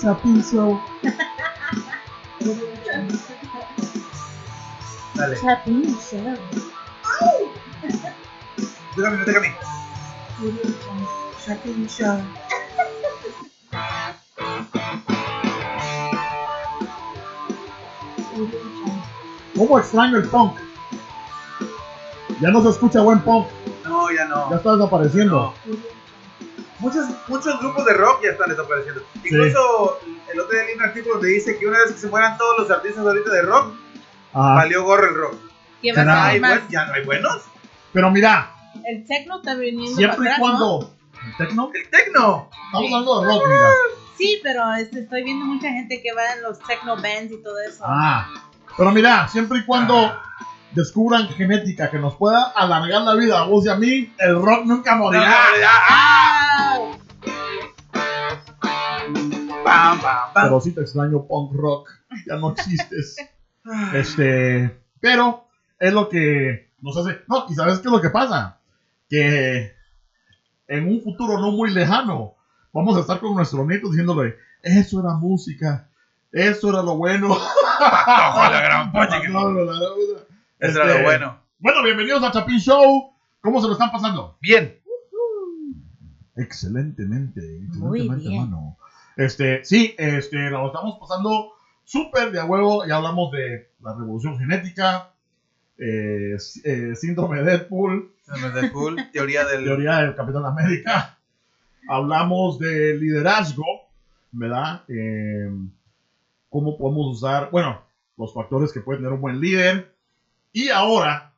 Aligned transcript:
Chapin 0.00 0.42
Show. 0.42 0.80
Dale. 5.16 5.36
Chapin 5.36 5.82
Show. 5.98 6.36
Déjame, 8.96 9.16
no 9.18 9.24
déjame. 9.24 9.56
Show. 11.88 12.20
¿Cómo 19.56 19.78
extraño 19.78 20.16
el 20.18 20.28
punk? 20.28 20.56
Ya 22.40 22.50
no 22.50 22.62
se 22.62 22.70
escucha 22.70 23.02
buen 23.02 23.20
punk, 23.20 23.46
ya 24.22 24.28
no. 24.28 24.50
ya 24.50 24.56
está 24.56 24.72
desapareciendo. 24.76 25.54
No. 25.66 25.76
Muchos, 26.78 27.06
muchos 27.28 27.58
grupos 27.60 27.84
de 27.84 27.92
rock 27.94 28.20
ya 28.22 28.30
están 28.30 28.48
desapareciendo. 28.48 29.02
Incluso 29.22 29.98
el 30.32 30.40
otro 30.40 30.52
día 30.54 30.64
leí 30.64 30.74
un 30.76 30.82
artículo 30.82 31.14
donde 31.16 31.28
dice 31.28 31.58
que 31.58 31.66
una 31.66 31.78
vez 31.78 31.92
que 31.92 31.98
se 31.98 32.08
mueran 32.08 32.38
todos 32.38 32.58
los 32.60 32.70
artistas 32.70 33.04
ahorita 33.06 33.30
de 33.30 33.42
rock, 33.42 33.74
Ah, 34.32 34.54
valió 34.54 34.84
gorro 34.84 35.08
el 35.08 35.14
rock. 35.16 35.34
¿Quién 35.80 35.94
Será- 35.94 36.14
va 36.14 36.20
a 36.20 36.26
Ya, 36.28 36.30
hay 36.30 36.40
más? 36.40 36.50
buen- 36.60 36.68
ya 36.70 36.86
no 36.86 36.94
hay 36.94 37.04
buenos. 37.04 37.42
pero 37.92 38.10
mira, 38.10 38.52
El 38.86 39.04
techno 39.04 39.38
está 39.38 39.54
viniendo 39.56 39.96
siempre 39.96 40.16
para 40.18 40.30
y 40.30 40.32
atrás, 40.32 40.38
cuando. 40.40 40.80
¿no? 40.80 41.26
¿El 41.28 41.36
techno? 41.36 41.70
El 41.74 41.90
tecno. 41.90 42.50
Estamos 42.66 42.86
hablando 42.92 43.20
de 43.20 43.26
rock, 43.26 43.42
mira. 43.48 43.68
Sí, 44.16 44.40
pero 44.42 44.72
este, 44.74 45.00
estoy 45.00 45.24
viendo 45.24 45.44
mucha 45.46 45.68
gente 45.70 46.00
que 46.02 46.12
va 46.12 46.32
en 46.34 46.42
los 46.42 46.58
techno 46.60 46.94
bands 46.96 47.32
y 47.32 47.42
todo 47.42 47.58
eso. 47.60 47.82
Ah, 47.84 48.28
pero 48.76 48.90
mira, 48.92 49.26
siempre 49.28 49.58
y 49.58 49.64
cuando 49.66 50.16
descubran 50.72 51.28
genética 51.28 51.90
que 51.90 51.98
nos 51.98 52.14
pueda 52.16 52.44
alargar 52.54 53.02
la 53.02 53.14
vida 53.14 53.40
a 53.40 53.44
vos 53.46 53.64
y 53.66 53.68
a 53.68 53.76
mí, 53.76 54.12
el 54.18 54.34
rock 54.40 54.64
nunca 54.66 54.96
morirá. 54.96 55.34
ah. 55.88 56.78
Pero 60.34 60.60
sí 60.60 60.72
te 60.72 60.80
extraño 60.82 61.24
punk 61.26 61.52
rock, 61.54 61.90
ya 62.26 62.36
no 62.36 62.52
existes. 62.52 63.16
Este, 63.92 64.80
pero 65.00 65.44
es 65.78 65.92
lo 65.92 66.08
que 66.08 66.70
nos 66.80 66.96
hace. 66.96 67.20
No, 67.28 67.44
y 67.48 67.54
sabes 67.54 67.78
qué 67.78 67.88
es 67.88 67.92
lo 67.92 68.00
que 68.00 68.08
pasa? 68.08 68.58
Que 69.08 69.74
en 70.66 70.88
un 70.88 71.02
futuro 71.02 71.38
no 71.38 71.52
muy 71.52 71.70
lejano 71.70 72.34
vamos 72.72 72.96
a 72.96 73.00
estar 73.00 73.20
con 73.20 73.34
nuestros 73.36 73.66
nietos 73.66 73.90
diciéndole: 73.90 74.36
Eso 74.62 75.00
era 75.00 75.12
música, 75.12 75.88
eso 76.32 76.70
era 76.70 76.82
lo 76.82 76.96
bueno. 76.96 77.28
Ojo, 77.32 77.40
la 78.50 78.60
gran 78.62 78.92
pocha 78.92 79.20
que- 79.20 79.28
No, 79.28 79.50
no, 79.50 79.62
no, 79.66 79.72
Eso 80.60 80.82
era 80.82 80.90
Este, 80.90 80.98
lo 80.98 81.04
bueno. 81.04 81.40
Bueno, 81.58 81.82
bienvenidos 81.82 82.22
a 82.22 82.30
Chapin 82.32 82.58
Show. 82.58 83.14
¿Cómo 83.40 83.60
se 83.60 83.66
lo 83.66 83.72
están 83.72 83.90
pasando? 83.90 84.36
Bien. 84.40 84.78
Excelentemente, 86.36 87.40
Muy 87.78 88.00
excelentemente, 88.00 88.28
bien. 88.28 88.42
hermano. 88.42 88.76
Este, 89.16 89.64
sí, 89.64 89.94
este, 89.98 90.50
lo 90.50 90.66
estamos 90.66 90.98
pasando 90.98 91.52
súper 91.84 92.30
de 92.30 92.40
a 92.40 92.44
huevo. 92.44 92.86
Ya 92.86 92.96
hablamos 92.96 93.32
de 93.32 93.70
la 93.80 93.94
revolución 93.94 94.38
genética, 94.38 95.12
eh, 95.78 96.36
eh, 96.64 96.92
síndrome 96.94 97.38
de 97.38 97.44
Deadpool, 97.44 98.12
Deadpool, 98.54 99.10
teoría 99.12 99.46
del. 99.46 99.64
teoría 99.64 99.96
del 99.98 100.14
Capitán 100.14 100.44
América. 100.44 101.18
Hablamos 101.88 102.58
de 102.58 102.96
liderazgo, 102.96 103.64
¿verdad? 104.32 104.84
Eh, 104.88 105.50
cómo 106.50 106.76
podemos 106.76 107.16
usar, 107.16 107.50
bueno, 107.50 107.82
los 108.18 108.34
factores 108.34 108.72
que 108.72 108.80
puede 108.80 108.98
tener 108.98 109.12
un 109.12 109.20
buen 109.22 109.40
líder. 109.40 109.94
Y 110.52 110.68
ahora 110.68 111.32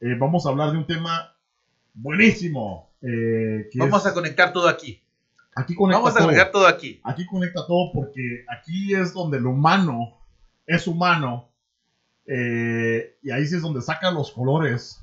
eh, 0.00 0.14
vamos 0.18 0.46
a 0.46 0.50
hablar 0.50 0.72
de 0.72 0.78
un 0.78 0.86
tema 0.86 1.32
buenísimo. 1.94 2.90
eh, 3.02 3.68
que 3.70 3.78
Vamos 3.78 4.04
es- 4.06 4.10
a 4.12 4.14
conectar 4.14 4.52
todo 4.52 4.68
aquí. 4.68 5.00
aquí 5.54 5.74
conecta 5.74 5.98
Vamos 5.98 6.14
a 6.14 6.18
todo. 6.18 6.28
conectar 6.28 6.50
todo 6.52 6.66
aquí. 6.66 7.00
Aquí 7.04 7.26
conecta 7.26 7.66
todo 7.66 7.90
porque 7.92 8.44
aquí 8.48 8.94
es 8.94 9.12
donde 9.12 9.40
lo 9.40 9.50
humano 9.50 10.18
es 10.66 10.86
humano. 10.86 11.50
eh, 12.26 13.18
y 13.22 13.30
ahí 13.30 13.46
sí 13.46 13.56
es 13.56 13.60
donde 13.62 13.82
saca 13.82 14.10
los 14.10 14.30
colores 14.32 15.00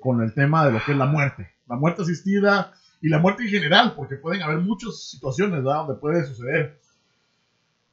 con 0.00 0.20
el 0.22 0.34
tema 0.34 0.66
de 0.66 0.72
lo 0.72 0.84
que 0.84 0.92
es 0.92 0.98
la 0.98 1.06
muerte. 1.06 1.48
La 1.66 1.76
muerte 1.76 2.02
asistida 2.02 2.72
y 3.00 3.08
la 3.08 3.18
muerte 3.18 3.44
en 3.44 3.48
general, 3.48 3.94
porque 3.94 4.16
pueden 4.16 4.42
haber 4.42 4.58
muchas 4.58 5.08
situaciones 5.08 5.62
¿verdad? 5.62 5.86
donde 5.86 5.94
puede 6.00 6.24
suceder. 6.26 6.78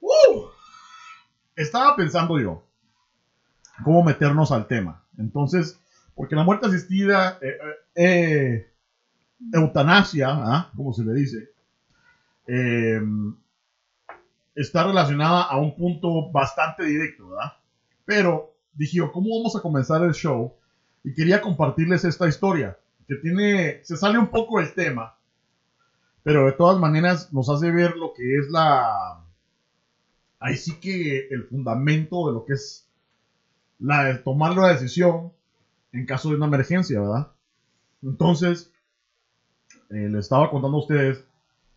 ¡Uh! 0.01 0.47
Estaba 1.55 1.95
pensando 1.95 2.37
yo 2.39 2.63
cómo 3.83 4.03
meternos 4.03 4.51
al 4.51 4.67
tema. 4.67 5.03
Entonces, 5.17 5.79
porque 6.15 6.35
la 6.35 6.43
muerte 6.43 6.67
asistida, 6.67 7.39
eh, 7.41 7.57
eh, 7.95 8.03
eh, 8.03 8.71
eutanasia, 9.53 10.27
¿ah? 10.31 10.71
como 10.75 10.93
se 10.93 11.03
le 11.05 11.13
dice, 11.13 11.51
está 14.55 14.83
relacionada 14.83 15.43
a 15.43 15.57
un 15.57 15.75
punto 15.77 16.29
bastante 16.31 16.83
directo, 16.83 17.29
¿verdad? 17.29 17.53
Pero 18.03 18.53
dije 18.73 18.99
¿cómo 19.13 19.37
vamos 19.37 19.55
a 19.55 19.61
comenzar 19.61 20.01
el 20.03 20.13
show? 20.13 20.55
Y 21.03 21.13
quería 21.13 21.39
compartirles 21.39 22.03
esta 22.03 22.27
historia, 22.27 22.77
que 23.07 23.15
tiene, 23.15 23.79
se 23.83 23.95
sale 23.95 24.19
un 24.19 24.27
poco 24.27 24.59
del 24.59 24.73
tema, 24.73 25.15
pero 26.23 26.47
de 26.47 26.51
todas 26.51 26.77
maneras 26.79 27.31
nos 27.31 27.49
hace 27.49 27.71
ver 27.71 27.95
lo 27.95 28.13
que 28.13 28.39
es 28.39 28.49
la, 28.49 29.23
ahí 30.39 30.57
sí 30.57 30.79
que 30.81 31.29
el 31.29 31.45
fundamento 31.45 32.27
de 32.27 32.33
lo 32.33 32.43
que 32.43 32.53
es 32.53 32.88
la 33.79 34.05
de 34.05 34.15
tomar 34.15 34.55
la 34.55 34.69
decisión 34.69 35.31
en 35.91 36.05
caso 36.05 36.29
de 36.29 36.35
una 36.35 36.45
emergencia, 36.45 36.99
¿verdad? 36.99 37.31
Entonces, 38.03 38.71
eh, 39.89 40.07
les 40.09 40.25
estaba 40.25 40.49
contando 40.49 40.77
a 40.77 40.81
ustedes 40.81 41.23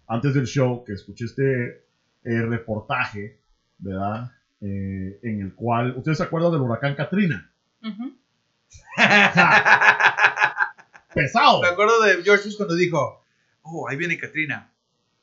antes 0.07 0.35
del 0.35 0.47
show 0.47 0.85
que 0.85 0.93
escuché 0.93 1.25
este 1.25 1.85
eh, 2.25 2.43
reportaje, 2.43 3.41
¿verdad? 3.79 4.31
Eh, 4.61 5.19
en 5.23 5.41
el 5.41 5.55
cual, 5.55 5.95
¿ustedes 5.97 6.19
se 6.19 6.25
acuerdan 6.25 6.53
del 6.53 6.61
huracán 6.61 6.95
Katrina? 6.95 7.51
Pesado. 11.15 11.63
Me 11.63 11.69
acuerdo 11.69 12.03
de 12.03 12.23
George 12.23 12.45
Bush 12.45 12.57
cuando 12.57 12.75
dijo: 12.75 13.23
Oh, 13.63 13.89
ahí 13.89 13.97
viene 13.97 14.19
Katrina. 14.19 14.71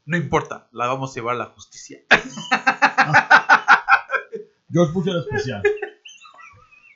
No 0.05 0.17
importa, 0.17 0.67
la 0.71 0.87
vamos 0.87 1.11
a 1.11 1.15
llevar 1.15 1.35
a 1.35 1.39
la 1.39 1.45
justicia. 1.45 1.99
George 4.71 4.93
Bush 4.93 5.07
era 5.07 5.19
especial. 5.19 5.63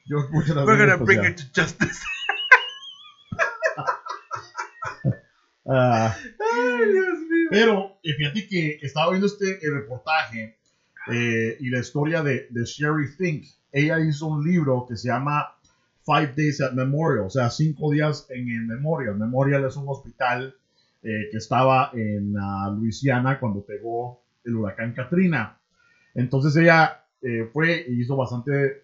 George 0.06 0.30
Bush 0.32 0.50
era 0.50 0.66
We're 0.66 0.78
gonna 0.78 0.98
bring 0.98 1.24
her 1.24 1.34
to 1.34 1.44
justice. 1.54 2.00
Ah, 5.66 6.14
Ay, 6.18 6.92
Dios 6.92 7.20
mío. 7.20 7.48
pero 7.50 7.98
eh, 8.04 8.14
fíjate 8.18 8.48
que 8.50 8.80
estaba 8.82 9.12
viendo 9.12 9.28
este 9.28 9.66
eh, 9.66 9.70
reportaje 9.72 10.58
eh, 11.10 11.58
y 11.58 11.70
la 11.70 11.80
historia 11.80 12.22
de, 12.22 12.48
de 12.50 12.66
Sherry 12.66 13.08
Fink. 13.08 13.46
Ella 13.72 13.98
hizo 14.02 14.28
un 14.28 14.44
libro 14.44 14.86
que 14.88 14.98
se 14.98 15.08
llama 15.08 15.56
Five 16.06 16.34
Days 16.36 16.60
at 16.60 16.74
Memorial, 16.74 17.26
o 17.26 17.30
sea, 17.30 17.50
cinco 17.50 17.92
días 17.92 18.28
en 18.30 18.50
el 18.50 18.68
Memorial. 18.68 19.16
Memorial 19.18 19.64
es 19.66 19.78
un 19.78 19.88
hospital 19.88 20.54
eh, 21.02 21.30
que 21.32 21.38
estaba 21.38 21.92
en 21.94 22.36
ah, 22.38 22.70
Luisiana 22.78 23.40
cuando 23.40 23.66
pegó 23.66 24.22
el 24.44 24.56
huracán 24.56 24.94
Katrina. 24.94 25.58
Entonces 26.14 26.56
ella 26.58 27.06
eh, 27.22 27.50
fue 27.54 27.86
y 27.88 28.02
hizo 28.02 28.18
bastante 28.18 28.83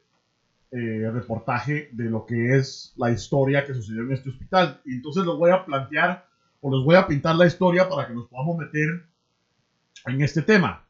eh, 0.71 1.09
reportaje 1.11 1.89
de 1.93 2.05
lo 2.05 2.25
que 2.25 2.55
es 2.57 2.93
la 2.97 3.11
historia 3.11 3.65
que 3.65 3.73
sucedió 3.73 4.01
en 4.01 4.11
este 4.13 4.29
hospital. 4.29 4.81
Y 4.85 4.95
entonces 4.95 5.25
les 5.25 5.35
voy 5.35 5.51
a 5.51 5.65
plantear 5.65 6.25
o 6.61 6.75
les 6.75 6.85
voy 6.85 6.95
a 6.95 7.07
pintar 7.07 7.35
la 7.35 7.45
historia 7.47 7.87
para 7.89 8.07
que 8.07 8.13
nos 8.13 8.27
podamos 8.27 8.57
meter 8.57 9.05
en 10.05 10.21
este 10.21 10.41
tema. 10.41 10.85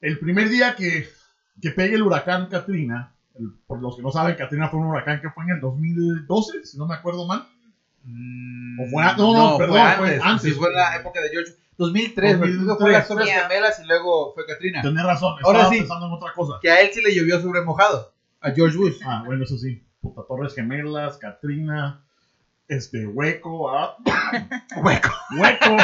El 0.00 0.18
primer 0.18 0.48
día 0.48 0.74
que, 0.76 1.08
que 1.60 1.70
pegue 1.70 1.94
el 1.96 2.02
huracán 2.02 2.46
Katrina, 2.48 3.12
el- 3.38 3.52
por 3.66 3.80
los 3.80 3.96
que 3.96 4.02
no 4.02 4.10
saben, 4.10 4.36
Katrina 4.36 4.68
fue 4.68 4.80
un 4.80 4.86
huracán 4.86 5.20
que 5.20 5.30
fue 5.30 5.44
en 5.44 5.50
el 5.50 5.60
2012, 5.60 6.64
si 6.64 6.78
no 6.78 6.86
me 6.86 6.94
acuerdo 6.94 7.26
mal. 7.26 7.46
Mm, 8.04 8.80
O 8.80 8.90
fue 8.90 9.02
a- 9.04 9.16
no, 9.16 9.32
no, 9.52 9.58
perdón, 9.58 9.78
fue 9.98 10.20
antes. 10.22 10.42
Sí, 10.52 10.58
fue 10.58 10.68
en 10.68 10.74
la 10.74 10.96
época 10.96 11.20
de 11.20 11.28
George. 11.30 11.52
2003, 11.78 12.38
2003. 12.38 12.78
fue 12.78 12.92
las 12.92 13.06
Torres 13.08 13.26
Yeah. 13.26 13.48
Gemelas 13.48 13.80
y 13.80 13.86
luego 13.86 14.32
fue 14.34 14.46
Katrina. 14.46 14.80
Tenés 14.80 15.04
razón, 15.04 15.34
Ahora 15.44 15.58
estaba 15.58 15.74
sí. 15.74 15.80
pensando 15.80 16.06
en 16.06 16.12
otra 16.12 16.32
cosa. 16.34 16.54
Que 16.62 16.70
a 16.70 16.80
él 16.80 16.90
sí 16.92 17.02
le 17.02 17.14
llovió 17.14 17.40
sobre 17.40 17.60
mojado. 17.62 18.14
A 18.46 18.52
George 18.54 18.76
Bush. 18.76 19.00
Ah, 19.04 19.22
bueno, 19.26 19.44
eso 19.44 19.56
sí. 19.58 19.82
Puta, 20.00 20.22
Torres 20.28 20.54
Gemelas, 20.54 21.18
Katrina, 21.18 22.04
este, 22.68 23.06
Hueco, 23.06 23.70
ah, 23.70 23.96
Hueco. 24.82 25.08
Hueco. 25.38 25.76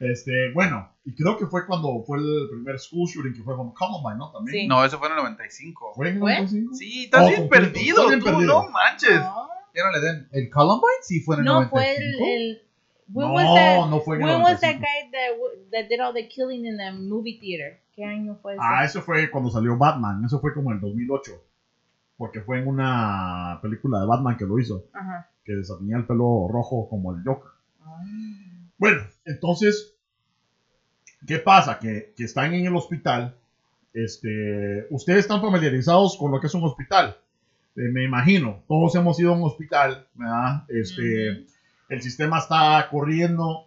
Este, 0.00 0.50
bueno, 0.52 0.92
y 1.04 1.14
creo 1.14 1.36
que 1.38 1.46
fue 1.46 1.66
cuando 1.66 2.02
fue 2.06 2.18
el 2.18 2.48
primer 2.50 2.78
school 2.78 3.08
shooting 3.08 3.32
que 3.34 3.42
fue 3.42 3.56
con 3.56 3.72
Columbine, 3.72 4.16
¿no? 4.18 4.30
También. 4.30 4.62
Sí. 4.62 4.66
No, 4.68 4.84
eso 4.84 4.98
fue 4.98 5.08
en 5.08 5.12
el 5.14 5.18
95. 5.18 5.92
¿Fue 5.94 6.08
en 6.08 6.14
el 6.14 6.20
¿Fue? 6.20 6.32
95? 6.34 6.74
Sí, 6.74 7.04
estás 7.04 7.22
Oh, 7.22 7.28
bien 7.28 7.48
conflicto. 7.48 7.72
perdido, 7.72 7.96
Estás 7.96 8.08
bien 8.08 8.20
tú, 8.20 8.24
perdido. 8.26 8.62
no 8.62 8.68
manches. 8.70 9.20
No, 9.20 9.48
Ya 9.74 9.84
no 9.84 9.92
le 9.92 10.00
den. 10.00 10.28
¿El 10.32 10.50
Columbine? 10.50 11.00
Sí, 11.02 11.20
fue 11.20 11.36
en 11.36 11.40
el 11.40 11.44
no 11.46 11.52
95. 11.64 11.76
fue 11.76 11.96
el, 11.96 12.14
el 12.40 12.62
when 13.12 13.28
No, 13.28 13.34
was 13.34 13.54
that, 13.54 13.88
no 13.90 14.00
fue 14.00 14.16
en 14.16 14.22
el 14.22 14.28
when 14.28 14.42
was 14.42 14.60
that 14.60 14.74
95. 14.76 14.80
guy 14.80 15.10
that, 15.12 15.70
that 15.72 15.88
did 15.88 16.00
all 16.00 16.12
the 16.14 16.28
killing 16.28 16.66
in 16.66 16.76
the 16.76 16.92
movie 16.92 17.38
theater? 17.40 17.80
¿Qué 17.96 18.04
año 18.04 18.38
fue 18.42 18.52
ese? 18.52 18.62
Ah, 18.62 18.84
eso 18.84 19.00
fue 19.00 19.30
cuando 19.30 19.50
salió 19.50 19.76
Batman, 19.78 20.22
eso 20.24 20.38
fue 20.38 20.52
como 20.52 20.70
en 20.70 20.76
el 20.76 20.80
2008. 20.82 21.32
Porque 22.18 22.42
fue 22.42 22.60
en 22.60 22.68
una 22.68 23.58
película 23.62 24.00
de 24.00 24.06
Batman 24.06 24.36
que 24.36 24.44
lo 24.44 24.58
hizo, 24.58 24.84
Ajá. 24.92 25.28
que 25.44 25.54
tenía 25.78 25.96
el 25.96 26.06
pelo 26.06 26.46
rojo 26.50 26.88
como 26.88 27.14
el 27.14 27.22
Joker. 27.24 27.50
Bueno, 28.78 29.02
entonces, 29.24 29.94
¿qué 31.26 31.38
pasa? 31.38 31.78
Que, 31.78 32.12
que 32.16 32.24
están 32.24 32.52
en 32.54 32.66
el 32.66 32.76
hospital. 32.76 33.36
Este, 33.92 34.86
ustedes 34.90 35.20
están 35.20 35.40
familiarizados 35.40 36.18
con 36.18 36.30
lo 36.30 36.40
que 36.40 36.48
es 36.48 36.54
un 36.54 36.64
hospital. 36.64 37.16
Eh, 37.76 37.88
me 37.92 38.04
imagino, 38.04 38.62
todos 38.68 38.94
hemos 38.94 39.18
ido 39.20 39.32
a 39.32 39.36
un 39.36 39.44
hospital, 39.44 40.06
¿verdad? 40.14 40.64
Este, 40.68 41.46
el 41.88 42.02
sistema 42.02 42.38
está 42.38 42.88
corriendo, 42.90 43.66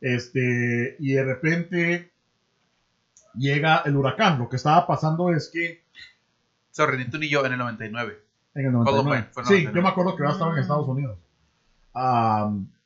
este, 0.00 0.96
y 0.98 1.12
de 1.12 1.24
repente 1.24 2.09
llega 3.34 3.78
el 3.84 3.96
huracán. 3.96 4.38
Lo 4.38 4.48
que 4.48 4.56
estaba 4.56 4.86
pasando 4.86 5.30
es 5.30 5.50
que 5.52 5.84
Sorry, 6.72 6.98
ni 6.98 7.04
tú 7.10 7.18
ni 7.18 7.28
yo 7.28 7.44
en 7.44 7.52
el 7.52 7.58
99. 7.58 8.22
en 8.54 8.66
el 8.66 8.72
¿Cuándo 8.72 8.90
99. 9.02 9.28
fue? 9.32 9.32
Fue 9.32 9.42
en 9.42 9.46
Sí, 9.46 9.52
99. 9.64 9.76
yo 9.76 9.82
me 9.82 9.88
acuerdo 9.88 10.16
que 10.16 10.22
yo 10.22 10.28
estaba 10.30 10.52
en. 10.52 10.58
Estados 10.58 10.88
Unidos. 10.88 11.18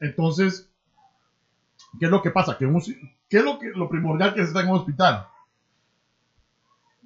Entonces, 0.00 0.70
¿qué 1.98 2.06
es 2.06 2.10
lo 2.10 2.22
que 2.22 2.30
pasa? 2.30 2.56
Que 2.58 2.66
un- 2.66 2.80
¿Qué 3.28 3.38
es 3.38 3.44
lo, 3.44 3.58
que, 3.58 3.70
lo 3.70 3.88
primordial 3.88 4.34
que 4.34 4.42
está 4.42 4.60
en 4.60 4.68
un 4.68 4.76
hospital? 4.76 5.26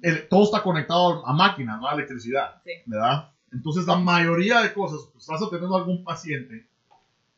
El- 0.01 0.27
todo 0.29 0.43
está 0.43 0.61
conectado 0.63 1.25
a 1.25 1.33
máquinas, 1.33 1.79
¿no? 1.79 1.87
A 1.87 1.93
electricidad, 1.93 2.61
Sí. 2.63 2.71
¿verdad? 2.85 3.31
Entonces, 3.51 3.85
la 3.85 3.95
mayoría 3.97 4.61
de 4.61 4.73
cosas, 4.73 4.99
pues, 5.11 5.23
estás 5.23 5.41
atendiendo 5.41 5.75
a 5.75 5.79
algún 5.79 6.03
paciente, 6.03 6.67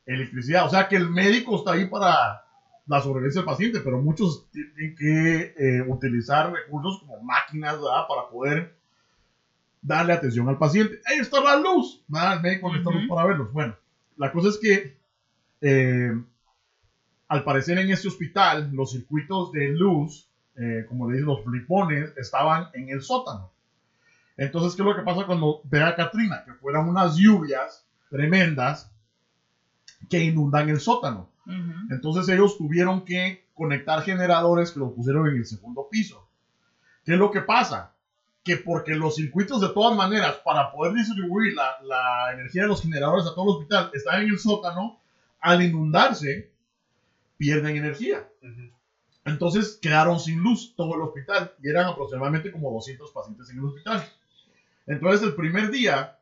electricidad. 0.06 0.65
O 0.65 0.69
sea, 0.69 0.88
que 0.88 0.97
el 0.97 1.09
médico 1.09 1.56
está 1.56 1.71
ahí 1.71 1.86
para 1.88 2.45
la 2.88 3.01
sobrevivencia 3.01 3.42
del 3.42 3.45
paciente, 3.45 3.80
pero 3.80 4.01
muchos 4.01 4.50
tienen 4.51 4.95
que 4.95 5.54
eh, 5.57 5.81
utilizar 5.88 6.51
recursos 6.51 7.00
como 7.00 7.22
máquinas, 7.22 7.74
¿verdad? 7.74 8.07
Para 8.07 8.30
poder 8.30 8.75
darle 9.81 10.13
atención 10.13 10.48
al 10.50 10.57
paciente. 10.57 11.00
Ahí 11.06 11.19
está 11.19 11.42
la 11.42 11.57
luz, 11.57 12.04
¿verdad? 12.07 12.36
El 12.36 12.42
médico 12.42 12.69
necesita 12.69 12.92
luz 12.92 13.07
para 13.07 13.25
verlos. 13.25 13.51
Bueno, 13.51 13.75
la 14.18 14.31
cosa 14.31 14.50
es 14.50 14.57
que, 14.57 14.98
eh, 15.62 16.12
al 17.28 17.44
parecer 17.44 17.78
en 17.78 17.92
este 17.92 18.07
hospital, 18.07 18.72
los 18.74 18.92
circuitos 18.92 19.51
de 19.51 19.69
luz, 19.69 20.30
eh, 20.56 20.86
como 20.88 21.10
le 21.10 21.18
dicen 21.18 21.28
los 21.28 21.44
flipones, 21.44 22.13
estaban 22.18 22.68
en 22.74 22.89
el 22.89 23.01
sótano. 23.01 23.51
Entonces, 24.38 24.75
¿qué 24.75 24.81
es 24.81 24.86
lo 24.88 24.95
que 24.95 25.04
pasa 25.04 25.25
cuando 25.25 25.62
pega 25.69 25.95
Katrina? 25.95 26.44
Que 26.45 26.54
fueran 26.54 26.89
unas 26.89 27.16
lluvias 27.16 27.86
tremendas 28.10 28.92
que 30.10 30.19
inundan 30.24 30.69
el 30.69 30.80
sótano. 30.80 31.31
Entonces 31.89 32.29
ellos 32.29 32.57
tuvieron 32.57 33.03
que 33.03 33.45
conectar 33.53 34.01
generadores 34.03 34.71
que 34.71 34.79
los 34.79 34.93
pusieron 34.93 35.27
en 35.27 35.38
el 35.38 35.45
segundo 35.45 35.88
piso. 35.89 36.27
¿Qué 37.03 37.13
es 37.13 37.19
lo 37.19 37.31
que 37.31 37.41
pasa? 37.41 37.93
Que 38.43 38.57
porque 38.57 38.95
los 38.95 39.15
circuitos 39.15 39.61
de 39.61 39.69
todas 39.69 39.95
maneras, 39.95 40.35
para 40.45 40.71
poder 40.71 40.93
distribuir 40.93 41.53
la, 41.53 41.81
la 41.83 42.33
energía 42.33 42.63
de 42.63 42.67
los 42.69 42.81
generadores 42.81 43.25
a 43.25 43.35
todo 43.35 43.43
el 43.45 43.57
hospital, 43.57 43.91
están 43.93 44.21
en 44.21 44.29
el 44.29 44.39
sótano, 44.39 44.99
al 45.39 45.61
inundarse, 45.63 46.51
pierden 47.38 47.75
energía. 47.75 48.27
Entonces 49.25 49.77
quedaron 49.81 50.19
sin 50.19 50.39
luz 50.39 50.73
todo 50.75 50.95
el 50.95 51.01
hospital 51.01 51.53
y 51.61 51.69
eran 51.69 51.87
aproximadamente 51.87 52.51
como 52.51 52.71
200 52.71 53.11
pacientes 53.11 53.49
en 53.49 53.57
el 53.57 53.65
hospital. 53.65 54.07
Entonces 54.87 55.23
el 55.23 55.35
primer 55.35 55.69
día, 55.69 56.17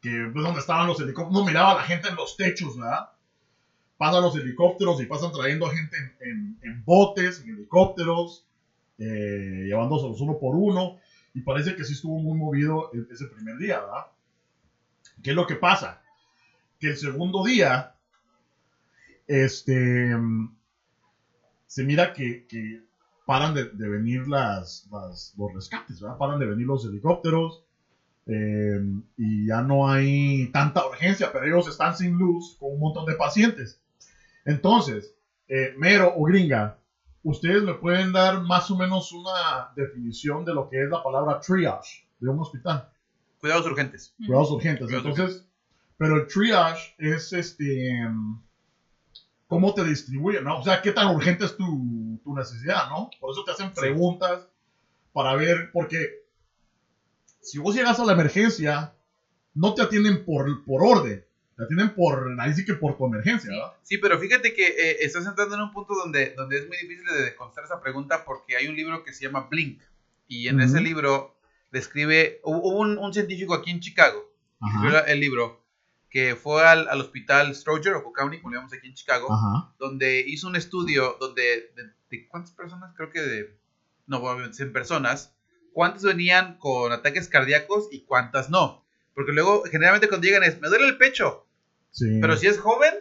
que 0.00 0.30
pues 0.32 0.44
donde 0.44 0.60
estaban 0.60 0.86
los 0.86 1.00
helicópteros, 1.00 1.32
no 1.32 1.46
miraba 1.46 1.72
a 1.72 1.76
la 1.76 1.82
gente 1.82 2.08
en 2.08 2.16
los 2.16 2.36
techos, 2.36 2.78
¿verdad? 2.78 3.10
Pasan 3.98 4.22
los 4.22 4.36
helicópteros 4.36 5.00
y 5.02 5.06
pasan 5.06 5.32
trayendo 5.32 5.66
a 5.66 5.70
gente 5.72 5.96
en, 6.20 6.56
botes, 6.84 7.40
en 7.40 7.50
helicópteros, 7.50 8.44
eh, 8.98 9.64
llevándoselos 9.66 10.20
uno 10.20 10.38
por 10.38 10.56
uno. 10.56 10.94
Y 11.34 11.42
parece 11.42 11.74
que 11.76 11.84
sí 11.84 11.94
estuvo 11.94 12.18
muy 12.18 12.36
movido 12.36 12.90
e- 12.92 13.12
ese 13.12 13.26
primer 13.26 13.56
día, 13.58 13.80
¿verdad? 13.80 14.06
¿Qué 15.22 15.30
es 15.30 15.36
lo 15.36 15.46
que 15.46 15.54
pasa? 15.54 16.00
Que 16.80 16.88
el 16.88 16.96
segundo 16.96 17.44
día, 17.44 17.92
este, 19.26 20.14
se 21.66 21.82
mira 21.84 22.12
que, 22.12 22.44
que 22.48 22.80
paran 23.26 23.52
de, 23.54 23.64
venir 23.88 24.26
las- 24.26 24.86
los 25.36 25.52
rescates, 25.52 26.00
¿verdad? 26.00 26.16
Paran 26.16 26.38
de 26.38 26.46
venir 26.46 26.66
los 26.66 26.84
helicópteros 26.84 27.60
eh, 28.26 28.80
y 29.16 29.46
ya 29.46 29.62
no 29.62 29.88
hay 29.88 30.48
tanta 30.52 30.86
urgencia, 30.86 31.30
pero 31.32 31.46
ellos 31.46 31.68
están 31.68 31.96
sin 31.96 32.12
luz 32.12 32.56
con 32.58 32.72
un 32.72 32.80
montón 32.80 33.06
de 33.06 33.14
pacientes. 33.16 33.77
Entonces, 34.48 35.14
eh, 35.46 35.74
Mero 35.76 36.14
o 36.16 36.24
Gringa, 36.24 36.78
ustedes 37.22 37.62
me 37.62 37.74
pueden 37.74 38.12
dar 38.12 38.40
más 38.40 38.70
o 38.70 38.76
menos 38.78 39.12
una 39.12 39.72
definición 39.76 40.42
de 40.46 40.54
lo 40.54 40.70
que 40.70 40.82
es 40.82 40.88
la 40.88 41.02
palabra 41.02 41.38
triage 41.38 42.08
de 42.18 42.30
un 42.30 42.40
hospital, 42.40 42.88
Cuidados 43.40 43.66
urgentes. 43.66 44.14
cuidados 44.16 44.50
urgentes. 44.50 44.86
Cuidados 44.86 45.18
Entonces, 45.18 45.46
pero 45.98 46.16
el 46.16 46.26
triage 46.28 46.94
es 46.96 47.30
este, 47.34 48.00
cómo 49.46 49.74
te 49.74 49.84
distribuyen, 49.84 50.44
¿no? 50.44 50.60
O 50.60 50.64
sea, 50.64 50.80
qué 50.80 50.92
tan 50.92 51.14
urgente 51.14 51.44
es 51.44 51.54
tu, 51.54 52.18
tu 52.24 52.34
necesidad, 52.34 52.88
¿no? 52.88 53.10
Por 53.20 53.32
eso 53.32 53.44
te 53.44 53.50
hacen 53.50 53.74
preguntas 53.74 54.48
para 55.12 55.34
ver, 55.34 55.70
porque 55.74 56.24
si 57.42 57.58
vos 57.58 57.74
llegas 57.74 58.00
a 58.00 58.06
la 58.06 58.14
emergencia, 58.14 58.94
no 59.52 59.74
te 59.74 59.82
atienden 59.82 60.24
por, 60.24 60.64
por 60.64 60.82
orden, 60.82 61.27
te 61.58 61.64
atienden 61.64 61.92
por, 61.92 62.36
ahí 62.38 62.54
sí 62.54 62.64
que 62.64 62.74
por 62.74 62.96
tu 62.96 63.04
emergencia, 63.04 63.50
¿verdad? 63.50 63.72
Sí, 63.82 63.98
pero 63.98 64.16
fíjate 64.20 64.54
que 64.54 64.64
eh, 64.64 64.96
estás 65.00 65.26
entrando 65.26 65.56
en 65.56 65.62
un 65.62 65.72
punto 65.72 65.92
donde, 65.92 66.32
donde 66.36 66.56
es 66.58 66.68
muy 66.68 66.76
difícil 66.76 67.04
de 67.04 67.34
contestar 67.34 67.64
esa 67.64 67.80
pregunta 67.80 68.24
porque 68.24 68.56
hay 68.56 68.68
un 68.68 68.76
libro 68.76 69.02
que 69.02 69.12
se 69.12 69.24
llama 69.24 69.48
Blink. 69.50 69.82
Y 70.28 70.46
en 70.46 70.56
Ujú. 70.60 70.64
ese 70.66 70.80
libro 70.80 71.36
describe, 71.72 72.40
hubo 72.44 72.78
un, 72.78 72.96
un 72.96 73.12
científico 73.12 73.54
aquí 73.54 73.72
en 73.72 73.80
Chicago, 73.80 74.32
que 74.60 74.68
escribió 74.68 75.04
el 75.04 75.18
libro, 75.18 75.64
que 76.08 76.36
fue 76.36 76.64
al, 76.64 76.88
al 76.88 77.00
hospital 77.00 77.52
Stroger 77.52 77.94
o 77.94 78.04
Cook 78.04 78.16
County, 78.16 78.38
como 78.38 78.50
le 78.50 78.58
llamamos 78.58 78.72
aquí 78.72 78.86
en 78.86 78.94
Chicago, 78.94 79.26
Ajá. 79.32 79.74
donde 79.80 80.20
hizo 80.20 80.46
un 80.46 80.54
estudio 80.54 81.16
donde, 81.18 81.72
de, 81.74 81.90
de 82.08 82.28
cuántas 82.28 82.52
personas, 82.52 82.94
creo 82.96 83.10
que 83.10 83.20
de, 83.20 83.58
no, 84.06 84.18
obviamente 84.18 84.58
100 84.58 84.72
personas, 84.72 85.34
cuántas 85.72 86.04
venían 86.04 86.56
con 86.58 86.92
ataques 86.92 87.26
cardíacos 87.26 87.88
y 87.90 88.02
cuántas 88.02 88.48
no. 88.48 88.84
Porque 89.12 89.32
luego, 89.32 89.64
generalmente 89.64 90.06
cuando 90.06 90.24
llegan 90.24 90.44
es, 90.44 90.60
me 90.60 90.68
duele 90.68 90.86
el 90.86 90.98
pecho, 90.98 91.47
Sí. 91.90 92.18
pero 92.20 92.36
si 92.36 92.46
es 92.46 92.58
joven, 92.58 92.94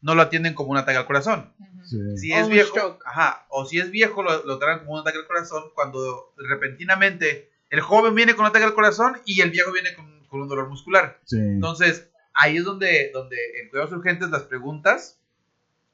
no 0.00 0.14
lo 0.14 0.22
atienden 0.22 0.54
como 0.54 0.70
un 0.70 0.76
ataque 0.78 0.98
al 0.98 1.06
corazón. 1.06 1.52
Sí. 1.84 1.98
Si 2.16 2.32
es 2.32 2.48
viejo, 2.48 2.98
ajá, 3.04 3.46
o 3.50 3.64
si 3.66 3.78
es 3.78 3.90
viejo 3.90 4.22
lo, 4.22 4.44
lo 4.44 4.58
tratan 4.58 4.80
como 4.80 4.94
un 4.94 5.00
ataque 5.00 5.18
al 5.18 5.26
corazón 5.26 5.64
cuando 5.74 6.32
repentinamente 6.36 7.50
el 7.70 7.80
joven 7.80 8.14
viene 8.14 8.34
con 8.34 8.44
un 8.44 8.50
ataque 8.50 8.64
al 8.64 8.74
corazón 8.74 9.18
y 9.24 9.40
el 9.40 9.50
viejo 9.50 9.72
viene 9.72 9.94
con, 9.94 10.26
con 10.26 10.40
un 10.42 10.48
dolor 10.48 10.68
muscular. 10.68 11.20
Sí. 11.24 11.36
Entonces, 11.38 12.08
ahí 12.34 12.56
es 12.56 12.64
donde, 12.64 13.10
donde 13.12 13.36
en 13.62 13.68
cuidados 13.70 13.92
urgentes 13.92 14.30
las 14.30 14.42
preguntas, 14.44 15.18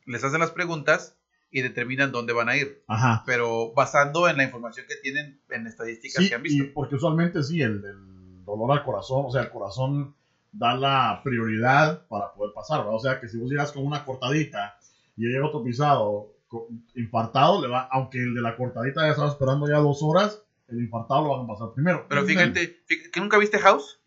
les 0.07 0.23
hacen 0.23 0.41
las 0.41 0.51
preguntas 0.51 1.17
y 1.51 1.63
determinan 1.63 2.13
dónde 2.13 2.33
van 2.33 2.49
a 2.49 2.57
ir, 2.57 2.83
Ajá. 2.89 3.23
pero 3.27 3.73
basando 3.75 4.29
en 4.29 4.37
la 4.37 4.45
información 4.45 4.87
que 4.89 4.97
tienen 4.97 5.41
en 5.51 5.67
estadísticas 5.69 6.23
Sí, 6.23 6.29
que 6.29 6.35
han 6.35 6.41
y 6.41 6.49
visto. 6.49 6.65
porque 6.75 6.97
usualmente 6.97 7.43
sí, 7.45 7.63
el, 7.63 7.85
el 7.85 8.45
dolor 8.45 8.73
al 8.77 8.85
corazón, 8.85 9.25
o 9.27 9.31
sea, 9.31 9.43
el 9.43 9.51
corazón 9.51 10.15
da 10.57 10.75
la 10.75 11.21
prioridad 11.25 12.07
para 12.09 12.33
poder 12.33 12.53
pasar, 12.55 12.79
¿verdad? 12.81 12.95
O 12.95 13.01
sea, 13.01 13.21
que 13.21 13.29
si 13.29 13.39
vos 13.39 13.51
llegas 13.51 13.73
con 13.73 13.85
una 13.87 14.05
cortadita 14.05 14.79
y 15.17 15.27
llega 15.27 15.47
otro 15.47 15.63
pisado 15.65 16.31
infartado, 16.95 17.61
le 17.61 17.69
va, 17.69 17.89
aunque 17.91 18.19
el 18.19 18.35
de 18.35 18.41
la 18.41 18.57
cortadita 18.57 19.03
ya 19.03 19.11
estaba 19.11 19.29
esperando 19.29 19.67
ya 19.69 19.79
dos 19.79 19.99
horas, 20.03 20.43
el 20.69 20.81
infartado 20.81 21.23
lo 21.25 21.31
van 21.37 21.45
a 21.45 21.49
pasar 21.49 21.73
primero. 21.75 22.07
Pero 22.09 22.23
fíjate, 22.29 22.85
fí- 22.87 23.11
¿que 23.13 23.21
nunca 23.21 23.39
viste 23.39 23.59
House? 23.59 24.01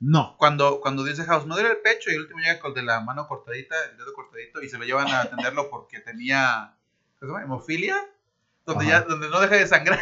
No. 0.00 0.36
Cuando, 0.38 0.80
cuando 0.80 1.04
dice 1.04 1.22
House, 1.24 1.46
me 1.46 1.54
duele 1.54 1.70
el 1.70 1.76
pecho 1.78 2.10
y 2.10 2.14
el 2.14 2.22
último 2.22 2.40
llega 2.40 2.58
con 2.58 2.70
el 2.70 2.74
de 2.74 2.82
la 2.82 3.00
mano 3.00 3.28
cortadita, 3.28 3.76
el 3.90 3.96
dedo 3.96 4.12
cortadito 4.14 4.60
y 4.62 4.68
se 4.68 4.78
lo 4.78 4.84
llevan 4.84 5.08
a 5.08 5.22
atenderlo 5.22 5.70
porque 5.70 6.00
tenía, 6.00 6.74
¿cómo 7.20 7.20
se 7.20 7.26
llama? 7.26 7.44
Hemofilia. 7.44 7.96
Donde, 8.64 8.84
Ajá. 8.86 9.00
ya, 9.00 9.02
donde 9.02 9.28
no 9.28 9.40
deja 9.40 9.56
de 9.56 9.66
sangrar. 9.66 9.98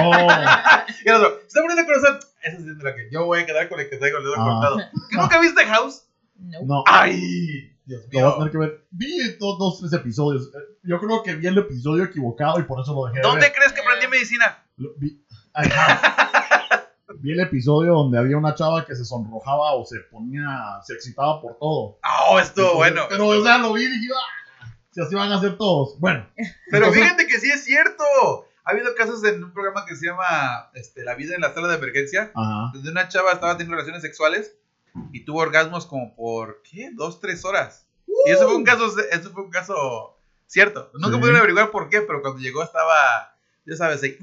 Oh, 0.00 0.12
Y 1.04 1.08
el 1.08 1.14
otro, 1.14 1.38
se 1.40 1.46
está 1.46 1.60
poniendo 1.62 1.80
el 1.80 1.86
corazón. 1.86 2.18
Eso 2.42 2.56
es 2.58 2.66
de 2.78 2.84
lo 2.84 2.94
que 2.94 3.08
yo 3.10 3.24
voy 3.24 3.40
a 3.40 3.46
quedar 3.46 3.68
con 3.68 3.80
el 3.80 3.88
que 3.88 3.96
traigo 3.96 4.18
el 4.18 4.24
dedo 4.24 4.34
Ah. 4.36 4.44
cortado. 4.44 4.76
¿Que 5.10 5.16
nunca 5.20 5.40
viste 5.40 5.64
House? 5.64 6.04
No. 6.36 6.58
no. 6.64 6.84
¡Ay! 6.86 7.70
Dios 7.84 8.02
Lo 8.12 8.20
voy 8.20 8.20
a 8.20 8.24
mío. 8.26 8.34
tener 8.38 8.50
que 8.52 8.58
ver. 8.58 8.84
Vi 8.90 9.32
dos, 9.40 9.58
dos, 9.58 9.80
tres 9.80 9.92
episodios. 9.94 10.48
Eh, 10.54 10.58
Yo 10.84 11.00
creo 11.00 11.22
que 11.22 11.34
vi 11.36 11.46
el 11.46 11.58
episodio 11.58 12.04
equivocado 12.04 12.58
y 12.60 12.64
por 12.64 12.80
eso 12.80 12.94
lo 12.94 13.06
dejé 13.06 13.16
de 13.18 13.22
¿Dónde 13.22 13.46
ver. 13.46 13.52
crees 13.54 13.72
que 13.72 13.80
aprendí 13.80 14.06
medicina? 14.08 14.62
Lo- 14.76 14.92
vi, 14.98 15.24
Ajá. 15.54 16.00
Vi 17.18 17.30
el 17.32 17.40
episodio 17.40 17.92
donde 17.94 18.18
había 18.18 18.36
una 18.36 18.54
chava 18.54 18.84
que 18.84 18.96
se 18.96 19.04
sonrojaba 19.04 19.74
o 19.74 19.84
se 19.84 20.00
ponía, 20.10 20.80
se 20.82 20.94
excitaba 20.94 21.40
por 21.40 21.56
todo. 21.58 21.98
Oh, 22.28 22.38
estuvo 22.40 22.74
bueno. 22.76 23.02
Pero, 23.08 23.28
o 23.28 23.42
sea, 23.44 23.58
lo 23.58 23.72
vi 23.74 23.82
y 23.84 23.86
dije, 24.00 24.12
ah, 24.16 24.41
si 24.92 25.00
así 25.00 25.14
van 25.14 25.32
a 25.32 25.36
hacer 25.38 25.56
todos. 25.58 25.98
Bueno. 25.98 26.26
Pero 26.70 26.86
entonces- 26.86 27.02
fíjate 27.02 27.26
que 27.26 27.40
sí 27.40 27.50
es 27.50 27.64
cierto. 27.64 28.04
Ha 28.64 28.70
habido 28.70 28.94
casos 28.94 29.24
en 29.24 29.42
un 29.42 29.52
programa 29.52 29.84
que 29.86 29.96
se 29.96 30.06
llama 30.06 30.70
este, 30.74 31.02
La 31.02 31.16
vida 31.16 31.34
en 31.34 31.40
la 31.40 31.52
sala 31.52 31.66
de 31.68 31.76
emergencia, 31.78 32.30
Ajá. 32.34 32.70
donde 32.72 32.90
una 32.90 33.08
chava 33.08 33.32
estaba 33.32 33.54
teniendo 33.56 33.74
relaciones 33.74 34.02
sexuales 34.02 34.54
y 35.12 35.24
tuvo 35.24 35.40
orgasmos 35.40 35.86
como 35.86 36.14
por, 36.14 36.62
¿qué? 36.62 36.90
Dos, 36.94 37.18
tres 37.18 37.44
horas. 37.44 37.86
Y 38.26 38.30
eso 38.30 38.44
fue 38.46 38.54
un 38.56 38.62
caso, 38.64 38.86
eso 39.10 39.30
fue 39.32 39.42
un 39.44 39.50
caso 39.50 40.16
cierto. 40.46 40.90
Nunca 40.94 41.14
Sí. 41.14 41.20
pudieron 41.20 41.38
averiguar 41.38 41.70
por 41.72 41.88
qué, 41.88 42.02
pero 42.02 42.20
cuando 42.22 42.38
llegó 42.40 42.62
estaba, 42.62 43.34
ya 43.66 43.74
sabes, 43.76 44.02
ahí, 44.04 44.16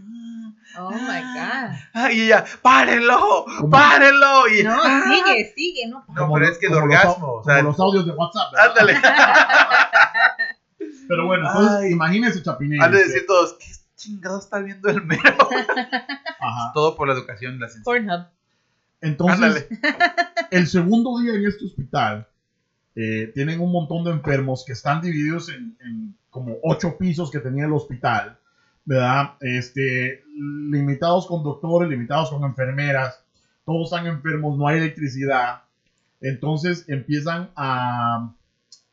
Oh 0.77 0.91
my 0.91 0.97
God. 0.99 1.75
"Ah", 1.95 2.11
y 2.11 2.21
ella, 2.25 2.45
párenlo, 2.61 3.43
párenlo. 3.71 4.47
Y, 4.49 4.61
No, 4.61 4.77
"Ah". 4.79 5.01
sigue, 5.07 5.51
sigue, 5.55 5.87
no. 5.87 6.05
No, 6.09 6.31
pero 6.31 6.47
es 6.47 6.59
que 6.59 6.67
el 6.67 6.75
orgasmo, 6.75 7.37
Los, 7.37 7.41
o 7.41 7.43
sea- 7.43 7.57
como 7.57 7.69
los 7.71 7.79
audios 7.79 8.05
de 8.05 8.11
WhatsApp. 8.11 8.51
¿verdad? 8.53 8.67
Ándale. 8.69 8.93
Pero 11.09 11.25
bueno, 11.25 11.47
entonces 11.47 11.77
Ay. 11.81 11.91
imagínense 11.91 12.43
Chapinero. 12.43 12.83
Han 12.83 12.91
de 12.91 12.99
decir 12.99 13.25
todos, 13.25 13.53
¿qué 13.53 13.65
chingado 13.95 14.37
está 14.37 14.59
viendo 14.59 14.89
el 14.89 15.03
mero? 15.03 15.23
Ajá. 16.39 16.71
Todo 16.75 16.95
por 16.95 17.07
la 17.07 17.15
educación 17.15 17.55
y 17.55 17.57
la 17.57 17.67
ciencia. 17.67 17.83
Pornhub. 17.83 18.27
Entonces, 19.01 19.41
Ándale. 19.41 19.67
el 20.51 20.67
segundo 20.67 21.17
día 21.17 21.33
en 21.33 21.47
este 21.47 21.65
hospital, 21.65 22.27
eh, 22.93 23.31
tienen 23.33 23.59
un 23.59 23.71
montón 23.71 24.03
de 24.03 24.11
enfermos 24.11 24.63
que 24.63 24.73
están 24.73 25.01
divididos 25.01 25.49
en, 25.49 25.75
en 25.83 26.15
como 26.29 26.57
ocho 26.61 26.95
pisos 26.95 27.31
que 27.31 27.39
tenía 27.39 27.65
el 27.65 27.73
hospital, 27.73 28.37
¿verdad? 28.85 29.31
Este, 29.41 30.23
limitados 30.35 31.25
con 31.25 31.41
doctores, 31.41 31.89
limitados 31.89 32.29
con 32.29 32.43
enfermeras, 32.43 33.19
todos 33.65 33.91
están 33.91 34.05
enfermos, 34.05 34.59
no 34.59 34.67
hay 34.67 34.77
electricidad. 34.77 35.63
Entonces 36.21 36.85
empiezan 36.87 37.49
a 37.55 38.31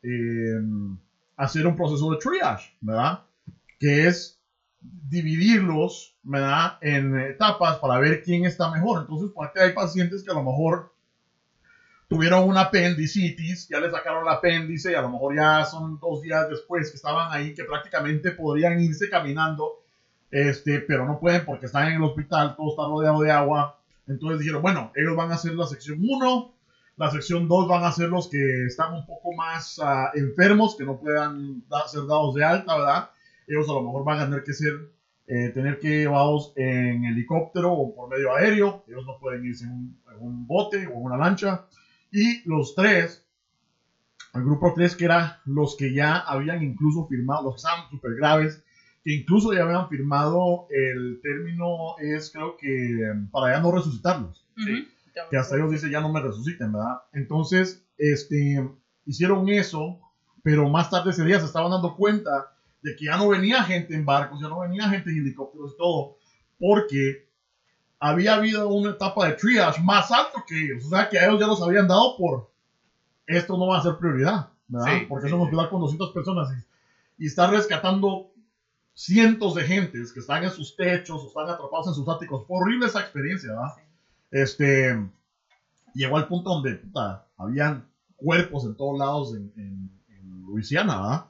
eh, 0.01 0.61
hacer 1.37 1.65
un 1.67 1.75
proceso 1.75 2.11
de 2.11 2.17
triage, 2.17 2.75
¿verdad? 2.81 3.23
Que 3.79 4.07
es 4.07 4.39
dividirlos, 4.81 6.17
¿verdad? 6.23 6.77
En 6.81 7.17
etapas 7.19 7.77
para 7.77 7.99
ver 7.99 8.23
quién 8.23 8.45
está 8.45 8.69
mejor. 8.71 9.01
Entonces, 9.01 9.29
porque 9.33 9.61
hay 9.61 9.73
pacientes 9.73 10.23
que 10.23 10.31
a 10.31 10.33
lo 10.33 10.43
mejor 10.43 10.91
tuvieron 12.07 12.47
una 12.47 12.61
apendicitis, 12.61 13.67
ya 13.69 13.79
le 13.79 13.91
sacaron 13.91 14.23
el 14.23 14.33
apéndice 14.33 14.91
y 14.91 14.95
a 14.95 15.01
lo 15.01 15.09
mejor 15.09 15.35
ya 15.35 15.65
son 15.65 15.99
dos 15.99 16.21
días 16.21 16.49
después 16.49 16.89
que 16.89 16.95
estaban 16.95 17.31
ahí, 17.31 17.53
que 17.53 17.65
prácticamente 17.65 18.31
podrían 18.31 18.79
irse 18.79 19.09
caminando, 19.09 19.83
este, 20.31 20.79
pero 20.79 21.05
no 21.05 21.19
pueden 21.19 21.45
porque 21.45 21.67
están 21.67 21.87
en 21.87 21.95
el 21.95 22.03
hospital, 22.03 22.55
todo 22.55 22.69
está 22.69 22.83
rodeado 22.83 23.21
de 23.21 23.31
agua. 23.31 23.79
Entonces 24.07 24.39
dijeron, 24.39 24.61
bueno, 24.61 24.91
ellos 24.95 25.15
van 25.15 25.31
a 25.31 25.35
hacer 25.35 25.53
la 25.53 25.67
sección 25.67 25.99
1, 26.01 26.53
la 26.97 27.09
sección 27.11 27.47
2 27.47 27.67
van 27.67 27.83
a 27.83 27.91
ser 27.91 28.09
los 28.09 28.27
que 28.27 28.65
están 28.65 28.93
un 28.93 29.05
poco 29.05 29.31
más 29.33 29.79
ah, 29.81 30.09
enfermos, 30.15 30.75
que 30.75 30.83
no 30.83 30.97
puedan 30.99 31.63
da- 31.69 31.87
ser 31.87 32.01
dados 32.07 32.33
de 32.33 32.43
alta, 32.43 32.75
¿verdad? 32.75 33.09
Ellos 33.47 33.69
a 33.69 33.73
lo 33.73 33.83
mejor 33.83 34.03
van 34.03 34.19
a 34.19 34.25
tener 34.25 34.43
que 34.43 34.53
ser, 34.53 34.73
eh, 35.27 35.49
tener 35.53 35.79
que 35.79 35.99
llevados 35.99 36.51
en 36.55 37.05
helicóptero 37.05 37.71
o 37.71 37.93
por 37.93 38.09
medio 38.09 38.33
aéreo, 38.33 38.83
ellos 38.87 39.05
no 39.05 39.17
pueden 39.19 39.45
irse 39.45 39.65
en 39.65 39.71
un, 39.71 39.97
en 40.11 40.19
un 40.19 40.47
bote 40.47 40.87
o 40.87 40.91
en 40.91 41.03
una 41.03 41.17
lancha. 41.17 41.63
Y 42.11 42.41
los 42.49 42.73
tres, 42.75 43.23
el 44.33 44.43
grupo 44.43 44.73
3, 44.75 44.95
que 44.95 45.05
era 45.05 45.39
los 45.45 45.75
que 45.75 45.93
ya 45.93 46.15
habían 46.17 46.61
incluso 46.63 47.05
firmado, 47.05 47.43
los 47.43 47.53
que 47.53 47.57
estaban 47.57 47.89
súper 47.89 48.15
graves, 48.15 48.61
que 49.03 49.13
incluso 49.13 49.53
ya 49.53 49.63
habían 49.63 49.87
firmado 49.87 50.65
el 50.69 51.19
término, 51.21 51.95
es 51.99 52.29
creo 52.31 52.55
que 52.57 53.13
para 53.31 53.53
ya 53.53 53.59
no 53.61 53.71
resucitarlos 53.71 54.43
Sí. 54.57 54.87
Que 55.29 55.37
hasta 55.37 55.55
ellos 55.55 55.71
dicen 55.71 55.91
ya 55.91 56.01
no 56.01 56.11
me 56.11 56.21
resuciten, 56.21 56.71
¿verdad? 56.71 57.01
Entonces, 57.13 57.85
este, 57.97 58.69
hicieron 59.05 59.49
eso, 59.49 59.99
pero 60.43 60.69
más 60.69 60.89
tarde 60.89 61.11
ese 61.11 61.25
día 61.25 61.39
se 61.39 61.45
estaban 61.45 61.71
dando 61.71 61.95
cuenta 61.95 62.51
de 62.81 62.95
que 62.95 63.05
ya 63.05 63.17
no 63.17 63.29
venía 63.29 63.63
gente 63.63 63.95
en 63.95 64.05
barcos, 64.05 64.39
ya 64.41 64.47
no 64.47 64.59
venía 64.59 64.89
gente 64.89 65.09
en 65.09 65.17
helicópteros 65.17 65.73
y 65.73 65.77
todo, 65.77 66.17
porque 66.59 67.27
había 67.99 68.35
habido 68.35 68.69
una 68.69 68.91
etapa 68.91 69.27
de 69.27 69.33
triage 69.33 69.81
más 69.81 70.11
alto 70.11 70.43
que 70.47 70.65
ellos, 70.65 70.85
o 70.85 70.89
sea 70.89 71.09
que 71.09 71.17
a 71.17 71.25
ellos 71.25 71.39
ya 71.39 71.47
los 71.47 71.61
habían 71.61 71.87
dado 71.87 72.15
por 72.17 72.49
esto 73.27 73.57
no 73.57 73.67
va 73.67 73.79
a 73.79 73.83
ser 73.83 73.97
prioridad, 73.97 74.49
¿verdad? 74.67 74.99
Sí, 74.99 75.05
porque 75.07 75.23
sí, 75.23 75.27
es 75.27 75.33
un 75.33 75.39
sí. 75.39 75.43
hospital 75.45 75.69
con 75.69 75.81
200 75.81 76.11
personas 76.11 76.49
y, 77.17 77.23
y 77.25 77.27
está 77.27 77.47
rescatando 77.47 78.31
cientos 78.93 79.53
de 79.55 79.63
gentes 79.63 80.13
que 80.13 80.21
están 80.21 80.43
en 80.43 80.49
sus 80.49 80.75
techos 80.75 81.21
o 81.23 81.27
están 81.27 81.49
atrapados 81.49 81.87
en 81.87 81.93
sus 81.93 82.07
áticos. 82.07 82.47
Fue 82.47 82.57
horrible 82.57 82.87
esa 82.87 83.01
experiencia, 83.01 83.51
¿verdad? 83.51 83.73
Sí. 83.75 83.81
Este, 84.31 85.09
llegó 85.93 86.17
al 86.17 86.27
punto 86.27 86.49
donde 86.49 86.75
puta, 86.75 87.25
habían 87.37 87.87
cuerpos 88.15 88.65
en 88.65 88.75
todos 88.75 88.97
lados 88.97 89.35
en, 89.35 89.91
Luisiana. 90.45 91.27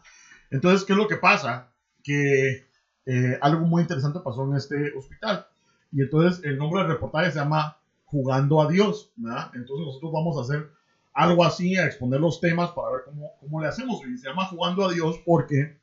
Entonces, 0.51 0.85
¿qué 0.85 0.93
es 0.93 0.97
lo 0.97 1.07
que 1.07 1.17
pasa? 1.17 1.71
Que 2.03 2.67
eh, 3.07 3.39
algo 3.41 3.65
muy 3.65 3.81
interesante 3.81 4.19
pasó 4.19 4.43
en 4.45 4.55
este 4.55 4.93
hospital. 4.95 5.47
Y 5.91 6.01
entonces 6.01 6.43
el 6.45 6.57
nombre 6.57 6.81
del 6.81 6.91
reportaje 6.91 7.31
se 7.31 7.39
llama 7.39 7.77
Jugando 8.05 8.61
a 8.61 8.69
Dios. 8.69 9.11
Entonces 9.17 9.85
nosotros 9.85 10.11
vamos 10.13 10.37
a 10.37 10.41
hacer 10.41 10.69
algo 11.13 11.43
así, 11.43 11.75
a 11.75 11.87
exponer 11.87 12.19
los 12.19 12.39
temas 12.39 12.69
para 12.71 12.91
ver 12.91 13.01
cómo, 13.05 13.31
cómo 13.39 13.59
le 13.59 13.67
hacemos. 13.67 14.05
Y 14.05 14.17
se 14.19 14.29
llama 14.29 14.45
Jugando 14.45 14.85
a 14.85 14.93
Dios 14.93 15.19
porque 15.25 15.79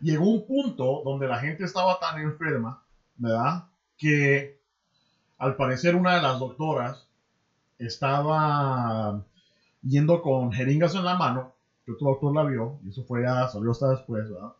llegó 0.00 0.28
un 0.28 0.46
punto 0.46 1.02
donde 1.02 1.26
la 1.26 1.38
gente 1.38 1.64
estaba 1.64 1.98
tan 1.98 2.20
enferma, 2.20 2.82
¿verdad? 3.16 3.64
Que 3.96 4.55
al 5.38 5.56
parecer 5.56 5.94
una 5.94 6.14
de 6.14 6.22
las 6.22 6.38
doctoras 6.38 7.06
estaba 7.78 9.22
yendo 9.82 10.20
con 10.22 10.52
jeringas 10.52 10.94
en 10.94 11.04
la 11.04 11.14
mano, 11.14 11.52
que 11.84 11.92
otro 11.92 12.08
doctor 12.08 12.34
la 12.34 12.44
vio, 12.44 12.78
y 12.84 12.88
eso 12.88 13.04
fue 13.04 13.22
ya, 13.22 13.46
salió 13.46 13.70
hasta 13.70 13.90
después, 13.90 14.30
¿verdad? 14.30 14.52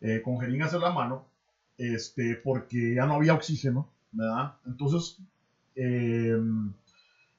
Eh, 0.00 0.20
con 0.22 0.38
jeringas 0.38 0.72
en 0.74 0.80
la 0.80 0.90
mano, 0.90 1.24
este, 1.78 2.36
porque 2.36 2.94
ya 2.94 3.06
no 3.06 3.14
había 3.14 3.34
oxígeno, 3.34 3.88
¿verdad? 4.12 4.54
Entonces, 4.66 5.16
eh, 5.74 6.36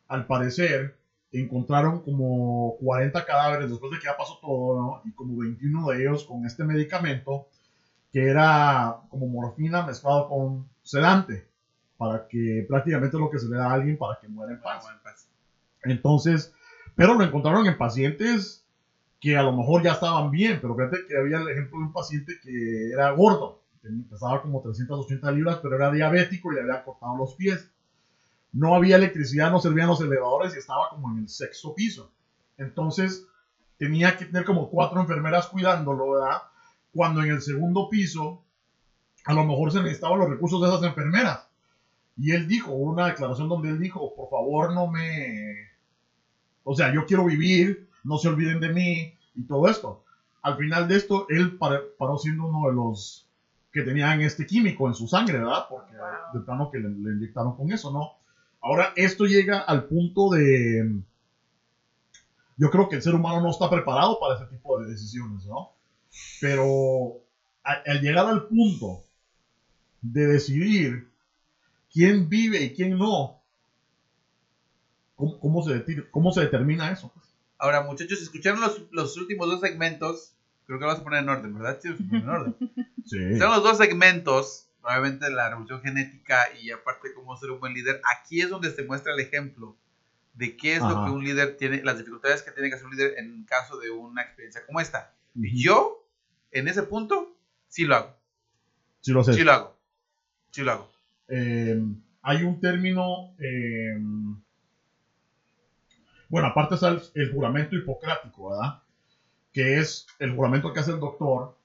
al 0.07 0.25
parecer, 0.25 0.95
encontraron 1.31 1.99
como 1.99 2.75
40 2.79 3.25
cadáveres 3.25 3.69
después 3.69 3.91
de 3.91 3.97
que 3.99 4.05
ya 4.05 4.17
pasó 4.17 4.37
todo, 4.41 4.79
¿no? 4.79 5.01
Y 5.05 5.11
como 5.13 5.37
21 5.37 5.89
de 5.89 6.01
ellos 6.01 6.23
con 6.23 6.45
este 6.45 6.63
medicamento, 6.63 7.45
que 8.11 8.27
era 8.27 8.97
como 9.09 9.27
morfina 9.27 9.81
mezclado 9.81 10.27
con 10.27 10.67
sedante, 10.83 11.47
para 11.97 12.27
que 12.27 12.65
prácticamente 12.67 13.17
lo 13.17 13.29
que 13.29 13.39
se 13.39 13.47
le 13.47 13.57
da 13.57 13.69
a 13.69 13.73
alguien 13.73 13.97
para 13.97 14.19
que 14.19 14.27
muera 14.27 14.53
en 14.53 14.61
paz. 14.61 14.85
Entonces, 15.83 16.53
pero 16.95 17.13
lo 17.15 17.23
encontraron 17.23 17.65
en 17.65 17.77
pacientes 17.77 18.65
que 19.19 19.37
a 19.37 19.43
lo 19.43 19.53
mejor 19.53 19.83
ya 19.83 19.93
estaban 19.93 20.31
bien, 20.31 20.59
pero 20.61 20.75
fíjate 20.75 21.05
que 21.07 21.17
había 21.17 21.37
el 21.37 21.49
ejemplo 21.49 21.79
de 21.79 21.85
un 21.85 21.93
paciente 21.93 22.33
que 22.43 22.91
era 22.91 23.11
gordo, 23.11 23.61
pesaba 24.09 24.41
como 24.41 24.61
380 24.61 25.31
libras, 25.31 25.59
pero 25.61 25.75
era 25.75 25.91
diabético 25.91 26.51
y 26.51 26.55
le 26.55 26.61
habían 26.61 26.83
cortado 26.83 27.15
los 27.17 27.35
pies. 27.35 27.69
No 28.51 28.75
había 28.75 28.97
electricidad, 28.97 29.51
no 29.51 29.59
servían 29.59 29.87
los 29.87 30.01
elevadores 30.01 30.55
y 30.55 30.59
estaba 30.59 30.89
como 30.89 31.11
en 31.11 31.19
el 31.19 31.29
sexto 31.29 31.73
piso. 31.73 32.11
Entonces, 32.57 33.25
tenía 33.77 34.17
que 34.17 34.25
tener 34.25 34.45
como 34.45 34.69
cuatro 34.69 35.01
enfermeras 35.01 35.47
cuidándolo, 35.47 36.11
¿verdad? 36.11 36.43
Cuando 36.93 37.23
en 37.23 37.31
el 37.31 37.41
segundo 37.41 37.89
piso, 37.89 38.43
a 39.25 39.33
lo 39.33 39.43
mejor 39.43 39.71
se 39.71 39.81
necesitaban 39.81 40.19
los 40.19 40.29
recursos 40.29 40.61
de 40.61 40.67
esas 40.67 40.83
enfermeras. 40.83 41.47
Y 42.15 42.31
él 42.31 42.47
dijo, 42.47 42.71
una 42.71 43.07
declaración 43.07 43.49
donde 43.49 43.69
él 43.69 43.79
dijo, 43.79 44.13
por 44.15 44.29
favor 44.29 44.71
no 44.71 44.87
me... 44.87 45.69
O 46.63 46.75
sea, 46.75 46.93
yo 46.93 47.05
quiero 47.05 47.25
vivir, 47.25 47.87
no 48.03 48.17
se 48.17 48.27
olviden 48.27 48.59
de 48.59 48.69
mí 48.69 49.13
y 49.35 49.43
todo 49.43 49.67
esto. 49.67 50.03
Al 50.41 50.55
final 50.57 50.87
de 50.87 50.95
esto, 50.95 51.25
él 51.29 51.57
par- 51.57 51.81
paró 51.97 52.17
siendo 52.17 52.45
uno 52.45 52.67
de 52.69 52.75
los 52.75 53.25
que 53.71 53.81
tenían 53.81 54.21
este 54.21 54.45
químico 54.45 54.87
en 54.87 54.93
su 54.93 55.07
sangre, 55.07 55.39
¿verdad? 55.39 55.65
Porque 55.67 55.93
de 56.33 56.39
plano 56.41 56.69
que 56.69 56.77
le, 56.77 56.89
le 56.89 57.13
inyectaron 57.13 57.55
con 57.55 57.71
eso, 57.71 57.91
¿no? 57.91 58.13
Ahora, 58.61 58.93
esto 58.95 59.25
llega 59.25 59.59
al 59.59 59.85
punto 59.85 60.29
de... 60.29 61.01
Yo 62.55 62.69
creo 62.69 62.87
que 62.87 62.95
el 62.97 63.01
ser 63.01 63.15
humano 63.15 63.41
no 63.41 63.49
está 63.49 63.69
preparado 63.69 64.19
para 64.19 64.35
ese 64.35 64.45
tipo 64.45 64.79
de 64.79 64.91
decisiones, 64.91 65.45
¿no? 65.47 65.71
Pero 66.39 67.15
al 67.63 68.01
llegar 68.01 68.27
al 68.27 68.45
punto 68.45 69.01
de 70.01 70.27
decidir 70.27 71.07
quién 71.93 72.27
vive 72.29 72.61
y 72.63 72.73
quién 72.73 72.97
no, 72.97 73.41
¿cómo, 75.15 75.39
cómo 75.39 75.63
se, 75.63 75.85
deti- 75.85 76.09
cómo 76.11 76.31
se 76.31 76.41
determina 76.41 76.91
eso? 76.91 77.11
Ahora, 77.57 77.81
muchachos, 77.83 78.21
escucharon 78.21 78.59
los, 78.59 78.81
los 78.91 79.15
últimos 79.17 79.47
dos 79.47 79.61
segmentos. 79.61 80.33
Creo 80.65 80.79
que 80.79 80.85
lo 80.85 80.91
vas 80.91 80.99
a 80.99 81.03
poner 81.03 81.23
en 81.23 81.29
orden, 81.29 81.53
¿verdad? 81.53 81.79
Sí, 81.81 81.89
en 82.11 82.27
orden. 82.29 82.55
Sí. 83.05 83.37
Son 83.37 83.49
los 83.51 83.61
dos 83.63 83.77
segmentos, 83.77 84.69
obviamente 84.81 85.29
la 85.29 85.49
revolución 85.49 85.81
genética 85.81 86.45
y 86.57 86.71
aparte 86.71 87.13
cómo 87.13 87.35
ser 87.35 87.51
un 87.51 87.59
buen 87.59 87.73
líder. 87.73 87.99
Aquí 88.17 88.39
es 88.39 88.49
donde 88.49 88.71
se 88.71 88.83
muestra 88.83 89.13
el 89.13 89.19
ejemplo 89.19 89.75
de 90.35 90.55
qué 90.55 90.75
es 90.77 90.81
lo 90.81 91.03
que 91.03 91.11
un 91.11 91.21
líder 91.23 91.57
tiene, 91.57 91.83
las 91.83 91.97
dificultades 91.97 92.41
que 92.43 92.51
tiene 92.51 92.69
que 92.69 92.75
hacer 92.75 92.87
un 92.87 92.95
líder 92.95 93.19
en 93.19 93.43
caso 93.43 93.77
de 93.77 93.89
una 93.91 94.21
experiencia 94.21 94.65
como 94.65 94.79
esta. 94.79 95.13
Ujú. 95.35 95.45
Yo, 95.53 96.07
en 96.51 96.69
ese 96.69 96.83
punto, 96.83 97.35
sí 97.67 97.83
lo 97.83 97.95
hago. 97.97 98.15
Sí 99.01 99.11
lo 99.11 99.21
sé. 99.25 99.33
Sí 99.33 99.43
lo 99.43 99.51
hago. 99.51 99.77
Sí 100.51 100.61
lo 100.61 100.71
hago. 100.71 100.92
Eh, 101.27 101.81
hay 102.21 102.43
un 102.43 102.59
término, 102.59 103.35
eh, 103.39 103.97
bueno, 106.29 106.47
aparte 106.47 106.75
está 106.75 106.89
el, 106.89 107.01
el 107.15 107.31
juramento 107.31 107.75
hipocrático, 107.75 108.49
¿verdad? 108.49 108.81
Que 109.51 109.79
es 109.79 110.07
el 110.19 110.35
juramento 110.35 110.73
que 110.73 110.79
hace 110.79 110.91
el 110.91 110.99
doctor 110.99 111.57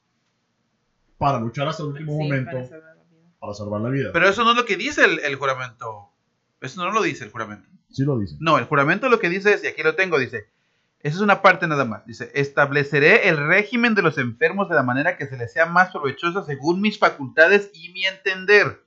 para 1.17 1.41
luchar 1.41 1.69
hasta 1.69 1.83
el 1.83 1.91
último 1.91 2.13
Sí, 2.13 2.19
momento 2.19 2.51
para 2.53 2.65
salvar 2.67 2.97
la 2.97 3.03
vida. 3.05 3.31
para 3.41 3.55
salvar 3.55 3.81
la 3.81 3.89
vida. 3.91 4.11
Pero 4.13 4.29
eso 4.29 4.45
no 4.45 4.51
es 4.51 4.57
lo 4.57 4.65
que 4.65 4.77
dice 4.77 5.05
el, 5.05 5.19
el 5.21 5.37
juramento. 5.37 6.11
Eso 6.61 6.85
no 6.85 6.91
lo 6.93 7.03
dice 7.03 7.25
el 7.25 7.31
juramento. 7.31 7.69
sí 7.91 8.05
lo 8.05 8.19
dice. 8.19 8.37
No, 8.41 8.59
el 8.59 8.65
juramento 8.67 9.09
lo 9.09 9.19
que 9.21 9.29
dice 9.29 9.55
es, 9.55 9.65
y 9.65 9.69
aquí 9.69 9.83
lo 9.83 9.95
tengo, 9.95 10.19
dice, 10.19 10.51
esa 11.01 11.17
es 11.17 11.23
una 11.23 11.41
parte 11.41 11.67
nada 11.69 11.85
más, 11.85 12.05
dice, 12.05 12.31
estableceré 12.35 13.29
el 13.29 13.37
régimen 13.39 13.95
de 13.95 14.03
los 14.03 14.19
enfermos 14.19 14.69
de 14.69 14.75
la 14.75 14.83
manera 14.83 15.17
que 15.17 15.27
se 15.29 15.37
les 15.39 15.53
sea 15.53 15.67
más 15.67 15.93
provechosa 15.93 16.45
según 16.45 16.81
mis 16.81 16.99
facultades 16.99 17.71
y 17.73 17.91
mi 17.93 18.05
entender. 18.05 18.83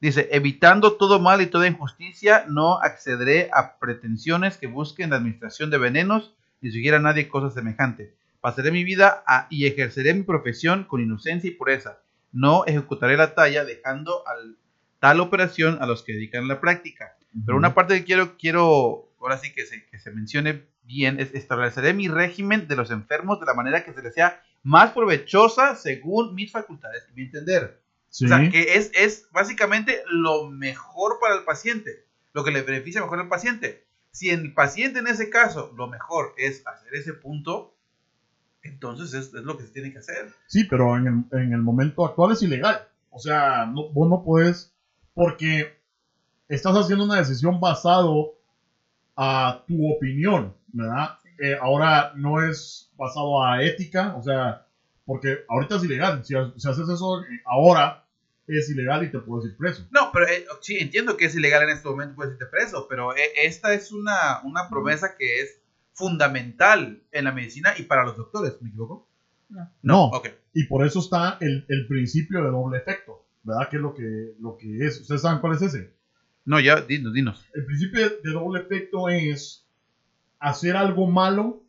Dice, 0.00 0.28
evitando 0.30 0.96
todo 0.96 1.18
mal 1.18 1.42
y 1.42 1.46
toda 1.46 1.66
injusticia, 1.66 2.44
no 2.48 2.80
accederé 2.80 3.50
a 3.52 3.78
pretensiones 3.78 4.56
que 4.56 4.68
busquen 4.68 5.10
la 5.10 5.16
administración 5.16 5.70
de 5.70 5.78
venenos, 5.78 6.34
ni 6.60 6.70
siquiera 6.70 6.98
a 6.98 7.00
nadie 7.00 7.28
cosa 7.28 7.50
semejante. 7.50 8.14
Pasaré 8.40 8.70
mi 8.70 8.84
vida 8.84 9.24
a- 9.26 9.48
y 9.50 9.66
ejerceré 9.66 10.14
mi 10.14 10.22
profesión 10.22 10.84
con 10.84 11.00
inocencia 11.00 11.48
y 11.50 11.54
pureza. 11.54 11.98
No 12.32 12.64
ejecutaré 12.66 13.16
la 13.16 13.34
talla 13.34 13.64
dejando 13.64 14.22
al, 14.28 14.56
tal 15.00 15.18
operación 15.20 15.78
a 15.80 15.86
los 15.86 16.02
que 16.04 16.12
dedican 16.12 16.46
la 16.46 16.60
práctica. 16.60 17.16
Pero 17.44 17.56
una 17.58 17.74
parte 17.74 17.98
que 17.98 18.04
quiero, 18.04 18.36
quiero 18.38 19.10
ahora 19.20 19.38
sí 19.38 19.52
que 19.52 19.66
se, 19.66 19.84
que 19.86 19.98
se 19.98 20.10
mencione 20.12 20.64
bien 20.84 21.18
es 21.20 21.34
estableceré 21.34 21.92
mi 21.92 22.08
régimen 22.08 22.68
de 22.68 22.76
los 22.76 22.90
enfermos 22.92 23.40
de 23.40 23.46
la 23.46 23.54
manera 23.54 23.84
que 23.84 23.92
se 23.92 24.02
les 24.02 24.14
sea 24.14 24.40
más 24.62 24.92
provechosa 24.92 25.74
según 25.74 26.34
mis 26.34 26.52
facultades 26.52 27.04
y 27.10 27.14
mi 27.14 27.22
entender. 27.22 27.80
Sí. 28.10 28.24
O 28.24 28.28
sea, 28.28 28.50
que 28.50 28.74
es, 28.74 28.90
es 28.94 29.28
básicamente 29.32 30.02
lo 30.10 30.48
mejor 30.48 31.18
para 31.20 31.36
el 31.36 31.44
paciente, 31.44 32.04
lo 32.32 32.44
que 32.44 32.50
le 32.50 32.62
beneficia 32.62 33.00
mejor 33.00 33.20
al 33.20 33.28
paciente. 33.28 33.84
Si 34.10 34.30
el 34.30 34.54
paciente 34.54 35.00
en 35.00 35.06
ese 35.06 35.30
caso 35.30 35.72
lo 35.76 35.86
mejor 35.86 36.34
es 36.36 36.66
hacer 36.66 36.94
ese 36.94 37.12
punto, 37.12 37.74
entonces 38.62 39.14
es, 39.14 39.34
es 39.34 39.42
lo 39.42 39.56
que 39.56 39.64
se 39.64 39.72
tiene 39.72 39.92
que 39.92 39.98
hacer. 39.98 40.32
Sí, 40.46 40.64
pero 40.64 40.96
en 40.96 41.06
el, 41.30 41.40
en 41.40 41.52
el 41.52 41.62
momento 41.62 42.04
actual 42.04 42.32
es 42.32 42.42
ilegal. 42.42 42.88
O 43.10 43.18
sea, 43.18 43.66
no, 43.66 43.88
vos 43.90 44.08
no 44.08 44.22
puedes, 44.22 44.72
porque 45.14 45.78
estás 46.48 46.74
haciendo 46.76 47.04
una 47.04 47.18
decisión 47.18 47.60
basado 47.60 48.34
a 49.16 49.64
tu 49.66 49.92
opinión, 49.92 50.54
¿verdad? 50.68 51.18
Eh, 51.38 51.56
ahora 51.60 52.12
no 52.16 52.42
es 52.42 52.90
basado 52.96 53.44
a 53.44 53.62
ética, 53.62 54.14
o 54.16 54.22
sea, 54.22 54.66
porque 55.08 55.38
ahorita 55.48 55.76
es 55.76 55.84
ilegal. 55.84 56.22
Si, 56.22 56.34
ha- 56.34 56.52
si 56.54 56.68
haces 56.68 56.86
eso 56.86 57.22
eh, 57.22 57.40
ahora, 57.46 58.04
es 58.46 58.68
ilegal 58.68 59.04
y 59.04 59.10
te 59.10 59.18
puedes 59.20 59.50
ir 59.50 59.56
preso. 59.56 59.86
No, 59.90 60.10
pero 60.12 60.26
eh, 60.28 60.44
sí, 60.60 60.76
entiendo 60.78 61.16
que 61.16 61.24
es 61.24 61.34
ilegal 61.34 61.62
en 61.62 61.70
este 61.70 61.88
momento, 61.88 62.14
puedes 62.14 62.34
irte 62.34 62.44
preso, 62.44 62.86
pero 62.90 63.16
eh, 63.16 63.30
esta 63.42 63.72
es 63.72 63.90
una, 63.90 64.40
una 64.44 64.68
promesa 64.68 65.14
que 65.18 65.40
es 65.40 65.58
fundamental 65.94 67.00
en 67.10 67.24
la 67.24 67.32
medicina 67.32 67.72
y 67.78 67.84
para 67.84 68.04
los 68.04 68.16
doctores, 68.18 68.60
¿me 68.60 68.68
equivoco? 68.68 69.08
No. 69.48 69.70
No. 69.80 70.04
Ok. 70.08 70.28
Y 70.52 70.64
por 70.66 70.84
eso 70.84 70.98
está 71.00 71.38
el, 71.40 71.64
el 71.68 71.86
principio 71.86 72.42
de 72.44 72.50
doble 72.50 72.76
efecto, 72.78 73.24
¿verdad? 73.44 73.68
Que 73.70 73.76
es 73.76 73.82
lo 73.82 73.94
que, 73.94 74.34
lo 74.40 74.56
que 74.58 74.86
es. 74.86 75.00
¿Ustedes 75.00 75.22
saben 75.22 75.40
cuál 75.40 75.54
es 75.54 75.62
ese? 75.62 75.90
No, 76.44 76.60
ya, 76.60 76.82
dinos, 76.82 77.14
dinos. 77.14 77.46
El 77.54 77.64
principio 77.64 78.10
de 78.22 78.30
doble 78.32 78.60
efecto 78.60 79.08
es 79.08 79.64
hacer 80.38 80.76
algo 80.76 81.06
malo 81.10 81.62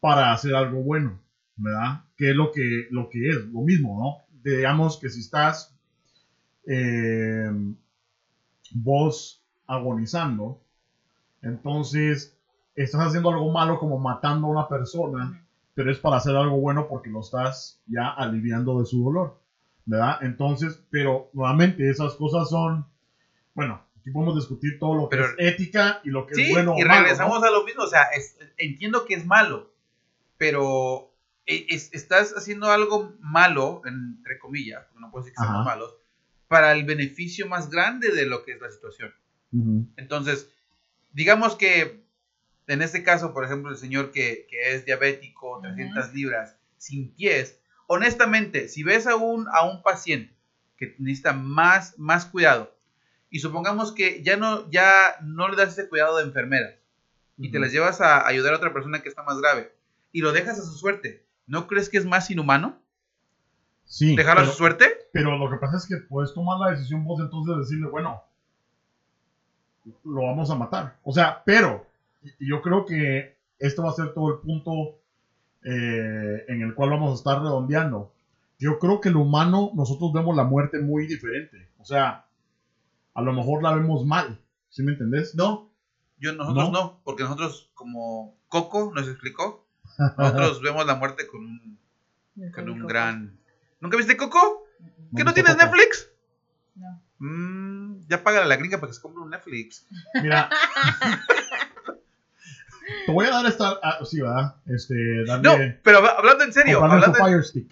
para 0.00 0.32
hacer 0.32 0.54
algo 0.54 0.82
bueno, 0.82 1.21
¿verdad? 1.56 2.04
Que 2.16 2.30
es 2.30 2.36
lo 2.36 2.50
que, 2.52 2.86
lo 2.90 3.08
que 3.10 3.28
es, 3.28 3.36
lo 3.46 3.60
mismo, 3.60 3.98
¿no? 4.00 4.40
Digamos 4.50 4.98
que 4.98 5.08
si 5.08 5.20
estás 5.20 5.74
eh, 6.66 7.50
vos 8.72 9.42
agonizando, 9.66 10.60
entonces 11.42 12.36
estás 12.74 13.00
haciendo 13.08 13.30
algo 13.30 13.50
malo 13.52 13.78
como 13.78 13.98
matando 13.98 14.46
a 14.46 14.50
una 14.50 14.68
persona, 14.68 15.44
pero 15.74 15.90
es 15.90 15.98
para 15.98 16.16
hacer 16.16 16.36
algo 16.36 16.58
bueno 16.60 16.86
porque 16.88 17.10
lo 17.10 17.20
estás 17.20 17.80
ya 17.86 18.08
aliviando 18.08 18.80
de 18.80 18.86
su 18.86 19.04
dolor, 19.04 19.38
¿verdad? 19.86 20.18
Entonces, 20.22 20.82
pero 20.90 21.30
nuevamente 21.32 21.88
esas 21.88 22.14
cosas 22.14 22.48
son, 22.50 22.86
bueno, 23.54 23.82
aquí 24.00 24.10
podemos 24.10 24.36
discutir 24.36 24.78
todo 24.78 24.94
lo 24.94 25.08
que 25.08 25.16
Pero- 25.16 25.28
es 25.38 25.54
ética 25.54 26.00
y 26.04 26.10
lo 26.10 26.26
que 26.26 26.34
Sí, 26.34 26.42
es 26.44 26.50
bueno 26.52 26.74
y 26.78 26.82
o 26.82 26.86
malo, 26.86 27.00
¿no? 27.00 27.02
regresamos 27.04 27.42
a 27.42 27.50
lo 27.50 27.64
mismo, 27.64 27.84
o 27.84 27.88
sea, 27.88 28.02
es- 28.16 28.36
entiendo 28.58 29.04
que 29.04 29.14
es 29.14 29.26
malo, 29.26 29.70
pero 30.38 31.11
es- 31.46 31.92
estás 31.92 32.32
haciendo 32.36 32.70
algo 32.70 33.14
malo, 33.20 33.82
entre 33.84 34.38
comillas, 34.38 34.84
porque 34.86 35.00
no 35.00 35.10
puedo 35.10 35.24
decir 35.24 35.34
que 35.34 35.40
seamos 35.42 35.66
Ajá. 35.66 35.70
malos, 35.76 35.94
para 36.48 36.72
el 36.72 36.84
beneficio 36.84 37.46
más 37.48 37.70
grande 37.70 38.10
de 38.12 38.26
lo 38.26 38.44
que 38.44 38.52
es 38.52 38.60
la 38.60 38.70
situación. 38.70 39.12
Entonces, 39.96 40.48
digamos 41.12 41.56
que 41.56 42.02
en 42.68 42.80
este 42.80 43.02
caso, 43.02 43.34
por 43.34 43.44
ejemplo, 43.44 43.70
el 43.70 43.76
señor 43.76 44.12
que, 44.12 44.46
que 44.48 44.74
es 44.74 44.84
diabético, 44.84 45.60
300 45.62 46.14
libras, 46.14 46.56
sin 46.78 47.10
pies, 47.12 47.58
honestamente, 47.86 48.68
si 48.68 48.82
ves 48.82 49.06
a 49.06 49.16
un, 49.16 49.46
a 49.52 49.64
un 49.68 49.82
paciente 49.82 50.32
que 50.78 50.94
necesita 50.98 51.32
más, 51.32 51.98
más 51.98 52.24
cuidado, 52.26 52.74
y 53.30 53.40
supongamos 53.40 53.92
que 53.92 54.22
ya 54.22 54.36
no, 54.36 54.70
ya 54.70 55.16
no 55.22 55.48
le 55.48 55.56
das 55.56 55.72
ese 55.76 55.88
cuidado 55.88 56.16
de 56.18 56.24
enfermeras, 56.24 56.74
y 57.38 57.50
te 57.50 57.58
las 57.58 57.72
llevas 57.72 58.00
a 58.00 58.26
ayudar 58.26 58.54
a 58.54 58.58
otra 58.58 58.72
persona 58.72 59.02
que 59.02 59.08
está 59.08 59.22
más 59.22 59.38
grave, 59.38 59.72
y 60.12 60.20
lo 60.20 60.32
dejas 60.32 60.58
a 60.58 60.62
su 60.62 60.72
suerte, 60.74 61.24
¿no 61.46 61.66
crees 61.66 61.88
que 61.88 61.98
es 61.98 62.06
más 62.06 62.30
inhumano 62.30 62.78
Sí, 63.84 64.16
dejarlo 64.16 64.42
a 64.42 64.46
su 64.46 64.52
suerte? 64.52 64.86
Pero 65.12 65.36
lo 65.36 65.50
que 65.50 65.56
pasa 65.56 65.76
es 65.76 65.86
que 65.86 65.96
puedes 65.96 66.32
tomar 66.32 66.58
la 66.58 66.70
decisión 66.70 67.04
vos 67.04 67.20
entonces 67.20 67.54
de 67.54 67.60
decirle, 67.60 67.88
bueno, 67.88 68.22
lo 70.04 70.22
vamos 70.22 70.50
a 70.50 70.54
matar. 70.54 70.98
O 71.02 71.12
sea, 71.12 71.42
pero 71.44 71.86
yo 72.38 72.62
creo 72.62 72.86
que 72.86 73.36
este 73.58 73.82
va 73.82 73.90
a 73.90 73.94
ser 73.94 74.14
todo 74.14 74.34
el 74.34 74.40
punto 74.40 74.98
eh, 75.64 76.44
en 76.48 76.62
el 76.62 76.74
cual 76.74 76.90
vamos 76.90 77.12
a 77.12 77.14
estar 77.14 77.42
redondeando. 77.42 78.12
Yo 78.58 78.78
creo 78.78 79.00
que 79.00 79.08
el 79.08 79.16
humano, 79.16 79.72
nosotros 79.74 80.12
vemos 80.12 80.36
la 80.36 80.44
muerte 80.44 80.78
muy 80.78 81.06
diferente. 81.06 81.68
O 81.78 81.84
sea, 81.84 82.26
a 83.14 83.22
lo 83.22 83.32
mejor 83.32 83.62
la 83.62 83.74
vemos 83.74 84.06
mal. 84.06 84.40
¿Sí 84.68 84.82
me 84.82 84.92
entendés? 84.92 85.34
No, 85.34 85.70
yo, 86.18 86.32
nosotros 86.32 86.70
¿No? 86.70 86.80
no, 86.80 87.00
porque 87.04 87.24
nosotros, 87.24 87.70
como 87.74 88.36
Coco 88.48 88.92
nos 88.94 89.08
explicó, 89.08 89.66
nosotros 89.98 90.60
vemos 90.62 90.86
la 90.86 90.94
muerte 90.94 91.26
con 91.26 91.40
un, 91.44 91.78
con 92.52 92.68
un 92.68 92.86
gran... 92.86 93.38
¿Nunca 93.80 93.96
viste 93.96 94.16
Coco? 94.16 94.66
¿Que 95.16 95.24
no 95.24 95.34
tienes. 95.34 95.56
Netflix? 95.56 96.08
No. 96.76 97.02
Mm, 97.18 98.06
ya 98.08 98.22
págale 98.22 98.44
a 98.44 98.48
la 98.48 98.56
gringa 98.56 98.78
para 98.78 98.90
que 98.90 98.94
se 98.94 99.02
compre 99.02 99.22
un 99.22 99.30
Netflix. 99.30 99.86
Mira. 100.22 100.48
Te 103.06 103.12
voy 103.12 103.26
a 103.26 103.30
dar 103.30 103.46
esta. 103.46 103.78
ah, 103.82 103.98
sí, 104.04 104.20
¿verdad? 104.20 104.56
Este, 104.66 105.24
darle. 105.24 105.42
No, 105.42 105.74
pero 105.82 105.98
habla- 105.98 106.14
hablando 106.18 106.44
en 106.44 106.52
serio, 106.52 106.82
hablando 106.82 107.16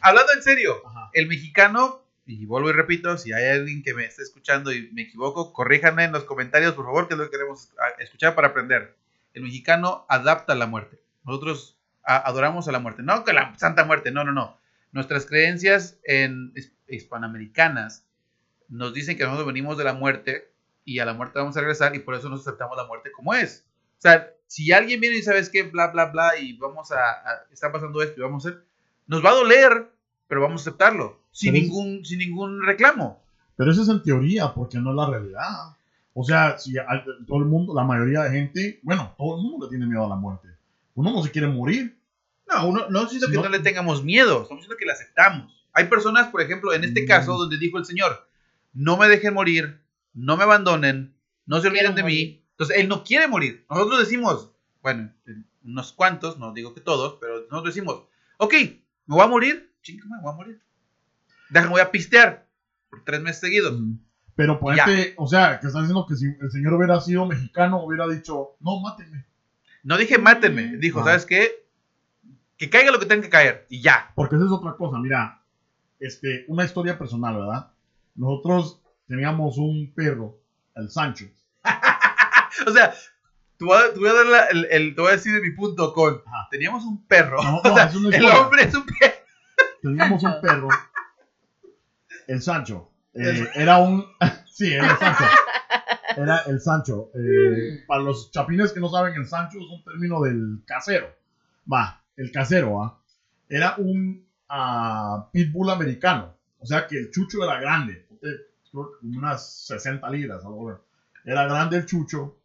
hablando 0.02 0.32
en 0.34 0.42
serio, 0.42 0.76
Ajá. 0.86 1.10
el 1.12 1.26
mexicano, 1.26 2.02
y 2.26 2.46
vuelvo 2.46 2.70
y 2.70 2.72
repito, 2.72 3.16
si 3.18 3.32
hay 3.32 3.48
alguien 3.48 3.82
que 3.82 3.92
me 3.94 4.04
está 4.04 4.22
escuchando 4.22 4.72
y 4.72 4.90
me 4.92 5.02
equivoco, 5.02 5.52
corríjanme 5.52 6.04
en 6.04 6.12
los 6.12 6.24
comentarios, 6.24 6.74
por 6.74 6.84
favor, 6.84 7.08
que 7.08 7.14
es 7.14 7.18
lo 7.18 7.24
que 7.24 7.30
queremos 7.32 7.70
ah, 7.80 7.88
escuchar 7.98 8.34
para 8.34 8.48
aprender. 8.48 8.96
El 9.34 9.42
mexicano 9.42 10.06
adapta 10.08 10.54
la 10.54 10.66
muerte. 10.66 11.00
Nosotros 11.24 11.76
a- 12.04 12.28
adoramos 12.28 12.66
a 12.68 12.72
la 12.72 12.78
muerte. 12.78 13.02
No 13.02 13.24
que 13.24 13.32
la 13.32 13.54
santa 13.58 13.84
muerte, 13.84 14.10
no, 14.10 14.24
no, 14.24 14.32
no. 14.32 14.56
Nuestras 14.92 15.26
creencias 15.26 15.98
en 16.04 16.52
his- 16.56 16.72
hispanoamericanas 16.88 18.04
nos 18.68 18.92
dicen 18.94 19.16
que 19.16 19.24
nosotros 19.24 19.46
venimos 19.46 19.76
de 19.78 19.84
la 19.84 19.94
muerte 19.94 20.50
y 20.84 20.98
a 20.98 21.04
la 21.04 21.12
muerte 21.14 21.38
vamos 21.38 21.56
a 21.56 21.60
regresar 21.60 21.94
y 21.94 22.00
por 22.00 22.14
eso 22.14 22.28
nos 22.28 22.40
aceptamos 22.40 22.76
la 22.76 22.86
muerte 22.86 23.10
como 23.12 23.34
es. 23.34 23.64
O 23.98 24.00
sea, 24.02 24.30
si 24.46 24.72
alguien 24.72 25.00
viene 25.00 25.16
y 25.18 25.22
sabes 25.22 25.50
que 25.50 25.62
bla, 25.64 25.88
bla, 25.88 26.06
bla 26.06 26.38
y 26.38 26.54
vamos 26.56 26.90
a, 26.92 26.96
a- 27.10 27.44
está 27.52 27.70
pasando 27.70 28.02
esto 28.02 28.18
y 28.20 28.22
vamos 28.22 28.44
a 28.44 28.48
hacer, 28.50 28.64
nos 29.06 29.24
va 29.24 29.30
a 29.30 29.34
doler, 29.34 29.90
pero 30.26 30.40
vamos 30.40 30.60
a 30.60 30.64
aceptarlo 30.70 31.20
sin 31.32 31.52
Pero 31.52 31.62
es- 31.64 31.70
ningún, 31.70 32.04
sin 32.04 32.18
ningún 32.18 32.64
reclamo. 32.64 33.22
Pero 33.56 33.70
eso 33.72 33.82
es 33.82 33.88
en 33.88 34.02
teoría, 34.02 34.52
porque 34.54 34.78
no 34.78 34.90
es 34.90 34.96
la 34.96 35.10
realidad. 35.10 35.76
O 36.14 36.24
sea, 36.24 36.58
si 36.58 36.74
todo 37.26 37.38
el 37.38 37.44
mundo, 37.44 37.74
la 37.74 37.84
mayoría 37.84 38.22
de 38.22 38.30
gente, 38.30 38.80
bueno, 38.82 39.14
todo 39.18 39.36
el 39.36 39.42
mundo 39.42 39.66
le 39.66 39.70
tiene 39.70 39.86
miedo 39.86 40.04
a 40.06 40.08
la 40.08 40.16
muerte. 40.16 40.48
Uno 40.94 41.12
no 41.12 41.22
se 41.22 41.30
quiere 41.30 41.46
morir. 41.48 41.98
No, 42.48 42.68
uno, 42.68 42.88
no 42.90 43.02
estoy 43.02 43.16
diciendo 43.18 43.26
Si 43.26 43.32
que 43.32 43.36
no- 43.38 43.42
no 43.44 43.48
le 43.50 43.58
tengamos 43.60 44.02
miedo, 44.04 44.42
estamos 44.42 44.62
diciendo 44.62 44.76
que 44.78 44.86
la 44.86 44.92
aceptamos. 44.94 45.66
Hay 45.72 45.84
personas, 45.86 46.28
por 46.28 46.40
ejemplo, 46.42 46.72
en 46.72 46.84
este 46.84 47.04
Mm. 47.04 47.06
caso, 47.06 47.36
donde 47.38 47.58
dijo 47.58 47.78
el 47.78 47.84
Señor, 47.84 48.28
no 48.72 48.96
me 48.96 49.08
dejen 49.08 49.34
morir, 49.34 49.80
no 50.14 50.36
me 50.36 50.42
abandonen, 50.44 51.14
no 51.46 51.60
se 51.60 51.68
olviden 51.68 51.92
Quiero 51.92 51.96
de 51.96 52.02
mí. 52.02 52.24
morir. 52.24 52.44
Entonces, 52.52 52.76
él 52.78 52.88
no 52.88 53.04
quiere 53.04 53.28
morir. 53.28 53.64
Nosotros 53.70 54.00
decimos, 54.00 54.50
bueno, 54.82 55.12
unos 55.64 55.92
cuantos, 55.92 56.38
no 56.38 56.52
digo 56.52 56.74
que 56.74 56.80
todos, 56.80 57.18
pero 57.20 57.40
nosotros 57.50 57.74
decimos, 57.74 58.02
ok, 58.38 58.52
me 58.52 59.14
voy 59.16 59.22
a 59.22 59.26
morir, 59.28 59.72
chinga, 59.82 60.04
me 60.06 60.20
voy 60.20 60.32
a 60.32 60.36
morir. 60.36 60.60
Déjame, 61.50 61.70
voy 61.72 61.80
a 61.80 61.90
pistear 61.90 62.46
por 62.90 63.04
tres 63.04 63.20
meses 63.20 63.40
seguidos. 63.40 63.78
Pero 64.34 64.58
ponete, 64.58 65.14
o 65.18 65.26
sea, 65.26 65.60
que 65.60 65.66
están 65.66 65.82
diciendo 65.82 66.06
que 66.08 66.16
si 66.16 66.26
el 66.26 66.50
señor 66.50 66.74
hubiera 66.74 67.00
sido 67.00 67.26
mexicano, 67.26 67.82
hubiera 67.84 68.06
dicho, 68.08 68.56
no, 68.60 68.80
mátenme. 68.80 69.26
No 69.82 69.96
dije 69.96 70.18
mátenme, 70.18 70.76
dijo, 70.76 71.00
Ah. 71.00 71.04
¿sabes 71.04 71.26
qué? 71.26 71.64
Que 72.56 72.68
caiga 72.68 72.90
lo 72.92 72.98
que 73.00 73.06
tenga 73.06 73.22
que 73.22 73.30
caer 73.30 73.66
y 73.70 73.80
ya. 73.80 74.12
Porque 74.14 74.36
esa 74.36 74.44
es 74.44 74.50
otra 74.50 74.74
cosa, 74.76 74.98
mira, 74.98 75.40
este, 75.98 76.44
una 76.48 76.64
historia 76.64 76.98
personal, 76.98 77.36
¿verdad? 77.36 77.70
Nosotros 78.14 78.80
teníamos 79.08 79.56
un 79.58 79.92
perro, 79.94 80.38
el 80.76 80.90
Sancho. 80.90 81.26
O 82.66 82.72
sea, 82.72 82.92
te 83.56 83.64
voy 83.64 83.78
a, 83.78 83.92
te 83.94 83.98
voy 84.00 84.08
a 84.08 84.12
dar 84.12 84.26
la- 84.26 84.44
el, 84.46 84.66
el- 84.70 84.94
te 84.94 85.00
voy 85.00 85.10
a 85.10 85.12
decir 85.16 85.32
de 85.32 85.40
mi 85.40 85.52
punto 85.52 85.94
con, 85.94 86.20
Ajá. 86.26 86.48
teníamos 86.50 86.84
un 86.84 87.06
perro. 87.06 87.42
No, 87.42 87.58
O 87.64 87.68
no, 87.68 87.74
sea, 87.74 87.84
es 87.84 87.94
una 87.94 88.14
el 88.16 88.24
hombre 88.26 88.64
es 88.64 88.74
un 88.74 88.84
perro. 88.84 89.14
Teníamos 89.80 90.22
un 90.24 90.40
perro, 90.42 90.68
el 92.26 92.42
Sancho. 92.42 92.86
Eh, 93.12 93.48
era 93.56 93.78
un, 93.78 94.06
sí, 94.52 94.72
era 94.72 94.92
el 94.92 94.96
Sancho. 94.98 95.24
Era 96.16 96.38
el 96.46 96.60
Sancho. 96.60 97.10
Eh, 97.14 97.84
para 97.86 98.02
los 98.02 98.30
chapines 98.30 98.72
que 98.72 98.80
no 98.80 98.88
saben, 98.88 99.14
el 99.14 99.26
Sancho 99.26 99.58
es 99.58 99.66
un 99.70 99.82
término 99.82 100.20
del 100.20 100.60
casero. 100.64 101.08
Va, 101.70 102.02
el 102.16 102.30
casero, 102.30 102.74
¿va? 102.74 102.98
Era 103.48 103.74
un 103.78 104.24
ah, 104.48 105.28
pitbull 105.32 105.70
americano. 105.70 106.34
O 106.58 106.66
sea 106.66 106.86
que 106.86 106.98
el 106.98 107.10
chucho 107.10 107.42
era 107.42 107.58
grande. 107.58 108.06
Creo 108.70 108.90
que 109.00 109.06
unas 109.06 109.66
60 109.66 110.08
libras, 110.10 110.44
algo. 110.44 110.80
Era 111.24 111.44
grande 111.44 111.78
el 111.78 111.86
chucho. 111.86 112.36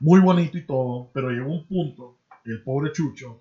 Muy 0.00 0.20
bonito 0.20 0.58
y 0.58 0.62
todo. 0.62 1.10
Pero 1.12 1.30
llegó 1.30 1.50
un 1.50 1.66
punto, 1.66 2.18
el 2.44 2.62
pobre 2.62 2.92
chucho, 2.92 3.40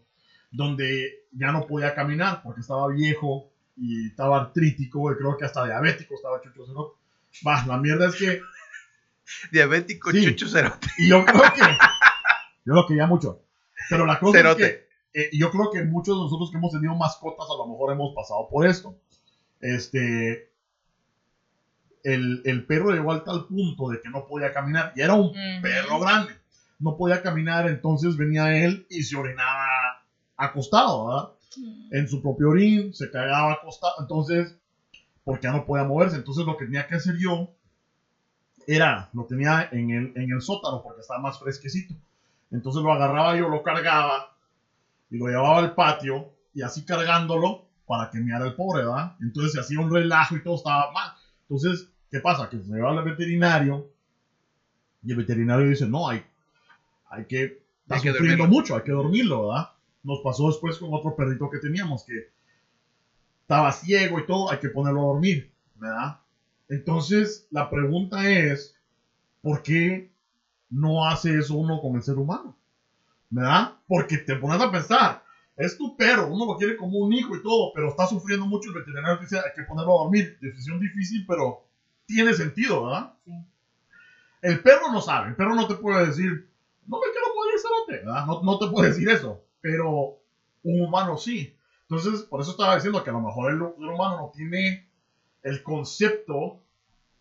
donde 0.51 1.25
ya 1.32 1.51
no 1.51 1.65
podía 1.67 1.93
caminar 1.93 2.41
porque 2.41 2.62
estaba 2.62 2.88
viejo 2.88 3.49
y 3.75 4.08
estaba 4.08 4.38
artrítico 4.38 5.12
y 5.12 5.17
creo 5.17 5.36
que 5.38 5.45
hasta 5.45 5.65
diabético 5.65 6.15
estaba 6.15 6.41
Chucho. 6.41 6.95
Va, 7.45 7.65
la 7.65 7.77
mierda 7.77 8.08
es 8.08 8.15
que 8.15 8.39
Diabético 9.51 10.12
Sí. 10.12 10.25
Chucho 10.25 10.47
Cerote. 10.47 10.88
y 10.97 11.09
yo 11.09 11.23
creo 11.25 11.41
que 11.41 11.62
yo 12.65 12.73
lo 12.73 12.86
quería 12.88 13.07
mucho. 13.07 13.41
Pero 13.89 14.05
la 14.05 14.19
cosa 14.19 14.38
Cerote. 14.38 14.63
es 14.63 14.69
que 14.69 14.88
eh, 15.21 15.29
yo 15.33 15.51
creo 15.51 15.69
que 15.71 15.83
muchos 15.83 16.15
de 16.17 16.23
nosotros 16.23 16.51
que 16.51 16.57
hemos 16.57 16.71
tenido 16.71 16.95
mascotas 16.95 17.45
a 17.53 17.57
lo 17.57 17.67
mejor 17.67 17.93
hemos 17.93 18.13
pasado 18.15 18.47
por 18.49 18.65
esto. 18.67 18.97
Este 19.59 20.51
el, 22.03 22.41
el 22.45 22.65
perro 22.65 22.91
llegó 22.91 23.12
al 23.13 23.23
tal 23.23 23.45
punto 23.45 23.89
de 23.89 24.01
que 24.01 24.09
no 24.09 24.25
podía 24.27 24.51
caminar 24.51 24.91
y 24.95 25.01
era 25.01 25.13
un 25.13 25.31
perro 25.62 25.99
grande. 25.99 26.33
No 26.79 26.97
podía 26.97 27.21
caminar, 27.21 27.69
entonces 27.69 28.17
venía 28.17 28.57
él 28.65 28.86
y 28.89 29.03
se 29.03 29.15
orinaba 29.15 30.03
acostado, 30.36 31.07
¿verdad? 31.07 31.29
En 31.91 32.07
su 32.09 32.21
propio 32.21 32.49
orín, 32.49 32.93
se 32.93 33.09
cagaba 33.12 33.53
acostado, 33.53 33.93
entonces, 34.01 34.57
porque 35.23 35.43
ya 35.47 35.53
no 35.53 35.65
podía 35.65 35.86
moverse. 35.86 36.17
Entonces 36.17 36.45
lo 36.45 36.57
que 36.57 36.65
tenía 36.65 36.88
que 36.88 36.95
hacer 36.95 37.15
yo 37.17 37.55
era, 38.67 39.10
lo 39.13 39.26
tenía 39.26 39.69
en 39.71 39.89
el, 39.91 40.13
en 40.15 40.32
el 40.32 40.41
sótano 40.41 40.82
porque 40.84 41.02
estaba 41.02 41.19
más 41.19 41.39
fresquecito. 41.39 41.93
Entonces 42.52 42.84
lo 42.84 42.91
agarraba 42.91 43.36
yo, 43.36 43.49
lo 43.49 43.63
cargaba 43.63 44.36
y 45.10 45.17
lo 45.17 45.28
llevaba 45.28 45.60
al 45.60 45.73
patio 45.76 46.32
y 46.54 46.62
así 46.62 46.86
cargándolo 46.86 47.65
para 47.88 48.10
que 48.10 48.19
meara 48.19 48.45
el 48.45 48.56
pobre, 48.56 48.84
¿verdad? 48.86 49.15
Entonces 49.21 49.54
se 49.54 49.60
hacía 49.60 49.80
un 49.80 49.91
relajo 49.91 50.36
y 50.36 50.43
todo 50.43 50.56
estaba 50.56 50.91
mal. 50.91 51.13
Entonces, 51.41 51.89
¿qué 52.10 52.19
pasa? 52.19 52.49
Que 52.49 52.60
se 52.60 52.71
lleva 52.71 52.91
al 52.91 53.04
veterinario 53.04 53.89
y 55.04 55.12
el 55.12 55.17
veterinario 55.17 55.67
dice, 55.67 55.88
no, 55.88 56.08
hay, 56.08 56.23
hay 57.10 57.26
que, 57.26 57.63
está 57.82 57.95
Hay 57.95 58.02
que 58.02 58.12
sufriendo 58.12 58.43
dormirlo. 58.43 58.47
mucho, 58.47 58.76
hay 58.76 58.84
que 58.84 58.91
dormirlo, 58.91 59.49
¿verdad? 59.49 59.69
Nos 60.04 60.19
pasó 60.21 60.47
después 60.47 60.78
con 60.78 60.93
otro 60.93 61.15
perrito 61.15 61.49
que 61.49 61.60
teníamos 61.60 62.04
que 62.06 62.30
estaba 63.41 63.71
ciego 63.71 64.19
y 64.19 64.26
todo, 64.26 64.49
hay 64.52 64.60
que 64.60 64.69
ponerlo 64.69 65.02
a 65.02 65.06
dormir, 65.13 65.52
¿verdad? 65.76 66.19
Entonces, 66.73 67.45
la 67.51 67.69
pregunta 67.69 68.27
es, 68.27 68.73
¿por 69.41 69.62
qué 69.62 70.09
no 70.71 71.05
hace 71.05 71.38
eso 71.38 71.53
uno 71.53 71.79
con 71.79 71.95
el 71.95 72.01
ser 72.01 72.17
humano? 72.17 72.55
¿Verdad? 73.29 73.75
Porque 73.88 74.17
te 74.17 74.36
pones 74.36 74.59
a 74.59 74.71
pensar, 74.71 75.21
es 75.55 75.77
tu 75.77 75.95
perro, 75.95 76.25
uno 76.25 76.45
lo 76.45 76.57
quiere 76.57 76.75
como 76.75 76.97
un 76.97 77.13
hijo 77.13 77.36
y 77.36 77.41
todo, 77.43 77.71
pero 77.75 77.89
está 77.89 78.07
sufriendo 78.07 78.47
mucho, 78.47 78.69
el 78.69 78.75
veterinario 78.75 79.17
te 79.17 79.25
dice, 79.25 79.38
hay 79.38 79.51
que 79.55 79.63
ponerlo 79.63 79.91
a 79.99 80.03
dormir. 80.03 80.36
Decisión 80.39 80.79
difícil, 80.79 81.23
pero 81.27 81.59
tiene 82.07 82.33
sentido, 82.33 82.81
¿verdad? 82.86 83.12
Sí. 83.23 83.31
El 84.41 84.59
perro 84.62 84.91
no 84.91 84.99
sabe, 84.99 85.27
el 85.29 85.36
perro 85.36 85.55
no 85.55 85.67
te 85.67 85.75
puede 85.75 86.05
decir, 86.07 86.43
no 86.88 86.97
me 86.97 87.12
quiero 87.12 87.27
morir, 87.36 87.53
cerote", 87.59 88.03
¿verdad? 88.03 88.25
No, 88.25 88.41
no 88.41 88.57
te 88.57 88.67
puede 88.67 88.88
decir 88.89 89.07
eso, 89.09 89.39
pero 89.62 90.15
un 90.63 90.81
humano 90.81 91.17
sí. 91.17 91.53
Entonces, 91.81 92.23
por 92.23 92.41
eso 92.41 92.51
estaba 92.51 92.75
diciendo 92.75 93.03
que 93.03 93.12
a 93.12 93.13
lo 93.13 93.21
mejor 93.21 93.51
el 93.51 93.59
ser 93.59 93.89
humano 93.89 94.17
no 94.17 94.31
tiene 94.33 94.83
el 95.43 95.62
concepto 95.62 96.57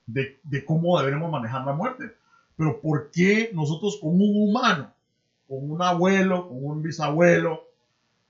de, 0.06 0.38
de 0.42 0.64
cómo 0.64 0.98
deberemos 0.98 1.30
manejar 1.30 1.64
la 1.64 1.72
muerte. 1.72 2.14
Pero 2.56 2.80
¿por 2.80 3.10
qué 3.10 3.50
nosotros 3.54 3.98
con 4.00 4.10
un 4.14 4.48
humano, 4.48 4.92
con 5.48 5.70
un 5.70 5.82
abuelo, 5.82 6.48
con 6.48 6.64
un 6.64 6.82
bisabuelo, 6.82 7.64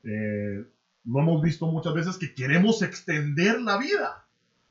eh, 0.04 0.64
lo 1.04 1.18
hemos 1.20 1.42
visto 1.42 1.66
muchas 1.66 1.94
veces 1.94 2.16
que 2.16 2.34
queremos 2.34 2.82
extender 2.82 3.60
la 3.60 3.76
vida? 3.78 4.24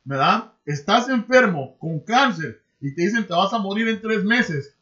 ¿Verdad? 0.04 0.54
Estás 0.66 1.10
enfermo 1.10 1.78
con 1.78 2.00
cáncer 2.00 2.62
y 2.80 2.94
te 2.96 3.02
dicen 3.04 3.28
te 3.28 3.34
vas 3.34 3.54
a 3.54 3.60
morir 3.60 3.88
en 3.88 4.02
tres 4.02 4.24
meses. 4.24 4.76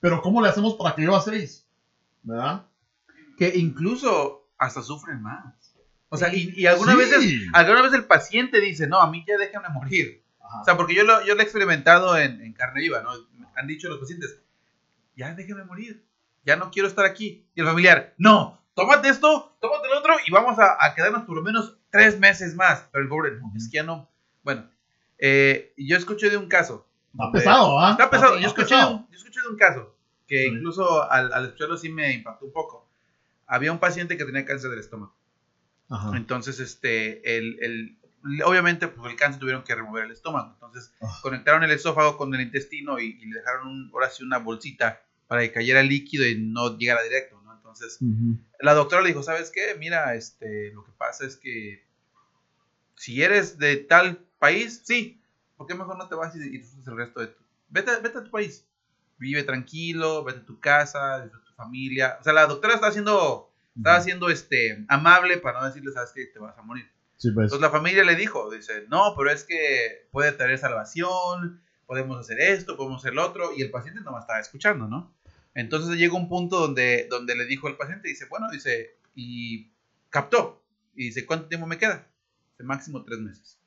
Pero 0.00 0.22
¿cómo 0.22 0.40
le 0.42 0.48
hacemos 0.48 0.74
para 0.74 0.94
que 0.94 1.02
yo 1.02 1.16
a 1.16 1.20
seis? 1.20 1.66
¿Verdad? 2.22 2.66
Que 3.38 3.56
incluso 3.56 4.46
hasta 4.58 4.82
sufren 4.82 5.20
más. 5.22 5.74
O 6.08 6.16
sea, 6.16 6.32
y, 6.32 6.52
y 6.56 6.66
algunas 6.66 6.94
Sí. 6.94 7.00
veces, 7.00 7.34
alguna 7.52 7.82
vez 7.82 7.92
el 7.94 8.04
paciente 8.04 8.60
dice, 8.60 8.86
no, 8.86 9.00
a 9.00 9.10
mí 9.10 9.24
ya 9.26 9.36
déjame 9.38 9.68
morir. 9.70 10.22
Ajá. 10.56 10.62
O 10.62 10.64
sea, 10.64 10.76
porque 10.76 10.94
yo 10.94 11.04
lo, 11.04 11.24
yo 11.24 11.34
lo 11.34 11.40
he 11.40 11.44
experimentado 11.44 12.16
en, 12.18 12.40
en 12.40 12.52
carne 12.52 12.80
viva, 12.80 13.02
¿no? 13.02 13.10
Han 13.56 13.66
dicho 13.66 13.88
los 13.88 13.98
pacientes, 13.98 14.38
ya 15.16 15.34
déjame 15.34 15.64
morir, 15.64 16.04
ya 16.44 16.56
no 16.56 16.70
quiero 16.70 16.88
estar 16.88 17.04
aquí. 17.04 17.46
Y 17.54 17.60
el 17.60 17.66
familiar, 17.66 18.14
no, 18.18 18.60
tómate 18.74 19.08
esto, 19.08 19.56
tómate 19.60 19.88
el 19.88 19.94
otro 19.94 20.14
y 20.26 20.30
vamos 20.30 20.58
a, 20.58 20.76
a 20.84 20.94
quedarnos 20.94 21.24
por 21.24 21.36
lo 21.36 21.42
menos 21.42 21.76
tres 21.90 22.18
meses 22.18 22.54
más. 22.54 22.86
Pero 22.92 23.02
el 23.02 23.08
pobre, 23.08 23.32
no, 23.40 23.52
es 23.56 23.68
que 23.68 23.76
ya 23.76 23.82
no. 23.82 24.08
Bueno, 24.42 24.68
eh, 25.18 25.72
yo 25.76 25.96
escuché 25.96 26.28
de 26.30 26.36
un 26.36 26.48
caso. 26.48 26.86
Está 27.12 27.32
pesado, 27.32 27.80
¿ah? 27.80 27.92
Está 27.92 28.10
pesado. 28.10 28.34
Está 28.34 28.42
Yo 28.42 28.48
escuché, 28.48 28.74
de 28.74 28.80
pesado. 28.80 28.96
un, 28.96 29.08
yo 29.10 29.16
escuché 29.18 29.40
de 29.40 29.48
un 29.48 29.56
caso 29.56 29.96
que 30.26 30.42
Sí. 30.42 30.48
incluso 30.48 31.10
al, 31.10 31.32
al 31.32 31.44
escucharlo 31.46 31.78
sí 31.78 31.88
me 31.88 32.12
impactó 32.12 32.44
un 32.44 32.52
poco. 32.52 32.86
Había 33.46 33.72
un 33.72 33.78
paciente 33.78 34.16
que 34.18 34.24
tenía 34.24 34.44
cáncer 34.44 34.70
del 34.70 34.80
estómago. 34.80 35.14
Ajá. 35.88 36.16
Entonces, 36.16 36.58
este, 36.60 37.38
el, 37.38 37.58
el- 37.62 37.98
obviamente, 38.44 38.88
pues 38.88 39.10
el 39.10 39.16
cáncer 39.16 39.40
tuvieron 39.40 39.62
que 39.64 39.74
remover 39.74 40.04
el 40.04 40.12
estómago. 40.12 40.52
Entonces, 40.54 40.92
Ah. 41.00 41.18
conectaron 41.22 41.62
el 41.64 41.70
esófago 41.70 42.16
con 42.16 42.34
el 42.34 42.40
intestino 42.40 42.98
y, 42.98 43.18
y 43.20 43.26
le 43.26 43.38
dejaron 43.40 43.68
un- 43.68 43.90
ahora 43.92 44.10
sí 44.10 44.22
una 44.22 44.38
bolsita 44.38 45.00
para 45.26 45.42
que 45.42 45.52
cayera 45.52 45.80
el 45.80 45.88
líquido 45.88 46.26
y 46.26 46.36
no 46.38 46.76
llegara 46.78 47.02
directo, 47.02 47.40
¿no? 47.44 47.52
Entonces, 47.54 47.98
la 48.60 48.74
doctora 48.74 49.02
le 49.02 49.08
dijo, 49.08 49.22
¿sabes 49.22 49.50
qué? 49.50 49.74
Mira, 49.78 50.14
este, 50.14 50.70
lo 50.72 50.84
que 50.84 50.92
pasa 50.92 51.26
es 51.26 51.36
que 51.36 51.84
si 52.94 53.22
eres 53.22 53.58
de 53.58 53.76
tal 53.76 54.18
país, 54.38 54.82
sí, 54.84 55.20
¿por 55.56 55.66
qué 55.66 55.74
mejor 55.74 55.98
no 55.98 56.08
te 56.08 56.14
vas 56.14 56.34
y, 56.36 56.38
y 56.40 56.58
disfrutas 56.58 56.88
el 56.88 56.96
resto 56.96 57.20
de 57.20 57.26
tu... 57.28 57.42
Vete, 57.68 57.90
vete 58.00 58.18
a 58.18 58.24
tu 58.24 58.30
país, 58.30 58.64
vive 59.18 59.42
tranquilo, 59.42 60.24
vete 60.24 60.40
a 60.40 60.46
tu 60.46 60.58
casa, 60.60 61.22
disfruta 61.22 61.44
tu 61.46 61.52
familia. 61.54 62.16
O 62.20 62.24
sea, 62.24 62.32
la 62.32 62.46
doctora 62.46 62.74
está 62.74 62.86
haciendo, 62.86 63.50
está 63.76 63.96
haciendo 63.96 64.30
este, 64.30 64.84
amable 64.88 65.38
para 65.38 65.60
no 65.60 65.66
decirle, 65.66 65.92
¿sabes 65.92 66.12
qué? 66.14 66.26
Te 66.26 66.38
vas 66.38 66.56
a 66.56 66.62
morir. 66.62 66.88
Sí, 67.16 67.30
pues. 67.30 67.44
Entonces 67.44 67.60
la 67.60 67.70
familia 67.70 68.04
le 68.04 68.14
dijo, 68.14 68.50
dice, 68.50 68.84
no, 68.88 69.14
pero 69.16 69.30
es 69.30 69.44
que 69.44 70.08
puede 70.10 70.32
tener 70.32 70.58
salvación, 70.58 71.62
podemos 71.86 72.18
hacer 72.18 72.40
esto, 72.40 72.76
podemos 72.76 73.02
hacer 73.02 73.14
lo 73.14 73.24
otro, 73.24 73.50
y 73.56 73.62
el 73.62 73.70
paciente 73.70 74.00
no 74.02 74.12
me 74.12 74.18
estaba 74.18 74.40
escuchando, 74.40 74.86
¿no? 74.86 75.14
Entonces 75.54 75.96
llega 75.96 76.14
un 76.14 76.28
punto 76.28 76.60
donde, 76.60 77.06
donde 77.08 77.34
le 77.34 77.46
dijo 77.46 77.68
al 77.68 77.76
paciente, 77.76 78.08
dice, 78.08 78.26
bueno, 78.28 78.50
dice, 78.50 78.98
y 79.14 79.70
captó, 80.10 80.62
y 80.94 81.04
dice, 81.04 81.24
¿cuánto 81.24 81.48
tiempo 81.48 81.66
me 81.66 81.78
queda? 81.78 82.06
Dice, 82.52 82.64
máximo 82.64 83.04
tres 83.04 83.20
meses. 83.20 83.58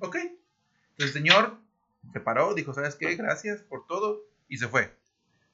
Ok. 0.00 0.16
Entonces 0.16 0.36
el 0.98 1.12
señor 1.12 1.58
se 2.12 2.20
paró, 2.20 2.52
dijo, 2.54 2.74
¿sabes 2.74 2.96
qué? 2.96 3.14
Gracias 3.16 3.62
por 3.62 3.86
todo, 3.86 4.26
y 4.48 4.58
se 4.58 4.68
fue. 4.68 4.94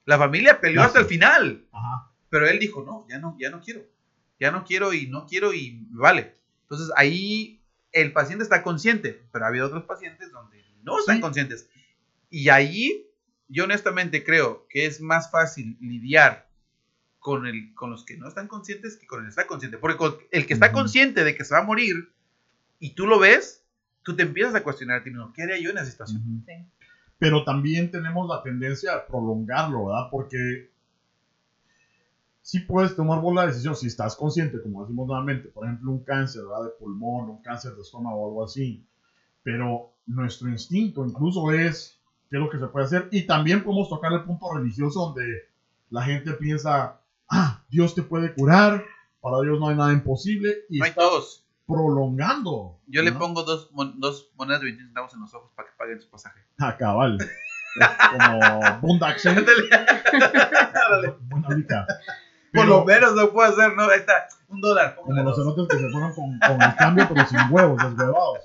La 0.04 0.18
familia 0.18 0.60
peleó 0.60 0.82
hasta 0.82 0.98
el 0.98 1.06
final. 1.06 1.66
Ajá. 1.72 2.10
Pero 2.28 2.48
él 2.48 2.58
dijo, 2.58 2.82
no, 2.82 3.06
ya 3.08 3.18
no, 3.18 3.36
ya 3.38 3.50
no 3.50 3.60
quiero. 3.60 3.86
Ya 4.40 4.50
no 4.50 4.64
quiero 4.64 4.92
y 4.92 5.06
no 5.06 5.26
quiero 5.26 5.54
y 5.54 5.86
vale. 5.90 6.34
Entonces 6.64 6.90
ahí 6.96 7.62
el 7.92 8.12
paciente 8.12 8.42
está 8.42 8.62
consciente, 8.62 9.22
pero 9.32 9.44
ha 9.44 9.48
habido 9.48 9.66
otros 9.66 9.84
pacientes 9.84 10.32
donde 10.32 10.64
no 10.82 10.98
están 10.98 11.16
Sí. 11.16 11.20
conscientes. 11.22 11.68
Y 12.30 12.48
ahí 12.48 13.06
yo 13.48 13.64
honestamente 13.64 14.24
creo 14.24 14.66
que 14.68 14.86
es 14.86 15.00
más 15.00 15.30
fácil 15.30 15.76
lidiar 15.80 16.48
con, 17.20 17.46
el, 17.46 17.72
con 17.74 17.90
los 17.90 18.04
que 18.04 18.16
no 18.16 18.26
están 18.28 18.48
conscientes 18.48 18.96
que 18.96 19.06
con 19.06 19.20
el 19.20 19.26
que 19.26 19.30
está 19.30 19.46
consciente. 19.46 19.78
Porque 19.78 19.96
con 19.96 20.16
el 20.30 20.46
que 20.46 20.54
está 20.54 20.72
consciente 20.72 21.24
de 21.24 21.34
que 21.36 21.44
se 21.44 21.54
va 21.54 21.60
a 21.60 21.64
morir 21.64 22.12
y 22.80 22.94
tú 22.94 23.06
lo 23.06 23.18
ves, 23.18 23.62
tú 24.02 24.16
te 24.16 24.22
empiezas 24.22 24.54
a 24.54 24.62
cuestionar 24.62 25.00
a 25.00 25.04
ti 25.04 25.10
mismo, 25.10 25.32
¿qué 25.32 25.42
haría 25.42 25.58
yo 25.58 25.70
en 25.70 25.78
esa 25.78 25.90
situación? 25.90 26.44
Sí. 26.46 26.52
Pero 27.18 27.44
también 27.44 27.90
tenemos 27.90 28.28
la 28.28 28.42
tendencia 28.42 28.92
a 28.94 29.06
prolongarlo, 29.06 29.86
¿verdad? 29.86 30.08
Porque 30.10 30.72
sí 32.44 32.60
puedes 32.60 32.94
tomar 32.94 33.20
vos 33.20 33.34
la 33.34 33.46
decisión 33.46 33.74
si 33.74 33.86
estás 33.86 34.14
consciente, 34.16 34.60
como 34.62 34.82
decimos 34.82 35.06
nuevamente, 35.06 35.48
por 35.48 35.64
ejemplo, 35.64 35.90
un 35.92 36.04
cáncer 36.04 36.42
¿verdad? 36.42 36.64
de 36.64 36.70
pulmón, 36.78 37.30
un 37.30 37.40
cáncer 37.42 37.74
de 37.74 37.80
estómago 37.80 38.16
o 38.20 38.28
algo 38.28 38.44
así. 38.44 38.86
Pero 39.42 39.94
nuestro 40.06 40.48
instinto 40.50 41.06
incluso 41.06 41.50
es 41.52 41.98
qué 42.28 42.36
es 42.36 42.42
lo 42.42 42.50
que 42.50 42.58
se 42.58 42.66
puede 42.66 42.84
hacer. 42.84 43.08
Y 43.10 43.26
también 43.26 43.64
podemos 43.64 43.88
tocar 43.88 44.12
el 44.12 44.24
punto 44.24 44.52
religioso 44.52 45.06
donde 45.06 45.24
la 45.88 46.02
gente 46.02 46.32
piensa, 46.34 47.00
ah, 47.30 47.62
Dios 47.70 47.94
te 47.94 48.02
puede 48.02 48.34
curar, 48.34 48.84
para 49.22 49.40
Dios 49.40 49.58
no 49.58 49.68
hay 49.68 49.76
nada 49.76 49.92
imposible 49.94 50.54
y 50.68 50.78
No 50.80 50.84
hay 50.84 50.92
todos. 50.92 51.46
prolongando. 51.66 52.78
Yo 52.88 53.02
le 53.02 53.10
¿no? 53.10 53.18
pongo 53.18 53.42
dos, 53.42 53.70
mon- 53.72 53.98
dos 54.00 54.30
monedas 54.36 54.60
de 54.60 54.66
20 54.66 54.82
centavos 54.84 55.14
en 55.14 55.20
los 55.20 55.32
ojos 55.32 55.50
para 55.56 55.68
que 55.70 55.74
paguen 55.78 55.98
su 56.00 56.10
pasaje. 56.10 56.40
Ah, 56.58 56.76
cabal. 56.76 57.16
Como. 58.12 58.80
Ándale. 59.30 61.14
Buena. 61.22 61.86
Por 62.54 62.66
lo 62.66 62.84
menos 62.84 63.12
lo 63.14 63.32
puedo 63.32 63.50
hacer, 63.50 63.74
¿no? 63.76 63.82
Ahí 63.84 63.98
está, 64.00 64.28
un 64.48 64.60
dólar. 64.60 64.94
Como 64.96 65.12
los 65.22 65.36
dos. 65.36 65.54
cenotes 65.54 65.76
que 65.78 65.84
se 65.84 65.90
fueron 65.90 66.12
con, 66.14 66.38
con 66.38 66.62
el 66.62 66.76
cambio, 66.76 67.08
pero 67.12 67.26
sin 67.26 67.38
huevos, 67.50 67.76
deshuevados. 67.82 68.38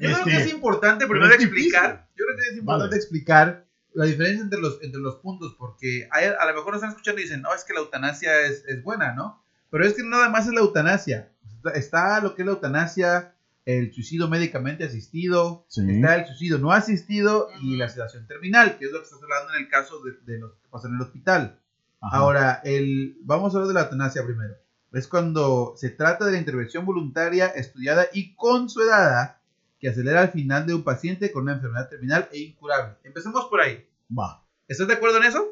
Yo 0.00 0.08
creo 0.08 0.18
Este, 0.18 0.30
que 0.30 0.36
es 0.36 0.52
importante 0.52 1.06
primero 1.06 1.32
es 1.34 1.40
explicar. 1.40 2.06
Yo 2.16 2.24
creo 2.26 2.36
que 2.36 2.42
es 2.50 2.56
importante 2.56 2.86
Vale. 2.90 2.96
explicar 2.96 3.64
la 3.94 4.04
diferencia 4.04 4.42
entre 4.42 4.60
los, 4.60 4.78
entre 4.82 5.00
los 5.00 5.16
puntos, 5.16 5.54
porque 5.58 6.08
hay- 6.12 6.26
a 6.26 6.44
lo 6.46 6.54
mejor 6.54 6.66
nos 6.66 6.76
están 6.76 6.90
escuchando 6.90 7.20
y 7.20 7.24
dicen, 7.24 7.42
no, 7.42 7.52
es 7.54 7.64
que 7.64 7.72
la 7.72 7.80
eutanasia 7.80 8.40
es, 8.42 8.64
es 8.66 8.82
buena, 8.82 9.12
¿no? 9.14 9.42
Pero 9.70 9.84
es 9.84 9.94
que 9.94 10.02
nada 10.04 10.28
más 10.28 10.46
es 10.46 10.52
la 10.54 10.60
eutanasia. 10.60 11.30
Está, 11.56 11.70
está 11.70 12.20
lo 12.20 12.34
que 12.34 12.42
es 12.42 12.46
la 12.46 12.52
eutanasia, 12.52 13.34
el 13.64 13.92
suicidio 13.92 14.28
médicamente 14.28 14.84
asistido, 14.84 15.64
Sí. 15.68 15.82
está 15.88 16.14
el 16.16 16.26
suicidio 16.26 16.58
no 16.58 16.70
asistido 16.72 17.48
y 17.60 17.76
la 17.76 17.88
sedación 17.88 18.26
terminal, 18.26 18.78
que 18.78 18.84
es 18.86 18.92
lo 18.92 18.98
que 19.00 19.04
estás 19.04 19.20
hablando 19.22 19.52
en 19.54 19.62
el 19.64 19.68
caso 19.68 20.00
de, 20.04 20.12
de 20.32 20.38
los 20.38 20.52
que 20.52 20.68
pasan 20.70 20.92
en 20.92 20.96
el 20.98 21.02
hospital. 21.02 21.58
Ajá. 22.00 22.16
Ahora, 22.16 22.60
el, 22.64 23.18
vamos 23.22 23.54
a 23.54 23.58
hablar 23.58 23.68
de 23.68 23.74
la 23.74 23.82
eutanasia 23.82 24.24
primero. 24.24 24.54
Es 24.92 25.06
cuando 25.06 25.74
se 25.76 25.90
trata 25.90 26.24
de 26.24 26.32
la 26.32 26.38
intervención 26.38 26.86
voluntaria, 26.86 27.46
estudiada 27.48 28.06
y 28.12 28.34
consuelada 28.34 29.40
que 29.78 29.88
acelera 29.88 30.22
el 30.22 30.30
final 30.30 30.66
de 30.66 30.74
un 30.74 30.82
paciente 30.82 31.30
con 31.30 31.44
una 31.44 31.54
enfermedad 31.54 31.88
terminal 31.88 32.28
e 32.32 32.38
incurable. 32.40 32.96
Empecemos 33.04 33.46
por 33.46 33.60
ahí. 33.60 33.86
Va. 34.16 34.44
¿Estás 34.66 34.88
de 34.88 34.94
acuerdo 34.94 35.18
en 35.18 35.24
eso? 35.24 35.46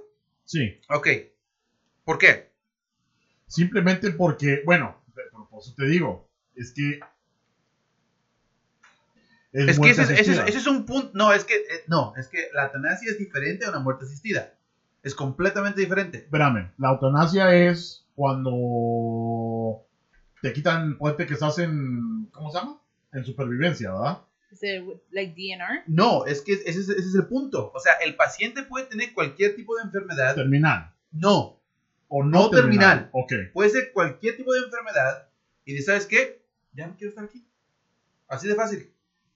Sí. 0.44 0.80
Ok. 0.88 1.08
¿Por 2.04 2.18
qué? 2.18 2.50
Simplemente 3.46 4.10
porque, 4.10 4.62
bueno, 4.64 4.96
por 5.50 5.60
eso 5.60 5.74
te 5.76 5.86
digo, 5.86 6.28
es 6.54 6.72
que. 6.72 7.00
Es 9.52 9.78
que 9.78 9.90
ese 9.90 10.48
es 10.48 10.66
un 10.66 10.84
punto. 10.84 11.10
No, 11.14 11.32
es 11.32 11.44
que 11.44 11.54
eh, 11.54 11.84
no, 11.86 12.14
es 12.16 12.28
que 12.28 12.48
la 12.52 12.66
eutanasia 12.66 13.10
es 13.10 13.18
diferente 13.18 13.64
a 13.64 13.70
una 13.70 13.78
muerte 13.78 14.04
asistida. 14.04 14.55
Es 15.06 15.14
completamente 15.14 15.80
diferente. 15.80 16.18
Espérame, 16.18 16.72
la 16.78 16.90
eutanasia 16.90 17.54
es 17.54 18.04
cuando 18.16 19.86
te 20.42 20.52
quitan, 20.52 20.98
puente 20.98 21.26
que 21.26 21.34
estás 21.34 21.60
en. 21.60 22.26
¿Cómo 22.32 22.50
se 22.50 22.58
llama? 22.58 22.80
En 23.12 23.24
supervivencia, 23.24 23.92
¿verdad? 23.92 24.22
Is 24.50 24.64
it 24.64 24.82
like 25.12 25.32
DNR? 25.36 25.84
No, 25.86 26.26
es 26.26 26.42
que 26.42 26.54
ese 26.54 26.70
es, 26.70 26.88
ese 26.88 26.98
es 27.08 27.14
el 27.14 27.26
punto. 27.26 27.70
O 27.72 27.78
sea, 27.78 27.92
el 28.04 28.16
paciente 28.16 28.64
puede 28.64 28.86
tener 28.86 29.14
cualquier 29.14 29.54
tipo 29.54 29.76
de 29.76 29.82
enfermedad. 29.84 30.34
Terminal. 30.34 30.92
No, 31.12 31.60
O 32.08 32.24
no, 32.24 32.30
No 32.30 32.50
terminal. 32.50 33.08
Ok. 33.12 33.32
puede 33.52 33.70
ser 33.70 33.92
cualquier 33.92 34.36
tipo 34.36 34.52
de 34.54 34.58
enfermedad. 34.64 35.28
Y 35.64 35.70
dices, 35.70 35.86
¿sabes 35.86 36.06
qué? 36.06 36.42
Ya 36.72 36.88
no 36.88 36.96
quiero 36.96 37.10
estar 37.10 37.26
aquí. 37.26 37.46
Así 38.26 38.48
de 38.48 38.56
fácil. 38.56 38.90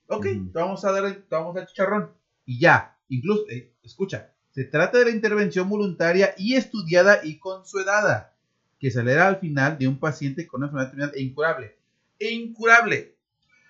Ok, 0.07 0.23
te 0.25 0.59
vamos 0.59 0.83
a 0.83 0.91
dar 0.91 1.05
el, 1.05 1.23
te 1.23 1.33
vamos 1.33 1.55
a 1.55 1.59
dar 1.59 1.67
chicharrón. 1.69 2.11
Y 2.45 2.59
ya. 2.59 2.97
Incluso, 3.07 3.43
eh, 3.49 3.71
escucha, 3.83 4.33
se 4.51 4.65
trata 4.65 4.97
de 4.99 5.05
la 5.05 5.11
intervención 5.11 5.69
voluntaria 5.69 6.33
y 6.37 6.55
estudiada 6.55 7.21
y 7.23 7.39
consuelada 7.39 8.33
que 8.79 8.87
acelera 8.89 9.27
al 9.27 9.37
final 9.37 9.77
de 9.77 9.87
un 9.87 9.99
paciente 9.99 10.47
con 10.47 10.59
una 10.63 10.67
enfermedad 10.67 10.89
terminal 10.89 11.11
e 11.15 11.21
incurable. 11.21 11.77
E 12.19 12.31
incurable. 12.31 13.15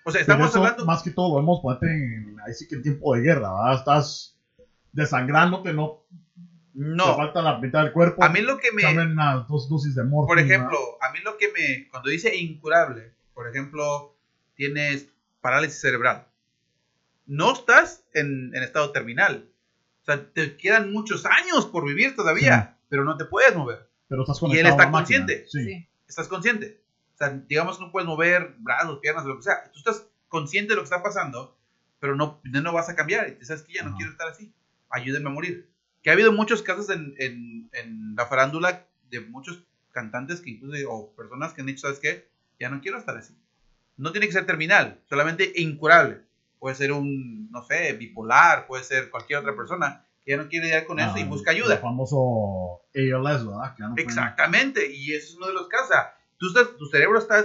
O 0.04 0.10
sea, 0.10 0.22
estamos 0.22 0.50
eso, 0.50 0.58
hablando. 0.58 0.84
más 0.84 1.02
que 1.02 1.10
todo, 1.10 1.40
lo 1.40 1.60
ponte 1.62 1.86
en, 1.86 2.36
ahí 2.44 2.54
sí 2.54 2.66
que 2.66 2.74
en 2.76 2.82
tiempo 2.82 3.14
de 3.14 3.20
guerra, 3.22 3.52
¿verdad? 3.52 3.74
Estás 3.78 4.36
desangrándote, 4.92 5.72
no 5.72 6.02
te 6.10 6.16
No. 6.74 7.16
falta 7.16 7.42
la 7.42 7.58
mitad 7.58 7.84
del 7.84 7.92
cuerpo. 7.92 8.24
A 8.24 8.28
mí 8.30 8.40
lo 8.40 8.58
que 8.58 8.72
me. 8.72 8.82
Saben 8.82 9.12
unas 9.12 9.46
dos 9.46 9.68
dosis 9.68 9.94
de 9.94 10.02
morfina. 10.02 10.26
Por 10.26 10.38
ejemplo, 10.40 10.78
a 11.00 11.12
mí 11.12 11.18
lo 11.22 11.36
que 11.36 11.48
me. 11.52 11.88
Cuando 11.90 12.08
dice 12.10 12.34
incurable, 12.34 13.12
por 13.34 13.48
ejemplo, 13.48 14.16
tienes 14.56 15.06
parálisis 15.40 15.80
cerebral. 15.80 16.26
No 17.26 17.52
estás 17.52 18.02
en, 18.14 18.50
en 18.56 18.62
estado 18.62 18.90
terminal. 18.90 19.48
O 20.02 20.04
sea, 20.04 20.32
te 20.32 20.56
quedan 20.56 20.92
muchos 20.92 21.24
años 21.26 21.66
por 21.66 21.84
vivir 21.86 22.16
todavía, 22.16 22.76
pero 22.88 23.04
no 23.04 23.16
te 23.16 23.24
puedes 23.24 23.54
mover. 23.56 23.88
Pero 24.08 24.22
estás 24.22 24.38
y 24.38 24.40
conectado 24.40 24.60
él 24.60 24.66
a 24.66 24.70
está 24.70 24.84
la 24.84 24.90
máquina. 24.90 25.18
consciente. 25.20 25.46
Sí. 25.48 25.88
Estás 26.08 26.28
consciente. 26.28 26.82
O 27.14 27.16
sea, 27.18 27.30
digamos 27.48 27.78
que 27.78 27.84
no 27.84 27.92
puedes 27.92 28.06
mover 28.08 28.56
brazos, 28.58 28.98
piernas, 29.00 29.24
lo 29.24 29.36
que 29.36 29.44
sea. 29.44 29.70
Tú 29.72 29.78
estás 29.78 30.06
consciente 30.28 30.70
de 30.70 30.76
lo 30.76 30.82
que 30.82 30.86
está 30.86 31.02
pasando, 31.02 31.56
pero 32.00 32.16
no, 32.16 32.40
no 32.44 32.72
vas 32.72 32.88
a 32.88 32.96
cambiar. 32.96 33.28
Y 33.28 33.32
te 33.36 33.44
sabes 33.44 33.62
que 33.62 33.74
ya 33.74 33.82
no 33.82 33.90
Ajá. 33.90 33.96
quiero 33.96 34.12
estar 34.12 34.28
así. 34.28 34.52
Ayúdenme 34.90 35.30
a 35.30 35.32
morir. 35.32 35.70
Que 36.02 36.10
ha 36.10 36.14
habido 36.14 36.32
muchos 36.32 36.62
casos 36.62 36.90
en, 36.90 37.14
en, 37.18 37.70
en 37.72 38.16
la 38.16 38.26
farándula 38.26 38.86
de 39.08 39.20
muchos 39.20 39.62
cantantes 39.92 40.40
que 40.40 40.50
incluso, 40.50 40.76
o 40.90 41.14
personas 41.14 41.52
que 41.52 41.60
han 41.60 41.68
dicho, 41.68 41.82
¿sabes 41.82 42.00
qué? 42.00 42.28
Ya 42.58 42.68
no 42.70 42.80
quiero 42.80 42.98
estar 42.98 43.16
así. 43.16 43.36
No 43.96 44.10
tiene 44.10 44.26
que 44.26 44.32
ser 44.32 44.46
terminal, 44.46 45.00
solamente 45.08 45.52
incurable. 45.56 46.22
Puede 46.62 46.76
ser 46.76 46.92
un, 46.92 47.50
no 47.50 47.64
sé, 47.64 47.92
bipolar, 47.94 48.68
puede 48.68 48.84
ser 48.84 49.10
cualquier 49.10 49.40
otra 49.40 49.56
persona 49.56 50.04
que 50.24 50.30
ya 50.30 50.36
no 50.36 50.48
quiere 50.48 50.66
lidiar 50.66 50.86
con 50.86 51.00
eso 51.00 51.18
y 51.18 51.22
Ah, 51.22 51.26
busca 51.26 51.50
El 51.50 51.56
ayuda. 51.56 51.78
famoso 51.78 52.82
ALS, 52.94 53.44
¿verdad? 53.44 53.74
Que 53.74 53.82
pueden- 53.82 53.98
Exactamente, 53.98 54.94
y 54.94 55.12
ese 55.12 55.26
es 55.30 55.34
uno 55.36 55.48
de 55.48 55.54
los 55.54 55.66
casos. 55.66 55.96
Tú 56.36 56.46
estás, 56.46 56.76
tu 56.78 56.86
cerebro 56.86 57.18
está 57.18 57.42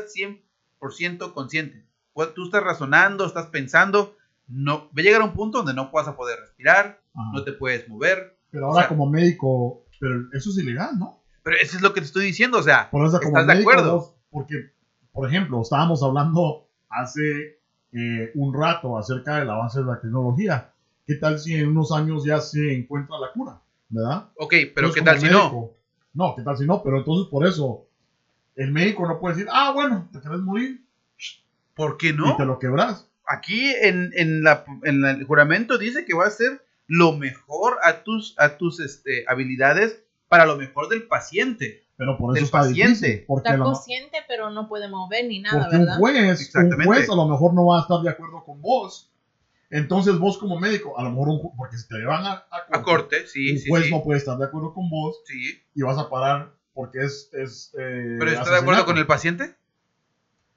100% 0.79 1.33
consciente. 1.33 1.83
Pu- 2.13 2.31
Tú 2.35 2.45
estás 2.45 2.61
razonando, 2.63 3.25
estás 3.25 3.47
pensando. 3.47 4.15
No, 4.47 4.83
va 4.89 4.91
a 4.97 5.01
llegar 5.01 5.21
a 5.21 5.25
un 5.25 5.33
punto 5.33 5.57
donde 5.57 5.73
no 5.73 5.89
vas 5.91 6.07
a 6.07 6.15
poder 6.15 6.39
respirar, 6.39 7.01
Ajá. 7.15 7.31
no 7.33 7.43
te 7.43 7.53
puedes 7.53 7.89
mover. 7.89 8.37
Pero 8.51 8.67
o 8.67 8.69
ahora 8.69 8.83
sea- 8.83 8.89
como 8.89 9.09
médico, 9.09 9.83
pero 9.99 10.13
eso 10.33 10.51
es 10.51 10.57
ilegal, 10.59 10.97
¿no? 10.99 11.23
Pero 11.41 11.57
eso 11.57 11.75
es 11.77 11.81
lo 11.81 11.91
que 11.93 12.01
te 12.01 12.05
estoy 12.07 12.25
diciendo, 12.25 12.59
o 12.59 12.63
sea, 12.63 12.89
Por 12.91 13.03
eso 13.07 13.19
como 13.19 13.39
¿Estás 13.39 13.55
de 13.55 13.61
acuerdo? 13.61 14.15
porque, 14.29 14.71
por 15.11 15.27
ejemplo, 15.27 15.59
estábamos 15.63 16.03
hablando 16.03 16.69
hace 16.89 17.56
eh, 17.93 18.31
un 18.35 18.53
rato 18.53 18.97
acerca 18.97 19.37
del 19.39 19.49
avance 19.49 19.79
de 19.79 19.85
la 19.85 19.99
tecnología. 19.99 20.71
¿Qué 21.05 21.15
tal 21.15 21.39
si 21.39 21.55
en 21.55 21.69
unos 21.69 21.91
años 21.91 22.25
ya 22.25 22.39
se 22.41 22.73
encuentra 22.75 23.17
la 23.19 23.31
cura? 23.31 23.61
¿Verdad? 23.89 24.29
ok, 24.35 24.49
pero 24.75 24.87
Entonces, 24.87 24.95
¿qué 24.95 25.01
tal 25.05 25.19
si 25.19 25.25
no? 25.29 25.43
médico- 25.49 25.73
No, 26.13 26.35
¿qué 26.35 26.41
tal 26.41 26.57
si 26.57 26.65
no? 26.65 26.83
Pero 26.83 26.97
entonces 26.97 27.27
por 27.31 27.47
eso 27.47 27.85
el 28.55 28.71
médico 28.71 29.07
no 29.07 29.19
puede 29.19 29.35
decir, 29.35 29.49
ah, 29.53 29.71
bueno, 29.73 30.09
te 30.11 30.19
querés 30.19 30.39
morir 30.39 30.81
¿Por 31.75 31.97
qué 31.97 32.09
y 32.09 32.13
no? 32.13 32.35
te 32.35 32.45
lo 32.45 32.59
quebras. 32.59 33.07
Aquí 33.25 33.71
en, 33.81 34.11
en, 34.15 34.43
la, 34.43 34.65
en 34.83 35.05
el 35.05 35.23
juramento 35.25 35.77
dice 35.77 36.05
que 36.05 36.13
va 36.15 36.25
a 36.25 36.27
hacer 36.27 36.61
lo 36.87 37.13
mejor 37.17 37.77
a 37.83 38.03
tus, 38.03 38.33
a 38.39 38.57
tus 38.57 38.79
este, 38.79 39.25
habilidades 39.27 40.01
para 40.27 40.45
lo 40.45 40.55
mejor 40.57 40.89
del 40.89 41.03
paciente. 41.03 41.83
Pero 41.97 42.17
por 42.17 42.37
eso 42.37 42.45
está 42.45 42.59
paciente. 42.59 42.87
difícil. 43.07 43.25
Porque, 43.27 43.49
Está 43.49 43.63
consciente, 43.63 44.17
pero 44.27 44.51
no 44.51 44.67
puede 44.67 44.87
mover 44.87 45.25
ni 45.25 45.39
nada, 45.39 45.61
porque 45.61 45.77
un 45.77 45.81
¿verdad? 45.81 45.97
juez, 45.97 46.55
un 46.55 46.83
juez 46.83 47.09
a 47.09 47.15
lo 47.15 47.27
mejor 47.27 47.53
no 47.53 47.65
va 47.65 47.79
a 47.79 47.81
estar 47.81 48.01
de 48.01 48.09
acuerdo 48.09 48.43
con 48.45 48.61
vos. 48.61 49.11
Entonces 49.69 50.17
vos 50.17 50.37
como 50.37 50.59
médico, 50.59 50.97
a 50.97 51.03
lo 51.03 51.09
mejor 51.09 51.29
un 51.29 51.57
porque 51.57 51.77
si 51.77 51.87
te 51.87 51.95
llevan 51.95 52.23
a, 52.23 52.45
a 52.51 52.65
corte, 52.65 52.77
A 52.77 52.83
corte, 52.83 53.27
sí, 53.27 53.51
un 53.51 53.61
juez 53.67 53.85
sí. 53.85 53.91
no 53.91 54.03
puede 54.03 54.19
estar 54.19 54.37
de 54.37 54.45
acuerdo 54.45 54.73
con 54.73 54.89
vos 54.89 55.19
sí. 55.25 55.61
y 55.75 55.81
vas 55.81 55.97
a 55.97 56.09
parar 56.09 56.53
porque 56.73 56.99
es... 56.99 57.29
es 57.33 57.73
eh, 57.77 58.15
¿Pero 58.19 58.31
está 58.31 58.51
de 58.51 58.59
acuerdo 58.59 58.85
con 58.85 58.97
el 58.97 59.07
paciente? 59.07 59.55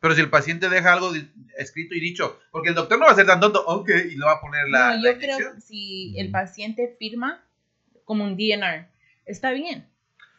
Pero 0.00 0.14
si 0.14 0.20
el 0.20 0.30
paciente 0.30 0.68
deja 0.68 0.92
algo 0.92 1.12
escrito 1.56 1.94
y 1.94 2.00
dicho, 2.00 2.38
porque 2.52 2.68
el 2.68 2.74
doctor 2.74 2.98
no 2.98 3.06
va 3.06 3.12
a 3.12 3.16
ser 3.16 3.26
tan 3.26 3.40
tonto, 3.40 3.64
ok, 3.66 3.88
y 3.88 4.16
le 4.16 4.24
va 4.24 4.32
a 4.32 4.40
poner 4.40 4.68
la, 4.68 4.96
no, 4.96 5.02
la 5.02 5.12
yo 5.12 5.18
creo 5.18 5.38
que 5.54 5.60
si 5.60 6.14
el 6.18 6.30
paciente 6.30 6.96
firma 6.98 7.42
como 8.04 8.24
un 8.24 8.36
DNR, 8.36 8.88
está 9.26 9.50
bien. 9.52 9.89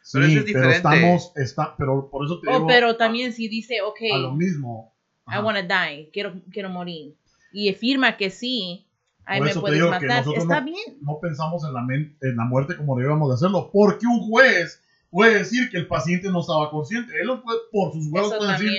Sí, 0.04 0.12
Pero 0.14 0.26
eso 0.26 0.38
es 0.40 0.44
pero 0.46 0.48
diferente. 0.68 0.78
estamos... 0.78 1.32
Está, 1.36 1.76
pero 1.78 2.10
por 2.10 2.26
eso 2.26 2.40
te 2.40 2.48
Oh, 2.50 2.54
digo 2.54 2.68
pero 2.68 2.98
también 2.98 3.34
si 3.34 3.48
dice, 3.48 3.82
ok, 3.82 3.98
a 4.14 4.18
lo 4.18 4.32
mismo. 4.34 4.94
I 5.28 5.32
Ajá. 5.34 5.44
wanna 5.44 5.62
die, 5.62 6.10
quiero, 6.12 6.34
quiero 6.52 6.70
morir, 6.70 7.16
y 7.54 7.72
firma 7.74 8.18
que 8.18 8.30
sí, 8.32 8.86
ahí 9.26 9.40
Por 9.40 9.48
me 9.48 9.62
puedes 9.62 9.82
matar, 9.84 10.24
está 10.36 10.60
no- 10.60 10.66
bien. 10.66 10.98
no 11.02 11.20
pensamos 11.22 11.64
en 11.64 11.74
la, 11.74 11.82
en 12.22 12.36
la 12.36 12.44
muerte 12.46 12.76
como 12.76 12.98
debíamos 12.98 13.30
de 13.30 13.36
hacerlo, 13.36 13.70
porque 13.72 14.06
un 14.08 14.20
juez 14.28 14.82
puede 15.12 15.40
decir 15.40 15.70
que 15.70 15.78
el 15.78 15.88
paciente 15.88 16.30
no 16.32 16.40
estaba 16.42 16.72
consciente. 16.72 17.14
Él 17.22 17.28
no 17.28 17.44
puede, 17.44 17.60
por 17.72 17.94
sus 17.94 18.08
huevos 18.12 18.34
puede 18.36 18.52
decir, 18.54 18.72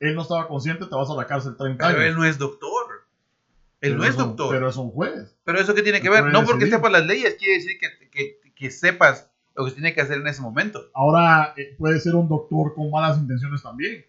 él 0.00 0.14
no 0.14 0.22
estaba 0.22 0.46
consciente, 0.46 0.84
te 0.86 0.94
vas 0.94 1.08
a 1.10 1.14
la 1.14 1.26
cárcel 1.26 1.56
30 1.56 1.86
Pero 1.86 1.98
años. 2.00 2.10
él 2.10 2.16
no 2.16 2.24
es 2.24 2.36
doctor. 2.38 3.06
Él 3.80 3.92
Pero 3.92 3.96
no 3.98 4.04
es 4.04 4.10
un- 4.16 4.18
doctor. 4.18 4.54
Pero 4.54 4.68
es 4.68 4.76
un 4.76 4.90
juez. 4.90 5.36
Pero 5.44 5.58
eso 5.60 5.74
qué 5.74 5.82
tiene 5.82 6.00
que 6.00 6.10
ver, 6.10 6.24
no 6.26 6.40
porque 6.44 6.64
decidir. 6.66 6.74
sepas 6.74 6.92
las 6.92 7.06
leyes, 7.06 7.36
quiere 7.36 7.54
decir 7.54 7.78
que, 7.80 8.10
que, 8.10 8.40
que 8.54 8.70
sepas 8.70 9.30
lo 9.58 9.64
que 9.64 9.70
se 9.70 9.76
tiene 9.76 9.92
que 9.92 10.00
hacer 10.00 10.18
en 10.18 10.26
ese 10.28 10.40
momento. 10.40 10.88
Ahora 10.94 11.52
eh, 11.56 11.74
puede 11.76 11.98
ser 12.00 12.14
un 12.14 12.28
doctor 12.28 12.74
con 12.74 12.90
malas 12.90 13.18
intenciones 13.18 13.62
también. 13.62 14.04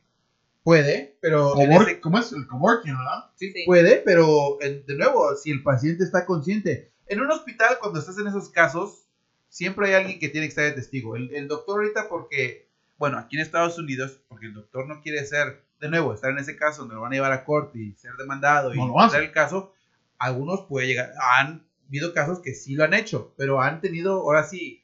Puede, 0.64 1.18
pero 1.22 1.60
ese- 1.60 2.00
¿Cómo 2.02 2.20
es? 2.20 2.32
El 2.32 2.46
coworking, 2.48 2.96
¿verdad? 2.96 3.32
Sí, 3.36 3.52
Sí. 3.52 3.64
puede, 3.66 4.02
pero 4.06 4.62
eh, 4.62 4.84
de 4.86 4.96
nuevo, 4.96 5.36
si 5.36 5.52
el 5.52 5.64
paciente 5.64 6.04
está 6.04 6.26
consciente. 6.26 6.92
En 7.08 7.22
un 7.22 7.32
hospital, 7.32 7.78
cuando 7.82 8.00
estás 8.00 8.18
en 8.20 8.28
esos 8.28 8.50
casos, 8.50 9.06
siempre 9.48 9.88
hay 9.88 9.94
alguien 9.96 10.20
que 10.20 10.30
tiene 10.30 10.46
que 10.46 10.50
estar 10.50 10.66
de 10.66 10.74
testigo. 10.74 11.16
El, 11.16 11.34
el 11.34 11.48
doctor 11.48 11.80
ahorita 11.82 12.08
porque, 12.10 12.68
bueno, 12.98 13.18
aquí 13.18 13.36
en 13.38 13.42
Estados 13.42 13.80
Unidos, 13.80 14.20
porque 14.28 14.46
el 14.48 14.54
doctor 14.54 14.86
no 14.88 15.02
quiere 15.02 15.26
ser, 15.26 15.64
de 15.80 15.90
nuevo, 15.90 16.14
estar 16.14 16.30
en 16.30 16.38
ese 16.38 16.56
caso 16.56 16.82
donde 16.82 16.96
lo 16.96 17.02
van 17.02 17.14
a 17.14 17.16
llevar 17.16 17.32
a 17.32 17.46
corte 17.46 17.80
y 17.80 17.94
ser 17.94 18.12
demandado 18.20 18.74
y 18.74 18.78
No 18.78 18.88
lo 18.90 19.00
hace. 19.00 19.16
dar 19.16 19.24
el 19.24 19.32
caso, 19.32 19.74
algunos 20.20 20.66
puede 20.68 20.86
llegar, 20.88 21.14
han 21.38 21.66
habido 21.88 22.14
casos 22.14 22.40
que 22.42 22.54
sí 22.54 22.76
lo 22.76 22.84
han 22.84 22.94
hecho, 22.94 23.34
pero 23.38 23.62
han 23.62 23.82
tenido, 23.82 24.22
ahora 24.22 24.44
sí, 24.44 24.84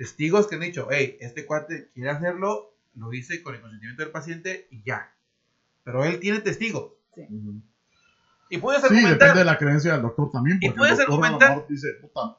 testigos 0.00 0.46
que 0.46 0.54
han 0.54 0.62
dicho, 0.62 0.88
hey, 0.90 1.18
este 1.20 1.44
cuate 1.44 1.90
quiere 1.92 2.08
hacerlo, 2.08 2.74
lo 2.94 3.12
hice 3.12 3.42
con 3.42 3.54
el 3.54 3.60
consentimiento 3.60 4.02
del 4.02 4.10
paciente 4.10 4.66
y 4.70 4.82
ya. 4.82 5.14
Pero 5.84 6.06
él 6.06 6.18
tiene 6.20 6.40
testigo. 6.40 6.98
Y 8.48 8.56
puedes 8.56 8.80
Sí, 8.80 8.86
argumentar. 8.86 9.18
depende 9.18 9.38
de 9.40 9.44
la 9.44 9.58
creencia 9.58 9.92
del 9.92 10.00
doctor 10.00 10.30
también. 10.30 10.56
Y 10.62 10.68
Porque 10.68 10.78
puedes 10.78 10.98
el 10.98 11.04
doctor 11.04 11.14
a 11.14 11.18
lo 11.18 11.24
argumentar- 11.26 11.50
mejor 11.56 11.68
dice, 11.68 11.88
puta, 12.00 12.38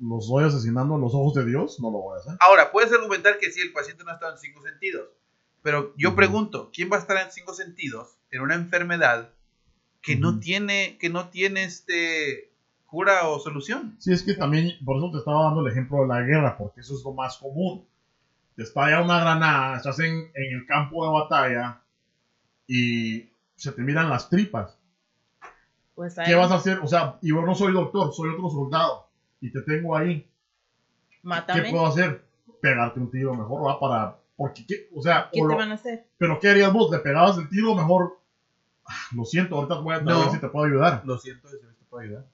los 0.00 0.28
voy 0.28 0.42
asesinando 0.42 0.96
a 0.96 0.98
los 0.98 1.14
ojos 1.14 1.34
de 1.34 1.44
Dios, 1.46 1.78
no 1.78 1.92
lo 1.92 1.98
voy 1.98 2.16
a 2.18 2.20
hacer. 2.20 2.36
Ahora, 2.40 2.72
puedes 2.72 2.92
argumentar 2.92 3.38
que 3.38 3.52
sí, 3.52 3.60
el 3.60 3.72
paciente 3.72 4.02
no 4.02 4.12
está 4.12 4.30
en 4.32 4.38
cinco 4.38 4.60
sentidos. 4.62 5.08
Pero 5.62 5.94
yo 5.96 6.16
pregunto, 6.16 6.72
¿quién 6.74 6.90
va 6.90 6.96
a 6.96 6.98
estar 7.00 7.16
en 7.24 7.30
cinco 7.30 7.54
sentidos 7.54 8.16
en 8.32 8.40
una 8.42 8.56
enfermedad 8.56 9.32
que 10.00 10.16
no 10.16 10.40
tiene, 10.40 10.98
que 10.98 11.08
no 11.10 11.28
tiene 11.28 11.62
este 11.62 12.51
cura 12.92 13.26
o 13.26 13.38
solución? 13.40 13.96
Sí, 13.98 14.12
es 14.12 14.22
que 14.22 14.34
también, 14.34 14.76
por 14.84 14.98
eso 14.98 15.10
te 15.10 15.16
estaba 15.18 15.44
dando 15.44 15.60
el 15.62 15.68
ejemplo 15.72 16.02
de 16.02 16.08
la 16.08 16.20
guerra, 16.20 16.54
porque 16.58 16.80
eso 16.80 16.92
es 16.94 17.02
lo 17.02 17.12
más 17.12 17.38
común. 17.38 17.86
Te 18.54 18.64
estalla 18.64 19.00
una 19.00 19.18
granada, 19.18 19.76
estás 19.78 19.98
en, 20.00 20.12
en 20.12 20.52
el 20.60 20.66
campo 20.66 21.02
de 21.06 21.10
batalla 21.10 21.80
y 22.66 23.30
se 23.56 23.72
te 23.72 23.82
miran 23.82 24.10
las 24.10 24.28
tripas. 24.28 24.76
Pues 25.94 26.14
¿Qué 26.22 26.34
vas 26.34 26.50
a 26.50 26.56
hacer? 26.56 26.78
O 26.82 26.86
sea, 26.86 27.16
y 27.22 27.30
yo 27.30 27.42
no 27.46 27.54
soy 27.54 27.72
doctor, 27.72 28.12
soy 28.12 28.28
otro 28.30 28.50
soldado 28.50 29.06
y 29.40 29.50
te 29.50 29.62
tengo 29.62 29.96
ahí. 29.96 30.20
¿Qué 30.20 30.28
mátame. 31.22 31.70
puedo 31.70 31.86
hacer? 31.86 32.22
Pegarte 32.60 33.00
un 33.00 33.10
tiro 33.10 33.32
mejor, 33.32 33.66
¿va? 33.66 33.80
Para 33.80 34.16
Porque, 34.36 34.66
¿qué? 34.66 34.86
o 34.94 35.00
sea, 35.00 35.28
¿Qué 35.32 35.40
o 35.40 35.44
te 35.48 35.52
lo- 35.52 35.56
van 35.56 35.70
a 35.70 35.74
hacer? 35.74 36.04
pero 36.18 36.38
¿qué 36.38 36.48
harías 36.50 36.70
vos? 36.72 36.90
¿Le 36.90 36.98
pegabas 36.98 37.38
el 37.38 37.48
tiro? 37.48 37.74
Mejor, 37.74 38.18
ah, 38.86 38.92
lo 39.16 39.24
siento, 39.24 39.56
ahorita 39.56 39.76
voy 39.76 39.94
a 39.94 40.00
No. 40.00 40.20
ver 40.20 40.30
si 40.30 40.38
te 40.40 40.48
puedo 40.48 40.66
ayudar. 40.66 41.00
Lo 41.04 41.16
siento, 41.18 41.48
si 41.48 41.56
te 41.58 41.84
puedo 41.88 42.04
ayudar. 42.04 42.24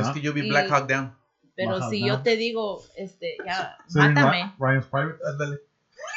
Es 0.00 0.08
que 0.08 0.20
yo 0.20 0.32
vi 0.32 0.42
Y- 0.46 0.48
Black 0.48 0.70
Hawk 0.70 0.88
Down. 0.88 1.16
Pero 1.56 1.88
si 1.88 2.00
¿no? 2.00 2.06
yo 2.08 2.22
te 2.22 2.36
digo, 2.36 2.82
este, 2.96 3.36
ya, 3.46 3.76
mátame. 3.94 4.42
Ry- 4.42 4.54
Ryan's 4.58 4.86
Private. 4.86 5.18
Ándale. 5.30 5.60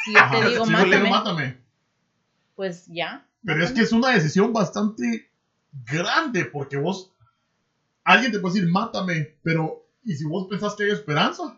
Si 0.04 0.12
yo 0.12 0.18
Ajá, 0.20 0.40
te 0.40 0.48
digo, 0.48 0.64
si 0.66 0.72
mátame, 0.72 1.10
mátame. 1.10 1.58
pues 2.56 2.86
ya. 2.88 3.24
Pero 3.44 3.62
es 3.64 3.70
que 3.72 3.82
es 3.82 3.92
una 3.92 4.10
decisión 4.10 4.52
bastante 4.52 5.30
grande, 5.84 6.44
porque 6.46 6.76
vos, 6.76 7.12
alguien 8.04 8.32
te 8.32 8.40
puede 8.40 8.54
decir, 8.56 8.68
mátame, 8.70 9.36
pero, 9.42 9.86
¿y 10.04 10.14
si 10.14 10.24
vos 10.24 10.48
pensás 10.50 10.74
que 10.74 10.84
hay 10.84 10.90
esperanza? 10.90 11.56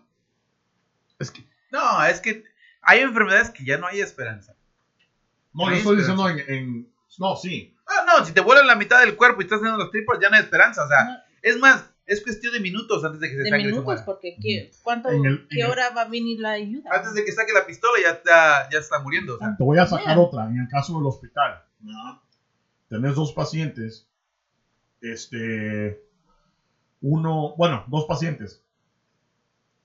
Es 1.18 1.30
que, 1.30 1.42
no, 1.72 2.04
es 2.04 2.20
que 2.20 2.44
hay 2.82 3.00
enfermedades 3.00 3.50
que 3.50 3.64
ya 3.64 3.78
no 3.78 3.86
hay 3.86 4.00
esperanza. 4.00 4.54
No, 5.54 5.66
Hay 5.68 5.74
yo 5.74 5.78
estoy 5.78 6.00
esperanza. 6.00 6.28
diciendo 6.34 6.52
en, 6.52 6.58
en- 6.58 6.92
no, 7.18 7.34
sí. 7.36 7.74
Ah, 7.86 8.04
no, 8.06 8.24
si 8.24 8.32
te 8.32 8.40
vuelan 8.40 8.66
la 8.66 8.76
mitad 8.76 9.00
del 9.00 9.16
cuerpo 9.16 9.40
y 9.40 9.44
estás 9.44 9.58
haciendo 9.58 9.78
los 9.78 9.90
tripas, 9.90 10.18
ya 10.20 10.28
no 10.28 10.36
hay 10.36 10.42
esperanza. 10.42 10.84
O 10.84 10.88
sea, 10.88 11.04
No, 11.04 11.16
es 11.42 11.56
más, 11.58 11.89
es 12.12 12.22
cuestión 12.22 12.52
de 12.52 12.60
minutos 12.60 13.04
antes 13.04 13.20
de 13.20 13.28
que 13.28 13.36
se 13.36 13.42
de 13.42 13.50
se 13.50 13.56
minutos, 13.56 14.00
porque 14.04 14.36
¿qué, 14.42 14.70
¿cuánto, 14.82 15.08
En 15.10 15.24
el- 15.24 15.46
¿qué 15.48 15.60
en 15.60 15.66
el- 15.66 15.70
hora 15.72 15.90
va 15.90 16.02
a 16.02 16.08
venir 16.08 16.40
la 16.40 16.50
ayuda? 16.50 16.90
Antes 16.92 17.14
de 17.14 17.24
que 17.24 17.32
saque 17.32 17.52
la 17.52 17.64
pistola 17.66 17.98
ya 18.02 18.10
está, 18.10 18.68
ya 18.70 18.78
está 18.78 18.98
muriendo. 18.98 19.36
O 19.36 19.38
sea, 19.38 19.54
Te 19.56 19.64
voy 19.64 19.78
a 19.78 19.86
sacar 19.86 20.16
Bien. 20.16 20.18
otra, 20.18 20.44
en 20.46 20.58
el 20.60 20.68
caso 20.68 20.96
del 20.98 21.06
hospital. 21.06 21.62
¿no? 21.80 22.22
Tenés 22.88 23.14
dos 23.14 23.32
pacientes, 23.32 24.06
este, 25.00 26.02
uno, 27.00 27.54
bueno, 27.56 27.84
dos 27.88 28.04
pacientes, 28.06 28.62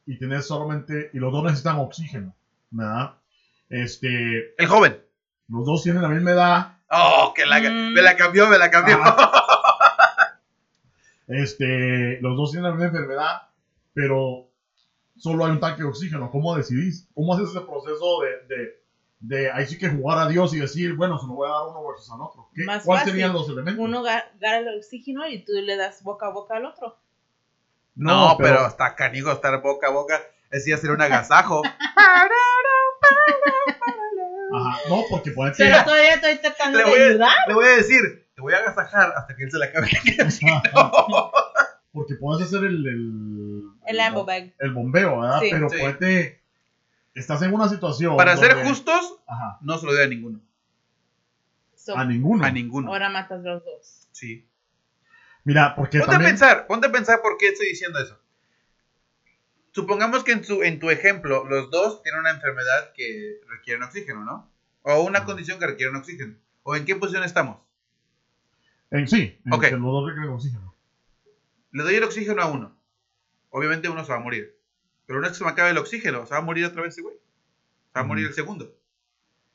y 0.06 0.18
tenés 0.20 0.46
solamente, 0.48 1.10
y 1.14 1.20
los 1.20 1.32
dos 1.32 1.44
necesitan 1.44 1.78
oxígeno, 1.78 2.36
¿verdad? 2.72 3.16
Este, 3.70 4.54
el 4.62 4.68
joven. 4.68 5.02
los 5.48 5.66
dos 5.66 5.84
tienen 5.84 6.02
la 6.02 6.10
misma 6.10 6.32
edad, 6.32 6.72
Oh, 6.90 7.34
que 7.36 7.46
la, 7.48 7.60
Mm. 7.60 7.94
me 7.94 8.02
la 8.02 8.16
cambió, 8.16 8.48
me 8.48 8.58
la 8.60 8.70
cambió. 8.70 8.98
Este, 11.28 12.20
los 12.22 12.38
dos 12.38 12.52
tienen 12.52 12.70
la 12.70 12.76
misma 12.76 12.88
enfermedad, 12.88 13.42
pero 13.94 14.48
solo 15.18 15.46
hay 15.46 15.52
un 15.52 15.60
tanque 15.60 15.82
de 15.84 15.90
oxígeno. 15.90 16.30
¿Cómo 16.32 16.56
decidís? 16.56 17.08
¿Cómo 17.16 17.34
haces 17.34 17.50
ese 17.50 17.62
proceso 17.62 18.22
de, 18.22 18.56
de, 18.56 18.84
de 19.22 19.52
ahí 19.52 19.66
sí 19.66 19.78
que 19.78 19.90
jugar 19.90 20.20
a 20.20 20.28
Dios 20.28 20.54
y 20.54 20.60
decir, 20.60 20.94
bueno, 20.94 21.18
se 21.18 21.26
lo 21.28 21.34
voy 21.34 21.48
a 21.48 21.52
dar 21.54 21.62
a 21.62 21.68
uno 21.68 21.88
versus 21.88 22.12
al 22.12 22.22
otro? 22.22 22.50
¿Qué- 22.54 22.64
Más 22.66 22.84
¿Cuáles 22.84 23.06
serían 23.06 23.34
los 23.34 23.48
elementos? 23.50 23.84
Uno 23.84 24.04
ga- 24.04 24.26
gana 24.40 24.58
el 24.70 24.78
oxígeno 24.78 25.28
y 25.28 25.44
tú 25.44 25.54
le 25.54 25.76
das 25.78 26.04
boca 26.04 26.28
a 26.28 26.30
boca 26.30 26.58
al 26.58 26.66
otro. 26.66 26.96
No, 27.96 28.36
pero, 28.38 28.68
está 28.68 28.94
canijo 28.94 29.32
estar 29.32 29.62
boca 29.62 29.88
a 29.88 29.92
boca. 29.92 30.22
Ese 30.52 30.70
ya 30.72 30.78
sería 30.78 30.94
un 30.96 31.02
agasajo. 31.02 31.62
Ajá, 34.54 34.78
no, 34.90 35.04
porque 35.10 35.32
ponete. 35.32 35.58
Pero 35.58 35.84
todavía 35.84 36.14
estoy 36.16 36.38
tratando 36.38 36.78
le, 36.80 36.84
de 36.86 36.90
voy 36.90 37.00
a, 37.00 37.06
ayudar. 37.08 37.36
le 37.48 37.54
voy 37.54 37.66
a 37.66 37.76
decir, 37.78 38.25
te 38.36 38.42
voy 38.42 38.54
a 38.54 38.58
agasajar 38.58 39.14
hasta 39.16 39.36
que 39.36 39.44
él 39.46 39.52
se 39.52 39.58
le 39.58 39.66
acabe. 39.66 39.90
porque 41.94 42.16
puedes 42.16 42.46
hacer 42.46 42.66
el. 42.66 42.86
El, 42.86 43.64
El 43.88 43.98
bag. 44.26 44.54
el 44.60 44.72
bombeo, 44.74 45.22
¿verdad? 45.22 45.40
Sí. 45.40 45.48
pero 45.52 45.70
Sí. 45.70 45.78
ponete. 45.80 46.42
Estás 47.14 47.42
en 47.44 47.54
una 47.54 47.70
situación. 47.70 48.18
Para 48.18 48.36
ser 48.36 48.56
justos, 48.66 49.20
Ajá, 49.26 49.58
no 49.62 49.78
se 49.78 49.86
lo 49.86 49.94
doy 49.94 50.04
a 50.04 50.08
ninguno. 50.08 50.42
So, 51.76 51.96
a 51.98 52.04
ninguno. 52.04 52.44
A 52.44 52.52
ninguno. 52.52 52.92
ahora 52.92 53.10
matas 53.10 53.42
los 53.42 53.64
dos. 53.64 54.08
Sí. 54.12 54.46
Mira, 55.46 55.76
porque 55.76 56.00
Ponte 56.00 56.16
a 56.16 56.20
pensar, 56.20 56.68
ponte 56.68 56.88
a 56.88 56.92
pensar 56.92 57.22
por 57.22 57.38
qué 57.38 57.50
estoy 57.50 57.68
diciendo 57.68 58.00
eso. 58.00 58.20
Supongamos 59.72 60.24
que 60.24 60.32
en, 60.34 60.44
su, 60.44 60.64
en 60.64 60.80
tu 60.80 60.90
ejemplo, 60.90 61.46
los 61.46 61.70
dos 61.70 62.02
tienen 62.02 62.22
una 62.22 62.32
enfermedad 62.32 62.92
que 62.94 63.40
requieren 63.48 63.84
oxígeno, 63.84 64.26
¿no? 64.26 64.50
O 64.82 65.04
una 65.04 65.24
condición 65.24 65.60
que 65.60 65.68
requiere 65.68 65.96
oxígeno. 65.96 66.36
¿O 66.64 66.76
en 66.76 66.86
qué 66.86 66.96
posición 66.96 67.24
estamos? 67.24 67.58
En, 68.92 69.08
sí, 69.08 69.40
en 69.46 69.54
Ok. 69.54 69.62
que 69.66 69.72
los 69.72 69.82
dos 69.82 70.08
requieren 70.08 70.32
oxígeno. 70.34 70.74
Le 71.72 71.84
doy 71.84 71.96
el 71.96 72.04
oxígeno 72.04 72.42
a 72.42 72.48
uno. 72.48 72.76
Obviamente 73.50 73.90
uno 73.90 74.04
se 74.06 74.12
va 74.12 74.18
a 74.18 74.22
morir. 74.22 74.56
Pero 75.06 75.20
una 75.20 75.28
vez 75.28 75.38
que 75.38 75.40
se 75.40 75.46
me 75.46 75.52
acabe 75.52 75.72
el 75.72 75.78
oxígeno, 75.78 76.26
se 76.26 76.34
va 76.34 76.38
a 76.40 76.44
morir 76.44 76.66
otra 76.66 76.82
vez 76.82 76.94
ese 76.94 77.02
güey. 77.02 77.16
Se 77.16 78.00
va 78.00 78.02
a 78.02 78.04
morir 78.08 78.28
el 78.28 78.34
segundo. 78.34 78.74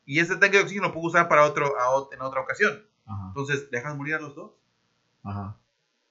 Y 0.05 0.19
ese 0.19 0.37
tanque 0.37 0.57
de 0.59 0.63
oxígeno 0.65 0.89
lo 0.89 0.93
puedo 0.95 1.07
usar 1.07 1.29
para 1.29 1.45
otro, 1.45 1.67
a 1.79 2.15
en 2.15 2.21
otra 2.23 2.41
ocasión. 2.41 2.83
Ajá. 3.07 3.25
Entonces, 3.29 3.71
¿dejas 3.71 3.97
morir 3.97 4.15
a 4.15 4.21
los 4.21 4.35
dos? 4.35 4.53
Ajá. 5.23 5.57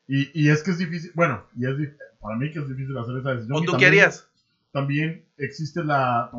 Y, 0.07 0.31
y 0.39 0.49
es 0.49 0.63
que 0.63 0.71
es 0.71 0.77
difícil, 0.77 1.11
bueno, 1.13 1.43
y 1.55 1.65
es 1.65 1.89
para 2.19 2.35
mí 2.35 2.51
que 2.51 2.59
es 2.59 2.67
difícil 2.67 2.97
hacer 2.97 3.17
esa 3.17 3.31
decisión. 3.35 3.57
¿O 3.57 3.59
tú 3.59 3.65
qué 3.65 3.71
también- 3.71 3.87
harías? 3.91 4.25
También 4.71 5.25
existe 5.37 5.83
la, 5.83 6.29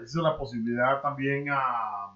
existe 0.00 0.20
la 0.22 0.36
posibilidad 0.36 1.00
también 1.00 1.46
a, 1.50 2.14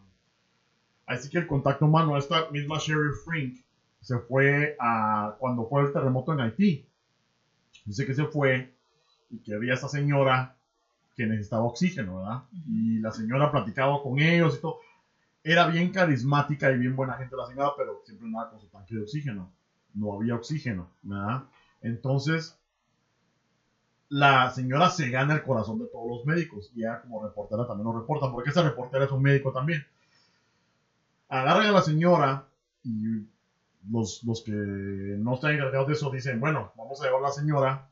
así 1.07 1.31
que 1.31 1.38
el 1.38 1.47
contacto 1.47 1.87
humano, 1.87 2.18
esta 2.18 2.51
misma 2.51 2.77
Sherry 2.79 3.12
Frink 3.25 3.62
se 4.03 4.19
fue 4.19 4.77
a, 4.81 5.37
cuando 5.38 5.67
fue 5.69 5.83
el 5.83 5.93
terremoto 5.93 6.33
en 6.33 6.41
Haití. 6.41 6.85
Dice 7.85 8.05
que 8.05 8.15
se 8.15 8.27
fue 8.27 8.75
y 9.31 9.38
que 9.38 9.55
había 9.55 9.75
esta 9.75 9.88
señora 9.88 10.57
que 11.17 11.27
necesitaba 11.27 11.62
oxígeno, 11.62 12.19
¿verdad? 12.19 12.43
Y 12.67 12.99
la 12.99 13.12
señora 13.12 13.51
platicaba 13.51 14.03
con 14.03 14.19
ellos 14.19 14.57
y 14.57 14.61
todo. 14.61 14.81
Era 15.45 15.69
bien 15.69 15.91
carismática 15.91 16.71
y 16.71 16.79
bien 16.79 16.97
buena 16.97 17.15
gente 17.15 17.37
la 17.37 17.47
señora, 17.47 17.73
pero 17.77 18.03
siempre 18.05 18.27
andaba 18.27 18.51
con 18.51 18.61
su 18.61 18.67
tanque 18.69 18.95
de 18.95 19.03
oxígeno. 19.03 19.51
No 19.95 20.15
había 20.15 20.35
oxígeno, 20.35 20.91
¿verdad? 21.03 21.45
Entonces, 21.81 22.59
la 24.09 24.51
señora 24.51 24.91
se 24.91 25.11
gana 25.11 25.35
el 25.35 25.43
corazón 25.43 25.79
de 25.79 25.87
todos 25.87 26.09
los 26.09 26.27
médicos. 26.27 26.73
Y 26.75 26.81
ella 26.81 27.01
como 27.03 27.25
reportera 27.25 27.67
también 27.67 27.87
lo 27.87 28.01
reporta, 28.01 28.31
porque 28.31 28.51
esa 28.51 28.62
reportera 28.62 29.05
es 29.05 29.12
un 29.12 29.23
médico 29.23 29.53
también. 29.53 29.87
Agarran 31.29 31.67
a 31.67 31.73
la 31.73 31.83
señora 31.83 32.47
y 32.83 33.32
los, 33.90 34.23
los 34.25 34.42
que 34.42 34.53
no 34.53 35.35
están 35.35 35.53
encargados 35.53 35.88
de 35.88 35.95
eso 35.95 36.11
dicen, 36.11 36.40
bueno, 36.40 36.73
vamos 36.77 37.01
a 37.01 37.05
llevar 37.05 37.21
a 37.21 37.29
la 37.29 37.33
señora 37.33 37.88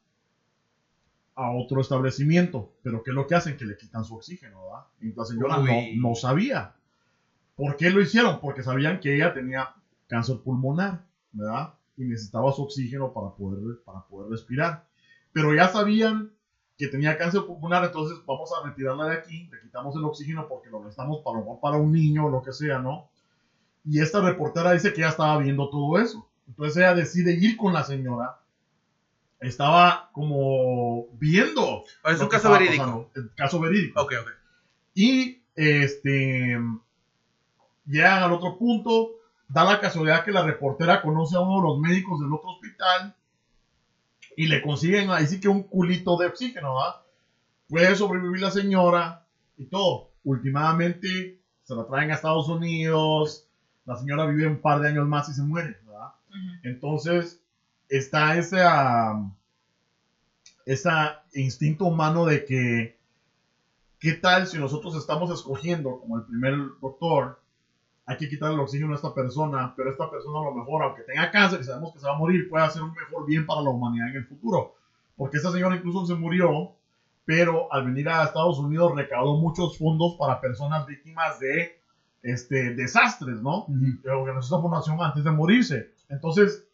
a 1.35 1.53
otro 1.53 1.81
establecimiento. 1.81 2.73
Pero 2.83 3.03
¿qué 3.03 3.11
es 3.11 3.15
lo 3.15 3.27
que 3.27 3.35
hacen? 3.35 3.57
Que 3.57 3.65
le 3.65 3.77
quitan 3.77 4.05
su 4.05 4.15
oxígeno, 4.15 4.63
¿verdad? 4.65 4.87
Y 5.01 5.13
la 5.13 5.25
señora 5.25 5.57
no, 5.59 5.75
no 5.97 6.15
sabía. 6.15 6.75
¿Por 7.57 7.77
qué 7.77 7.91
lo 7.91 8.01
hicieron? 8.01 8.41
Porque 8.41 8.63
sabían 8.63 9.01
que 9.01 9.15
ella 9.15 9.35
tenía 9.35 9.75
cáncer 10.07 10.39
pulmonar, 10.39 11.05
¿verdad? 11.33 11.75
Y 11.97 12.05
necesitaba 12.05 12.53
su 12.53 12.63
oxígeno 12.63 13.13
para 13.13 13.31
poder, 13.31 13.83
para 13.85 14.03
poder 14.03 14.31
respirar. 14.31 14.87
Pero 15.33 15.55
ya 15.55 15.69
sabían 15.69 16.33
que 16.77 16.89
tenía 16.89 17.19
cáncer 17.19 17.43
pulmonar, 17.47 17.85
entonces 17.85 18.19
vamos 18.27 18.51
a 18.53 18.67
retirarla 18.67 19.07
de 19.07 19.17
aquí, 19.17 19.49
le 19.53 19.61
quitamos 19.61 19.95
el 19.97 20.05
oxígeno 20.05 20.49
porque 20.49 20.71
lo 20.71 20.81
necesitamos 20.81 21.21
para, 21.23 21.39
para 21.61 21.77
un 21.77 21.93
niño 21.93 22.27
o 22.27 22.31
lo 22.31 22.43
que 22.43 22.55
sea, 22.55 22.79
¿no? 22.79 23.11
Y 23.85 24.01
esta 24.01 24.21
reportera 24.21 24.73
dice 24.73 24.93
que 24.93 25.01
ya 25.01 25.09
estaba 25.09 25.39
viendo 25.39 25.71
todo 25.71 25.99
eso. 25.99 26.29
Entonces 26.49 26.77
ella 26.77 26.95
decide 26.95 27.33
ir 27.33 27.57
con 27.57 27.73
la 27.73 27.85
señora. 27.85 28.41
Estaba 29.41 30.11
como 30.13 31.07
viendo. 31.13 31.85
¿O 32.05 32.11
es 32.11 32.21
un 32.21 32.29
caso 32.29 32.51
verídico? 32.51 33.11
El 33.15 33.31
caso 33.35 33.61
verídico. 33.61 34.01
Ok, 34.03 34.13
ok. 34.21 34.31
Y 34.95 35.43
este 35.55 36.59
llegan 37.87 38.23
al 38.23 38.33
otro 38.33 38.59
punto. 38.59 39.13
Da 39.49 39.65
la 39.65 39.81
casualidad 39.81 40.25
que 40.25 40.31
la 40.31 40.45
reportera 40.45 41.03
conoce 41.03 41.37
a 41.37 41.41
uno 41.41 41.57
de 41.57 41.69
los 41.69 41.79
médicos 41.81 42.21
del 42.21 42.33
otro 42.33 42.51
hospital 42.51 43.17
y 44.37 44.47
le 44.47 44.63
consiguen 44.63 45.11
ahí 45.11 45.27
sí 45.27 45.41
que 45.41 45.49
un 45.49 45.65
culito 45.65 46.17
de 46.17 46.27
oxígeno, 46.27 46.77
¿verdad? 46.77 47.03
Puede 47.69 47.97
sobrevivir 47.97 48.41
la 48.41 48.51
señora 48.51 49.27
y 49.57 49.67
todo. 49.67 50.11
Últimamente 50.23 51.41
se 51.65 51.75
la 51.75 51.87
traen 51.87 52.11
a 52.11 52.15
Estados 52.15 52.49
Unidos. 52.49 53.50
La 53.91 53.97
señora 53.97 54.25
vive 54.25 54.47
un 54.47 54.61
par 54.61 54.79
de 54.79 54.89
años 54.89 55.09
más 55.09 55.29
y 55.31 55.35
se 55.35 55.43
muere, 55.43 55.77
¿verdad? 55.85 56.13
Ujú. 56.29 56.39
Entonces, 56.63 57.43
está 57.89 58.37
ese, 58.37 58.63
ah, 58.63 59.21
ese 60.65 60.89
instinto 61.35 61.87
humano 61.87 62.25
de 62.25 62.45
que, 62.45 62.97
¿qué 63.99 64.13
tal 64.13 64.47
si 64.47 64.59
nosotros 64.59 64.95
estamos 64.95 65.33
escogiendo 65.33 65.99
como 65.99 66.19
el 66.19 66.23
primer 66.23 66.55
doctor? 66.81 67.41
Hay 68.07 68.17
que 68.17 68.29
quitar 68.29 68.53
el 68.53 68.61
oxígeno 68.61 68.93
a 68.93 68.95
esta 68.95 69.13
persona, 69.13 69.75
pero 69.77 69.91
esta 69.91 70.09
persona 70.09 70.39
a 70.39 70.45
lo 70.45 70.55
mejor, 70.55 70.85
aunque 70.85 71.03
tenga 71.03 71.29
cáncer 71.33 71.61
y 71.61 71.65
sabemos 71.65 71.93
que 71.93 71.99
se 71.99 72.07
va 72.07 72.15
a 72.15 72.19
morir, 72.19 72.49
puede 72.49 72.65
hacer 72.65 72.83
un 72.83 72.93
mejor 72.93 73.27
bien 73.27 73.45
para 73.45 73.61
la 73.61 73.71
humanidad 73.71 74.11
en 74.11 74.19
el 74.19 74.25
futuro. 74.25 74.77
Porque 75.17 75.39
esta 75.39 75.51
señora 75.51 75.75
incluso 75.75 76.07
se 76.07 76.15
murió, 76.15 76.71
pero 77.25 77.73
al 77.73 77.87
venir 77.87 78.09
a 78.09 78.23
Estados 78.23 78.61
Unidos 78.61 78.95
recaudó 78.95 79.37
muchos 79.37 79.77
fondos 79.77 80.15
para 80.15 80.41
personas 80.41 80.87
víctimas 80.87 81.41
de 81.41 81.80
este, 82.23 82.75
desastres, 82.75 83.41
¿no? 83.41 83.67
Y 83.69 84.07
organizó 84.09 84.57
esta 84.57 84.61
fundación 84.61 84.99
antes 85.01 85.25
de 85.25 85.31
morirse. 85.31 85.95
Entonces, 86.09 86.65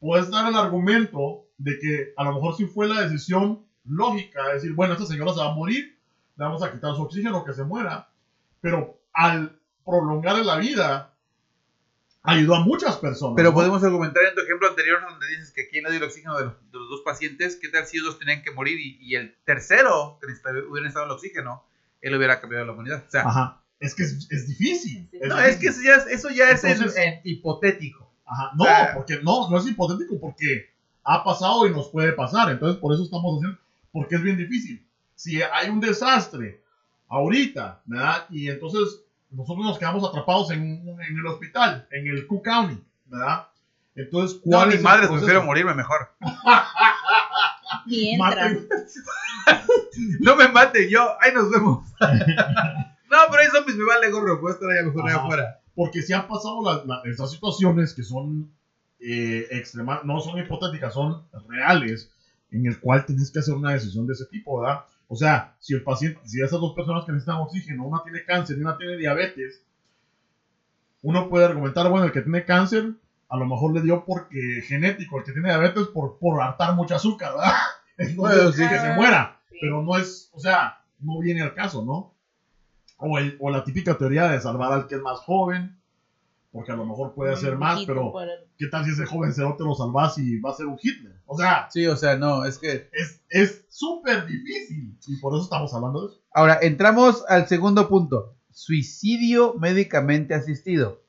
puedes 0.00 0.30
dar 0.30 0.48
el 0.48 0.56
argumento 0.56 1.46
de 1.58 1.78
que 1.78 2.12
a 2.16 2.24
lo 2.24 2.34
mejor 2.34 2.56
sí 2.56 2.66
fue 2.66 2.88
la 2.88 3.02
decisión 3.02 3.64
lógica, 3.84 4.48
de 4.48 4.54
decir, 4.54 4.72
bueno, 4.72 4.94
esta 4.94 5.06
señora 5.06 5.32
se 5.32 5.40
va 5.40 5.52
a 5.52 5.54
morir, 5.54 5.98
le 6.36 6.44
vamos 6.44 6.62
a 6.62 6.72
quitar 6.72 6.94
su 6.94 7.02
oxígeno, 7.02 7.44
que 7.44 7.52
se 7.52 7.64
muera, 7.64 8.08
pero 8.60 8.98
al 9.12 9.58
prolongar 9.84 10.44
la 10.44 10.56
vida, 10.56 11.14
ayudó 12.22 12.56
a 12.56 12.64
muchas 12.64 12.96
personas. 12.96 13.36
Pero 13.36 13.50
¿no? 13.50 13.54
podemos 13.54 13.82
argumentar 13.84 14.24
en 14.24 14.34
tu 14.34 14.40
ejemplo 14.40 14.68
anterior 14.68 15.00
donde 15.08 15.28
dices 15.28 15.52
que 15.52 15.62
aquí 15.62 15.80
no 15.80 15.90
dio 15.90 15.98
el 15.98 16.04
oxígeno 16.04 16.36
de 16.36 16.46
los, 16.46 16.54
de 16.72 16.78
los 16.78 16.88
dos 16.90 17.02
pacientes. 17.02 17.56
¿Qué 17.56 17.68
tal 17.68 17.86
si 17.86 17.96
ellos 17.96 18.08
dos 18.08 18.18
tenían 18.18 18.42
que 18.42 18.50
morir 18.50 18.78
y, 18.80 18.98
y 19.00 19.14
el 19.14 19.36
tercero 19.44 20.18
que 20.20 20.26
hubiera 20.26 20.82
necesitado 20.82 21.06
el 21.06 21.12
oxígeno 21.12 21.64
él 22.00 22.14
hubiera 22.14 22.40
cambiado 22.40 22.64
la 22.64 22.72
humanidad. 22.72 23.04
O 23.06 23.10
sea, 23.10 23.22
Ajá. 23.22 23.62
Es 23.80 23.94
que 23.94 24.04
es, 24.04 24.26
es 24.30 24.46
difícil. 24.48 25.08
Sí. 25.10 25.18
no, 25.26 25.38
es 25.38 25.56
que 25.56 25.66
eso 25.68 25.80
ya 25.82 25.94
es, 25.96 26.06
eso 26.06 26.30
ya 26.30 26.50
es 26.50 26.64
en- 26.64 26.72
Entonces- 26.72 26.96
en 26.96 27.20
hipotético. 27.24 28.10
Ajá. 28.24 28.50
No, 28.56 28.64
O 28.64 28.66
sea- 28.66 28.94
porque 28.94 29.20
no, 29.22 29.50
no 29.50 29.58
es 29.58 29.66
hipotético, 29.66 30.18
porque 30.18 30.70
ha 31.04 31.22
pasado 31.22 31.66
y 31.66 31.70
nos 31.70 31.88
puede 31.88 32.12
pasar. 32.12 32.50
Entonces, 32.50 32.80
por 32.80 32.92
eso 32.94 33.04
estamos 33.04 33.36
haciendo, 33.38 33.58
porque 33.92 34.16
es 34.16 34.22
bien 34.22 34.36
difícil. 34.36 34.84
Si 35.14 35.40
hay 35.42 35.68
un 35.70 35.80
desastre 35.80 36.60
ahorita, 37.08 37.80
¿verdad? 37.86 38.26
Y 38.30 38.48
entonces 38.48 39.00
nosotros 39.30 39.64
nos 39.66 39.78
quedamos 39.78 40.08
atrapados 40.08 40.50
en, 40.50 40.60
en 40.88 41.16
el 41.18 41.26
hospital, 41.26 41.86
en 41.90 42.06
el 42.08 42.26
Cook 42.26 42.44
County, 42.44 42.82
¿verdad? 43.06 43.46
Entonces, 43.94 44.38
No, 44.44 44.56
¿cuál 44.58 44.68
mi 44.68 44.74
es 44.74 44.78
el 44.80 44.84
madre, 44.84 45.08
prefiero 45.08 45.42
morirme 45.44 45.74
mejor. 45.74 46.10
Mientras. 47.86 48.52
Maten- 48.52 48.68
No 50.20 50.36
me 50.36 50.48
maten, 50.48 50.88
yo, 50.90 51.16
ahí 51.20 51.32
nos 51.32 51.50
vemos. 51.50 51.86
No, 53.16 53.30
pero 53.30 53.42
hay 53.42 53.48
zombies, 53.48 53.76
me 53.76 53.84
vale 53.84 54.10
gorro, 54.10 54.40
puedo 54.40 54.54
estar 54.54 54.70
allá 54.70 54.82
mejor 54.84 55.08
allá 55.08 55.16
afuera. 55.18 55.60
Porque 55.74 56.02
si 56.02 56.12
han 56.12 56.26
pasado 56.26 56.62
la- 56.64 56.82
la- 56.84 57.00
esas 57.04 57.30
situaciones 57.30 57.92
que 57.94 58.02
son 58.02 58.50
eh, 58.98 59.46
extrema, 59.50 60.00
no 60.04 60.20
son 60.20 60.38
hipotéticas, 60.38 60.94
son 60.94 61.22
reales, 61.48 62.10
en 62.50 62.64
el 62.66 62.80
cual 62.80 63.04
tienes 63.04 63.30
que 63.30 63.40
hacer 63.40 63.52
una 63.54 63.72
decisión 63.72 64.06
de 64.06 64.14
ese 64.14 64.24
tipo, 64.24 64.58
¿verdad? 64.60 64.80
O 65.08 65.14
sea, 65.16 65.54
si 65.60 65.74
el 65.74 65.82
paciente, 65.82 66.18
si 66.24 66.40
esas 66.40 66.58
dos 66.58 66.74
personas 66.74 67.04
que 67.04 67.12
necesitan 67.12 67.36
oxígeno, 67.40 67.84
una 67.84 68.02
tiene 68.02 68.24
cáncer 68.24 68.56
y 68.56 68.62
una 68.62 68.76
tiene 68.78 68.96
diabetes, 68.96 69.62
uno 71.02 71.28
puede 71.28 71.44
argumentar, 71.44 71.88
bueno, 71.90 72.06
el 72.06 72.12
que 72.12 72.22
tiene 72.22 72.44
cáncer, 72.44 72.94
a 73.28 73.36
lo 73.36 73.44
mejor 73.46 73.74
le 73.74 73.82
dio 73.82 74.04
porque 74.04 74.62
genético, 74.66 75.18
el 75.18 75.24
que 75.24 75.32
tiene 75.32 75.48
diabetes 75.48 75.86
por, 75.88 76.18
por 76.18 76.40
hartar 76.42 76.74
mucho 76.74 76.94
azúcar, 76.96 77.32
¿verdad? 77.32 77.52
Entonces, 77.98 78.16
Bueno, 78.16 78.52
sí. 78.52 78.68
que 78.68 78.78
se 78.80 78.92
muera. 78.94 79.38
Sí. 79.50 79.58
Pero 79.60 79.82
no 79.82 79.96
es, 79.96 80.30
o 80.32 80.40
sea, 80.40 80.78
no 81.00 81.20
viene 81.20 81.42
al 81.42 81.54
caso, 81.54 81.84
¿no? 81.84 82.14
O, 82.98 83.18
el- 83.18 83.36
o 83.40 83.50
la 83.50 83.62
típica 83.64 83.96
teoría 83.98 84.28
de 84.28 84.40
salvar 84.40 84.72
al 84.72 84.86
que 84.86 84.94
es 84.96 85.02
más 85.02 85.18
joven, 85.20 85.78
porque 86.50 86.72
a 86.72 86.76
lo 86.76 86.86
mejor 86.86 87.12
puede 87.14 87.32
hacer 87.34 87.54
Un 87.54 87.60
más, 87.60 87.84
pero 87.86 88.18
el- 88.20 88.30
¿qué 88.56 88.66
tal 88.68 88.84
si 88.84 88.92
ese 88.92 89.04
joven 89.04 89.32
cerote 89.34 89.64
lo 89.64 89.74
salvas 89.74 90.16
y 90.18 90.38
va 90.40 90.50
a 90.50 90.54
ser 90.54 90.66
un 90.66 90.78
Hitler? 90.82 91.20
O 91.26 91.36
sea, 91.36 91.68
Sí, 91.70 91.86
o 91.86 91.96
sea, 91.96 92.16
no, 92.16 92.44
es 92.44 92.56
que... 92.58 92.88
es 92.92 93.22
es 93.28 93.64
súper 93.68 94.24
difícil 94.26 94.96
y 95.06 95.16
por 95.16 95.34
eso 95.34 95.42
estamos 95.44 95.74
hablando 95.74 96.06
de 96.06 96.12
eso. 96.14 96.22
Ahora, 96.32 96.58
entramos 96.62 97.24
al 97.28 97.46
segundo 97.48 97.88
punto. 97.88 98.34
Suicidio 98.50 99.54
médicamente 99.54 100.34
asistido. 100.34 101.02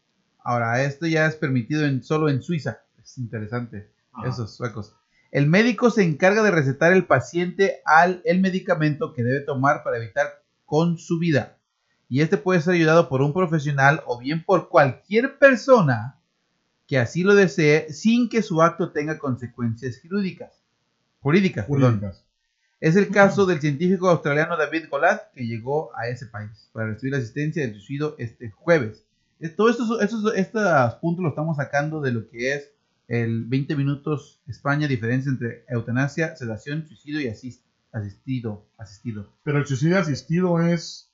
Ahora, 0.44 0.84
esto 0.84 1.06
ya 1.08 1.26
es 1.28 1.36
permitido 1.38 1.86
en, 1.86 2.04
solo 2.04 2.28
en 2.30 2.42
Suiza. 2.42 2.80
Es 3.02 3.18
interesante. 3.18 3.90
Ajá. 4.12 4.28
Esos 4.28 4.56
suecos. 4.56 4.96
El 5.32 5.48
médico 5.48 5.90
se 5.90 6.04
encarga 6.04 6.42
de 6.44 6.52
recetar 6.52 6.92
al 6.92 7.06
paciente 7.06 7.82
al 7.86 8.22
el 8.26 8.40
medicamento 8.42 9.14
que 9.14 9.24
debe 9.24 9.42
tomar 9.42 9.84
para 9.84 9.98
evitar 9.98 10.44
con 10.66 10.98
su 10.98 11.20
vida. 11.20 11.57
Y 12.10 12.22
este 12.22 12.38
puede 12.38 12.62
ser 12.62 12.74
ayudado 12.76 13.10
por 13.10 13.22
un 13.22 13.34
profesional 13.34 14.01
o 14.05 14.18
bien 14.18 14.43
por 14.43 14.70
cualquier 14.70 15.38
persona 15.38 16.16
que 16.88 16.97
así 16.97 17.24
lo 17.24 17.36
desee 17.36 17.91
sin 17.91 18.30
que 18.30 18.41
su 18.41 18.62
acto 18.62 18.91
tenga 18.91 19.18
consecuencias 19.20 19.99
jurídicas. 20.01 20.53
Jurídicas. 21.22 21.66
Jurídicas. 21.66 22.24
Es 22.80 22.95
el 22.95 23.10
caso 23.10 23.45
del 23.45 23.60
científico 23.60 24.08
australiano 24.10 24.55
David 24.55 24.86
Golat, 24.89 25.34
que 25.34 25.45
llegó 25.45 25.89
a 25.97 26.08
ese 26.08 26.28
país 26.28 26.70
para 26.72 26.88
recibir 26.88 27.16
asistencia 27.16 27.64
del 27.64 27.74
suicidio 27.74 28.16
este 28.20 28.51
jueves. 28.51 29.03
Todos 29.55 29.72
estos, 29.72 30.01
estos, 30.01 30.36
estos 30.36 30.93
puntos 30.95 31.24
los 31.24 31.32
estamos 31.32 31.58
sacando 31.58 32.01
de 32.01 32.12
lo 32.12 32.30
que 32.30 32.53
es 32.53 32.72
el 33.08 33.45
20 33.45 33.76
minutos 33.76 34.39
España, 34.47 34.88
diferencia 34.88 35.30
entre 35.30 35.66
eutanasia, 35.70 36.36
sedación, 36.36 36.88
suicidio 36.88 37.20
y 37.22 37.26
asis- 37.28 37.62
asistido. 37.91 38.66
asistido. 38.78 39.34
Pero 39.43 39.58
el 39.58 39.66
suicidio 39.66 39.97
asistido 39.99 40.62
es 40.62 41.07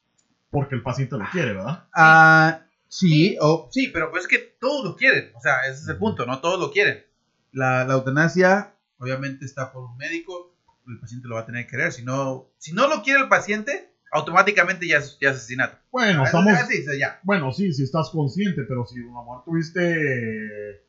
porque 0.53 0.75
el 0.75 0.83
paciente 0.83 1.17
lo 1.17 1.25
quiere, 1.31 1.53
¿verdad? 1.53 1.87
Ah, 1.93 2.61
sí, 2.87 3.35
o, 3.41 3.67
sí, 3.71 3.87
pero 3.87 4.11
pues 4.11 4.23
es 4.23 4.27
que 4.29 4.37
todos 4.37 4.85
lo 4.85 4.95
quieren. 4.95 5.31
O 5.35 5.41
sea, 5.41 5.63
ese 5.65 5.81
es 5.81 5.87
el 5.89 5.97
punto, 5.97 6.25
no 6.25 6.39
todos 6.39 6.59
lo 6.59 6.71
quieren. 6.71 7.03
La, 7.51 7.83
la 7.83 7.95
eutanasia, 7.95 8.75
obviamente, 8.99 9.43
está 9.45 9.73
por 9.73 9.83
un 9.83 9.97
médico, 9.97 10.55
el 10.87 10.99
paciente 10.99 11.27
lo 11.27 11.35
va 11.35 11.41
a 11.41 11.45
tener 11.45 11.65
que 11.65 11.71
querer. 11.71 11.91
Si 11.91 12.03
no, 12.03 12.49
si 12.59 12.71
no 12.71 12.87
lo 12.87 13.01
quiere 13.01 13.21
el 13.21 13.29
paciente, 13.29 13.91
automáticamente 14.11 14.87
ya 14.87 14.97
es, 14.99 15.17
ya 15.19 15.31
es 15.31 15.37
asesinato. 15.37 15.77
Bueno, 15.91 16.21
Ah, 16.21 16.25
estamos... 16.25 16.53
ah, 16.55 16.65
sí, 16.67 16.83
sí, 16.83 16.99
ya. 16.99 17.19
Bueno, 17.23 17.51
sí, 17.51 17.73
si 17.73 17.83
estás 17.83 18.11
consciente, 18.11 18.61
pero 18.63 18.85
si 18.85 18.99
a 18.99 19.03
lo 19.03 19.09
mejor 19.09 19.43
tuviste... 19.43 20.85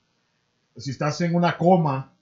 Si 0.76 0.90
estás 0.90 1.20
en 1.22 1.34
una 1.34 1.56
coma 1.56 2.12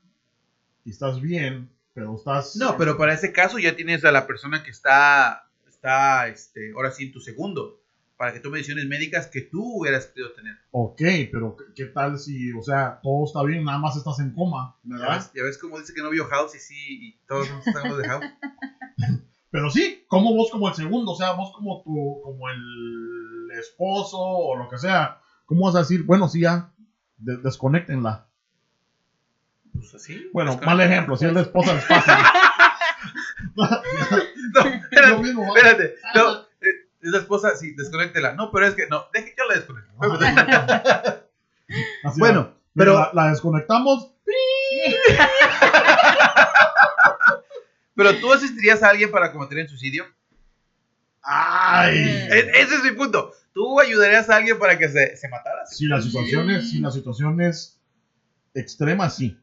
y 0.84 0.90
estás 0.90 1.20
bien, 1.20 1.70
pero 1.94 2.14
estás... 2.16 2.54
No, 2.56 2.76
pero 2.76 2.96
para 2.98 3.14
ese 3.14 3.32
caso 3.32 3.58
ya 3.58 3.74
tienes 3.74 4.04
a 4.04 4.12
la 4.12 4.26
persona 4.26 4.62
que 4.62 4.70
está, 4.70 5.48
está 5.82 6.28
este, 6.28 6.70
ahora 6.76 6.92
sí 6.92 7.02
en 7.04 7.12
tu 7.12 7.18
segundo, 7.20 7.80
para 8.16 8.32
que 8.32 8.38
tome 8.38 8.58
decisiones 8.58 8.86
médicas 8.86 9.26
que 9.26 9.40
tú 9.40 9.80
hubieras 9.80 10.06
podido 10.06 10.30
tener. 10.32 10.56
Ok, 10.70 11.00
pero 11.32 11.56
¿qué- 11.56 11.64
¿qué 11.74 11.84
tal 11.86 12.18
si, 12.20 12.52
o 12.52 12.62
sea, 12.62 13.00
todo 13.02 13.24
está 13.24 13.42
bien, 13.42 13.64
nada 13.64 13.78
más 13.78 13.96
estás 13.96 14.20
en 14.20 14.32
coma, 14.32 14.76
¿Ya 14.84 14.96
¿verdad? 14.96 15.16
ves, 15.16 15.30
ya 15.34 15.42
ves 15.42 15.58
cómo 15.58 15.78
dice 15.80 15.92
que 15.92 16.00
no 16.02 16.10
vio 16.10 16.24
House 16.26 16.54
y 16.54 16.58
sí, 16.60 16.74
y 17.08 17.12
todos 17.26 17.50
nos 17.50 17.66
estamos 17.66 17.98
de 17.98 18.04
House. 18.08 18.24
Pero 19.50 19.70
sí, 19.70 20.04
como 20.06 20.32
vos 20.34 20.50
como 20.52 20.68
el 20.68 20.74
segundo, 20.74 21.12
o 21.12 21.16
sea, 21.16 21.32
vos 21.32 21.50
como 21.52 21.82
tu, 21.82 22.20
como 22.22 22.48
el 22.48 23.48
esposo 23.58 24.18
o 24.20 24.56
lo 24.56 24.68
que 24.70 24.78
sea, 24.78 25.18
¿cómo 25.46 25.66
vas 25.66 25.74
a 25.74 25.80
decir, 25.80 26.04
bueno, 26.04 26.28
sí, 26.28 26.40
ya, 26.42 26.70
de- 27.18 27.38
desconéctenla? 27.38 28.24
Pues 29.74 29.92
así. 29.96 30.30
Bueno, 30.32 30.58
mal 30.64 30.80
ejemplo, 30.80 31.16
si 31.16 31.26
es 31.26 31.32
la 31.32 31.40
esposa 31.40 31.76
es 31.76 31.84
fácil. 31.86 32.14
No, 34.54 34.71
espérate, 35.02 35.16
lo 35.16 35.18
mismo, 35.22 35.42
¿va? 35.52 35.58
espérate. 35.58 35.94
No, 36.14 36.40
eh, 36.60 36.88
es 37.02 37.10
la 37.10 37.18
esposa, 37.18 37.56
sí, 37.56 37.74
desconéctela. 37.74 38.32
No, 38.34 38.50
pero 38.50 38.66
es 38.66 38.74
que 38.74 38.86
no, 38.88 39.06
deje, 39.12 39.34
yo 39.36 39.44
la 39.48 39.54
desconecto. 39.54 39.92
Así 42.04 42.18
Bueno, 42.20 42.40
va. 42.40 42.46
Mira, 42.46 42.58
pero- 42.74 42.94
la, 42.94 43.10
la 43.12 43.30
desconectamos, 43.30 44.08
Pero 47.94 48.16
tú 48.20 48.32
asistirías 48.32 48.82
a 48.82 48.88
alguien 48.88 49.10
para 49.10 49.32
cometer 49.32 49.58
el 49.58 49.68
suicidio. 49.68 50.06
¡ay! 51.22 51.98
E- 51.98 52.50
ese 52.60 52.76
es 52.76 52.82
mi 52.82 52.92
punto. 52.92 53.32
¿Tú 53.52 53.78
ayudarías 53.80 54.30
a 54.30 54.36
alguien 54.36 54.58
para 54.58 54.78
que 54.78 54.88
se, 54.88 55.16
se 55.16 55.28
matara? 55.28 55.66
Si 55.66 55.86
la 55.86 56.00
situación 56.00 56.50
es, 56.50 56.70
si 56.70 56.80
la 56.80 56.90
situación 56.90 57.40
es 57.42 57.78
extrema, 58.54 59.10
sí, 59.10 59.38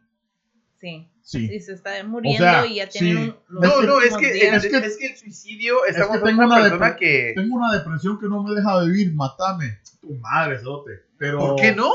Sí. 0.80 1.10
sí. 1.22 1.48
Sí, 1.48 1.60
se 1.60 1.74
está 1.74 2.04
muriendo 2.06 2.44
sea, 2.44 2.66
y 2.66 2.76
ya 2.76 2.88
tienen 2.88 3.18
sí. 3.18 3.34
un- 3.50 3.62
No, 3.62 3.82
no, 3.82 4.02
es 4.02 4.16
que, 4.18 4.28
es, 4.48 4.64
Es 4.64 4.72
que- 4.72 4.78
es 4.78 4.98
que 4.98 5.06
el 5.08 5.18
suicidio, 5.18 5.86
estamos 5.86 6.12
que 6.14 6.18
hablando 6.20 6.26
tengo 6.26 6.42
de 6.42 6.46
una 6.48 6.56
una 6.56 6.70
persona 6.70 6.96
que... 6.96 7.34
Tengo 7.36 7.56
una 7.58 7.74
depresión 7.78 8.20
que 8.20 8.28
no 8.28 8.44
me 8.44 8.56
deja 8.56 8.82
vivir, 8.84 9.14
matame. 9.14 9.80
Tu 10.02 10.14
madre, 10.16 10.58
cerote. 10.60 10.92
Pero... 11.18 11.40
¿Por 11.40 11.56
qué 11.58 11.74
no? 11.76 11.92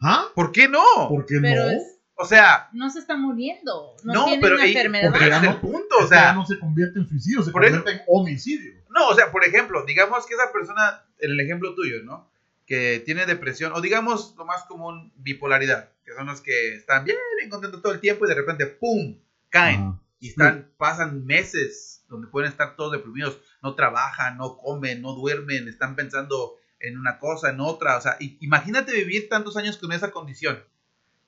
¿Ah? 0.00 0.26
¿Por 0.34 0.52
qué 0.52 0.68
no? 0.68 0.82
¿Por 1.08 1.24
qué 1.26 1.38
Pero 1.40 1.64
no? 1.64 1.70
es- 1.70 1.98
O 2.16 2.24
sea, 2.24 2.68
no 2.72 2.90
se 2.90 2.98
está 2.98 3.16
muriendo. 3.16 3.94
No, 4.02 4.12
no, 4.14 4.24
tiene 4.24 4.40
pero 4.42 4.54
una 4.56 4.66
enfermedad. 4.66 5.10
porque 5.10 5.24
es 5.24 5.30
ya 5.30 5.36
el 5.38 5.44
no- 5.44 5.60
punto, 5.60 5.96
o 5.98 6.02
Es 6.04 6.08
que 6.08 6.14
ya 6.14 6.20
sea, 6.22 6.32
no 6.32 6.46
se 6.46 6.58
convierte 6.58 6.98
en 6.98 7.06
suicidio, 7.08 7.38
se 7.42 7.50
eso- 7.50 7.52
convierte 7.52 7.90
en 7.92 8.00
homicidio. 8.08 8.72
no, 8.90 9.08
o 9.08 9.14
sea, 9.14 9.30
por 9.30 9.44
ejemplo, 9.44 9.84
digamos 9.86 10.26
que 10.26 10.34
esa 10.34 10.50
persona, 10.52 11.04
en 11.18 11.30
el 11.32 11.40
ejemplo 11.40 11.74
tuyo, 11.74 12.02
¿no? 12.04 12.28
Que 12.66 13.00
tiene 13.04 13.26
depresión, 13.26 13.72
o 13.74 13.80
digamos 13.80 14.34
lo 14.36 14.44
más 14.44 14.64
común, 14.64 15.12
bipolaridad, 15.16 15.92
que 16.04 16.12
son 16.12 16.26
los 16.26 16.40
que 16.40 16.74
están 16.74 17.04
bien, 17.04 17.16
bien 17.38 17.48
contentos 17.48 17.80
todo 17.80 17.92
el 17.92 18.00
tiempo 18.00 18.24
y 18.24 18.28
de 18.28 18.34
repente, 18.34 18.66
¡pum!, 18.66 19.18
caen. 19.50 20.00
Y 20.18 20.30
están, 20.30 20.72
pasan 20.76 21.26
meses 21.26 22.04
donde 22.08 22.26
pueden 22.26 22.50
estar 22.50 22.74
todos 22.76 22.92
deprimidos, 22.92 23.38
no 23.62 23.74
trabajan, 23.74 24.36
no 24.36 24.56
comen, 24.56 25.02
no 25.02 25.12
duermen, 25.12 25.68
están 25.68 25.94
pensando 25.94 26.56
en 26.80 26.98
una 26.98 27.18
cosa, 27.18 27.50
en 27.50 27.60
otra. 27.60 27.96
O 27.96 28.00
sea, 28.00 28.16
imagínate 28.18 28.92
vivir 28.92 29.28
tantos 29.28 29.56
años 29.56 29.76
con 29.76 29.92
esa 29.92 30.10
condición. 30.10 30.62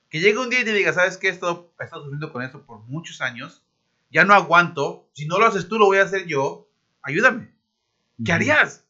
Que 0.08 0.20
llegue 0.20 0.38
un 0.38 0.50
día 0.50 0.60
y 0.60 0.64
te 0.64 0.72
diga, 0.72 0.92
¿sabes 0.92 1.18
qué? 1.18 1.28
He 1.28 1.30
estado, 1.30 1.72
he 1.78 1.84
estado 1.84 2.02
sufriendo 2.02 2.32
con 2.32 2.42
esto 2.42 2.64
por 2.64 2.80
muchos 2.80 3.20
años, 3.20 3.62
ya 4.10 4.24
no 4.24 4.34
aguanto, 4.34 5.08
si 5.12 5.26
no 5.26 5.38
lo 5.38 5.46
haces 5.46 5.68
tú, 5.68 5.78
lo 5.78 5.86
voy 5.86 5.98
a 5.98 6.04
hacer 6.04 6.26
yo, 6.26 6.70
ayúdame. 7.02 7.52
¿Qué 8.24 8.32
harías? 8.32 8.87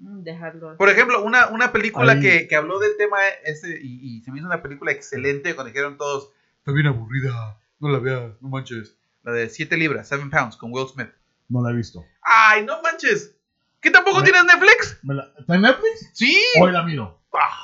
Mm, 0.00 0.22
Dejarlo. 0.22 0.76
Por 0.76 0.88
ejemplo, 0.88 1.22
una, 1.22 1.48
una 1.48 1.72
película 1.72 2.18
que, 2.18 2.48
que 2.48 2.56
habló 2.56 2.78
del 2.78 2.96
tema 2.96 3.18
ese 3.44 3.78
y, 3.82 4.16
y 4.16 4.20
se 4.22 4.32
me 4.32 4.38
hizo 4.38 4.46
una 4.46 4.62
película 4.62 4.90
excelente 4.92 5.54
cuando 5.54 5.68
dijeron 5.72 5.96
todos, 5.98 6.30
está 6.58 6.72
bien 6.72 6.86
aburrida, 6.86 7.58
no 7.78 7.88
la 7.90 7.98
veas, 7.98 8.32
no 8.40 8.48
manches. 8.48 8.96
La 9.22 9.32
de 9.32 9.48
7 9.50 9.76
libras, 9.76 10.08
7 10.08 10.24
pounds, 10.30 10.56
con 10.56 10.72
Will 10.72 10.88
Smith. 10.88 11.10
No 11.48 11.62
la 11.62 11.70
he 11.70 11.76
visto. 11.76 12.04
Ay, 12.22 12.64
no 12.64 12.80
manches. 12.82 13.34
¿Qué 13.80 13.90
tampoco 13.90 14.18
Me- 14.18 14.24
tienes 14.24 14.44
Netflix? 14.44 14.98
¿Me 15.02 15.14
la- 15.14 15.30
¿Está 15.38 15.54
en 15.56 15.62
Netflix? 15.62 16.10
Sí. 16.14 16.38
Hoy 16.60 16.72
la 16.72 16.82
miro. 16.82 17.20
Ah. 17.34 17.56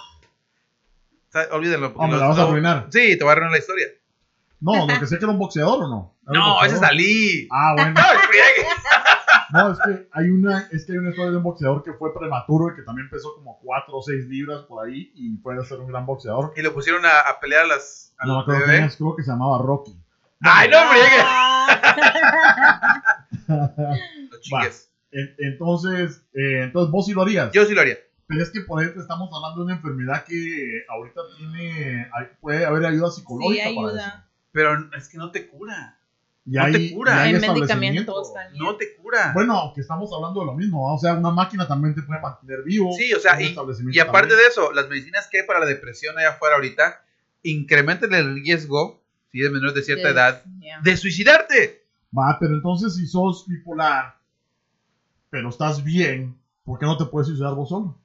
Olvídenlo. 1.53 1.93
Oh, 1.97 2.07
me 2.07 2.17
la 2.17 2.29
vas 2.29 2.39
a 2.39 2.43
arruinar. 2.45 2.87
Sí, 2.91 3.17
te 3.19 3.25
va 3.25 3.31
a 3.31 3.33
arruinar 3.33 3.53
la 3.53 3.59
historia. 3.59 3.87
No, 4.61 4.87
lo 4.87 4.99
que 4.99 5.07
sé 5.07 5.19
que 5.19 5.25
era 5.25 5.33
un 5.33 5.39
boxeador 5.39 5.85
o 5.85 5.89
no. 5.89 6.17
¿Era 6.23 6.33
un 6.41 6.47
No, 6.47 6.57
ese 6.65 6.75
es 6.77 6.81
boxeador? 6.81 6.89
Ali. 6.95 7.49
Ah, 7.51 7.75
bueno. 7.77 8.01
No, 9.57 9.73
es 9.73 9.79
que 9.79 10.09
hay 10.13 10.31
una, 10.31 10.69
es 10.71 10.85
que 10.87 10.93
hay 10.93 10.99
una 10.99 11.11
historia 11.11 11.31
de 11.33 11.37
un 11.39 11.43
boxeador 11.43 11.83
que 11.83 11.93
fue 11.95 12.15
prematuro 12.15 12.73
y 12.73 12.77
que 12.77 12.83
también 12.83 13.09
pesó 13.11 13.35
como 13.35 13.59
4 13.63 13.97
o 13.97 14.03
6 14.03 14.27
libras 14.27 14.63
por 14.69 14.87
ahí 14.87 15.11
y 15.15 15.37
puede 15.39 15.65
ser 15.65 15.79
un 15.81 15.89
gran 15.89 16.05
boxeador. 16.07 16.53
Y 16.57 16.63
lo 16.63 16.73
pusieron 16.73 17.05
a, 17.07 17.21
a 17.21 17.39
pelear 17.41 17.65
a 17.65 17.69
las. 17.69 18.15
A 18.19 18.27
No 18.27 18.45
me 18.47 18.53
bebés. 18.55 18.69
quién 18.71 18.85
es, 18.85 18.97
creo 18.97 19.17
que 19.17 19.23
se 19.23 19.31
llamaba 19.31 19.59
Rocky. 19.63 19.97
Ay, 20.41 20.69
no, 20.69 20.79
friegue. 20.91 21.23
Ah, 21.25 23.03
No 23.49 24.39
chingues. 24.41 24.91
En- 25.13 25.35
Entonces, 25.39 26.23
eh, 26.35 26.63
entonces 26.65 26.91
vos 26.91 27.07
sí 27.07 27.13
lo 27.13 27.23
harías. 27.23 27.51
Yo 27.53 27.65
sí 27.65 27.75
lo 27.75 27.81
haría. 27.81 27.97
Pero 28.27 28.43
es 28.43 28.51
que 28.51 28.61
por 28.63 28.81
ejemplo 28.83 29.01
estamos 29.03 29.31
hablando 29.33 29.61
de 29.61 29.65
una 29.67 29.75
enfermedad 29.75 30.25
que 30.25 30.83
ahorita 30.89 31.21
tiene, 31.39 32.09
puede 32.41 32.65
haber 32.67 32.85
ayuda 32.85 33.09
Sí, 33.11 33.21
psicológica 33.21 33.63
para 33.65 33.71
eso. 33.71 33.81
ayuda. 33.89 34.29
Pero 34.53 34.91
es 34.97 35.09
que 35.09 35.17
no 35.19 35.31
te 35.31 35.47
cura. 35.47 35.96
Y 36.49 36.53
No 36.53 36.63
te 36.71 36.77
hay, 36.77 36.91
cura. 36.95 37.23
Hay 37.23 37.35
establecimientos. 37.35 37.81
medicamentos 37.81 38.35
también. 38.35 38.65
No 38.65 38.77
te 38.77 38.95
cura. 38.97 39.33
Bueno, 39.35 39.73
que 39.75 39.81
estamos 39.81 40.11
hablando 40.15 40.41
de 40.41 40.47
lo 40.47 40.55
mismo, 40.55 40.95
o 40.95 40.99
sea, 40.99 41.15
una 41.15 41.31
máquina 41.31 41.67
también 41.67 41.95
te 41.95 42.03
puede 42.03 42.21
mantener 42.21 42.63
vivo. 42.63 42.93
Sí, 42.97 43.13
o 43.13 43.19
sea, 43.19 43.41
y, 43.41 43.47
aparte 43.53 44.29
también. 44.29 44.29
de 44.29 44.47
eso, 44.49 44.73
las 44.73 44.89
medicinas 44.89 45.27
que 45.29 45.41
hay 45.41 45.47
para 45.47 45.59
la 45.61 45.67
depresión 45.67 46.17
allá 46.19 46.31
afuera 46.31 46.55
ahorita 46.55 47.03
incrementan 47.43 48.15
el 48.15 48.35
riesgo, 48.37 49.03
si 49.33 49.41
eres 49.41 49.53
menor 49.53 49.75
de 49.75 49.83
cierta 49.83 50.05
Yes, 50.09 50.13
edad, 50.13 50.45
yeah. 50.61 50.81
de 50.83 50.97
suicidarte. 50.97 51.85
Va, 52.17 52.37
pero 52.41 52.55
entonces 52.55 52.95
si 52.95 53.07
sos 53.07 53.47
bipolar, 53.49 54.17
pero 55.31 55.49
estás 55.49 55.83
bien, 55.83 56.37
¿por 56.65 56.79
qué 56.79 56.87
no 56.87 56.97
te 56.97 57.05
puedes 57.07 57.27
suicidar 57.29 57.55
vos 57.55 57.69
solo? 57.69 57.99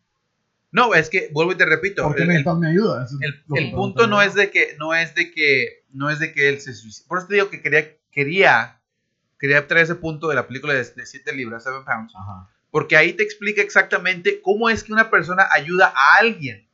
No, 0.72 0.94
es 0.96 1.10
que, 1.10 1.30
vuelvo 1.34 1.52
y 1.52 1.56
te 1.58 1.66
repito, 1.66 2.04
¿Por 2.04 2.16
qué 2.16 2.24
el, 2.24 2.30
el- 2.30 2.34
necesitas 2.36 2.58
mi 2.58 2.68
ayuda? 2.68 3.04
Es 3.06 3.12
el- 3.20 3.44
el 3.58 3.70
te 3.70 3.76
punto 3.76 4.08
no 4.08 4.22
es 4.22 4.34
de 4.34 4.50
que, 4.50 4.76
no 4.80 4.94
es 4.96 5.14
de 5.16 5.32
que, 5.32 5.86
no 5.92 6.10
es 6.10 6.20
de 6.20 6.34
que 6.34 6.50
él 6.50 6.60
se 6.62 6.74
suicide. 6.74 7.06
Por 7.08 7.18
eso 7.20 7.28
te 7.28 7.36
digo 7.36 7.50
que 7.50 7.62
quería, 7.62 7.88
quería, 8.12 8.80
quería 9.40 9.68
traer 9.68 9.84
ese 9.86 9.96
punto 9.96 10.28
de 10.28 10.36
la 10.36 10.48
película 10.48 10.74
de 10.74 10.84
7 11.06 11.34
libras, 11.34 11.64
7 11.64 11.80
pounds, 11.86 12.14
Ajá, 12.16 12.50
porque 12.70 12.96
ahí 12.98 13.14
te 13.14 13.24
explica 13.24 13.62
exactamente 13.62 14.42
cómo 14.42 14.70
es 14.70 14.84
que 14.84 14.94
una 14.94 15.10
persona 15.10 15.48
ayuda 15.52 15.94
a 15.96 16.18
alguien. 16.20 16.68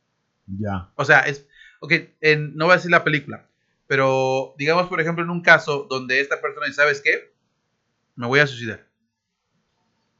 ya. 0.46 0.90
O 0.94 1.04
sea, 1.04 1.20
es. 1.20 1.46
Ok, 1.80 1.92
en- 2.20 2.56
no 2.56 2.64
voy 2.66 2.72
a 2.74 2.76
decir 2.76 2.90
la 2.90 3.04
película. 3.04 3.46
Pero 3.86 4.54
digamos, 4.58 4.88
por 4.88 5.00
ejemplo, 5.00 5.24
en 5.24 5.30
un 5.30 5.40
caso 5.42 5.86
donde 5.88 6.20
esta 6.20 6.40
persona 6.40 6.66
dice, 6.66 6.76
¿sabes 6.76 7.00
qué? 7.00 7.32
Me 8.16 8.26
voy 8.26 8.40
a 8.40 8.46
suicidar. 8.46 8.86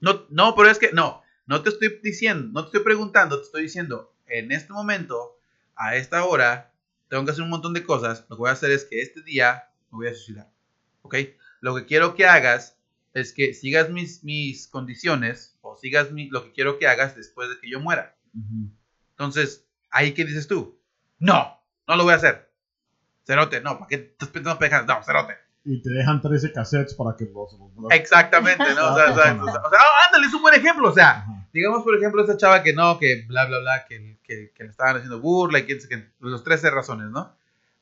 No, 0.01 0.27
no, 0.31 0.55
pero 0.55 0.71
es 0.71 0.79
que 0.79 0.93
no. 0.93 1.23
No 1.47 1.63
te 1.63 1.71
estoy 1.71 1.99
diciendo, 2.03 2.49
no 2.53 2.63
te 2.63 2.67
estoy 2.69 2.83
preguntando, 2.85 3.39
te 3.39 3.45
estoy 3.47 3.63
diciendo, 3.63 4.15
en 4.27 4.53
este 4.53 4.73
momento, 4.73 5.39
a 5.75 5.97
esta 5.97 6.25
hora, 6.25 6.73
tengo 7.09 7.25
que 7.25 7.31
hacer 7.31 7.43
un 7.43 7.51
montón 7.51 7.73
de 7.73 7.83
cosas. 7.85 8.21
Lo 8.29 8.37
que 8.37 8.41
voy 8.41 8.51
a 8.51 8.53
hacer 8.53 8.71
es 8.71 8.85
que 8.85 9.01
este 9.01 9.23
día 9.23 9.69
me 9.91 9.97
voy 9.97 10.07
a 10.09 10.15
suicidar. 10.15 10.51
¿Ok? 11.03 11.17
Lo 11.61 11.75
que 11.75 11.87
quiero 11.87 12.15
que 12.15 12.27
hagas 12.27 12.77
es 13.15 13.33
que 13.33 13.55
sigas 13.55 13.91
mis, 13.91 14.23
mis 14.25 14.69
condiciones 14.69 15.57
o 15.63 15.77
sigas 15.77 16.13
mi- 16.13 16.29
lo 16.29 16.45
que 16.45 16.53
quiero 16.53 16.79
que 16.79 16.87
hagas 16.87 17.17
después 17.17 17.49
de 17.49 17.59
que 17.61 17.71
yo 17.71 17.81
muera. 17.81 18.15
Ujú. 18.35 18.71
Entonces, 19.11 19.65
¿ahí 19.91 20.13
qué 20.13 20.25
dices 20.25 20.47
tú? 20.47 20.79
No, 21.19 21.61
no 21.87 21.97
lo 21.97 22.05
voy 22.05 22.13
a 22.13 22.17
hacer. 22.17 22.51
Cerote, 23.27 23.61
no, 23.61 23.79
¿para 23.79 23.89
qué 23.89 23.95
estás 23.97 24.29
pensando 24.29 24.59
pendejadas? 24.59 24.87
No, 24.87 25.03
cerote. 25.03 25.35
Y 25.65 25.83
te 25.83 25.91
dejan 25.91 26.23
13 26.23 26.53
cassettes 26.53 26.95
para 26.95 27.15
que 27.17 27.25
los... 27.27 27.51
Exactamente, 27.91 28.65
¿no? 28.75 28.93
O 28.93 28.97
sea, 28.97 29.11
o 29.13 29.15
sea, 29.15 29.35
o 29.43 29.45
sea, 29.45 29.61
o 29.63 29.71
sea, 29.71 29.79
ah, 29.81 30.07
ándale, 30.07 30.27
es 30.27 30.33
un 30.35 30.41
buen 30.43 30.55
ejemplo. 30.55 30.89
O 30.89 30.95
sea, 30.95 31.11
Ajá. 31.19 31.49
digamos, 31.53 31.83
por 31.83 31.95
ejemplo, 31.97 32.23
esta 32.23 32.37
chava 32.37 32.63
que 32.63 32.73
no, 32.73 32.99
que 32.99 33.25
bla, 33.27 33.45
bla, 33.47 33.59
bla, 33.59 33.85
que, 33.87 34.19
que, 34.23 34.53
que 34.55 34.65
le 34.65 34.71
estaban 34.71 34.97
haciendo 34.97 35.21
burla 35.21 35.59
y 35.59 35.67
que, 35.67 35.77
que 35.79 36.09
los 36.21 36.43
13 36.45 36.71
razones, 36.71 37.11
¿no? 37.11 37.37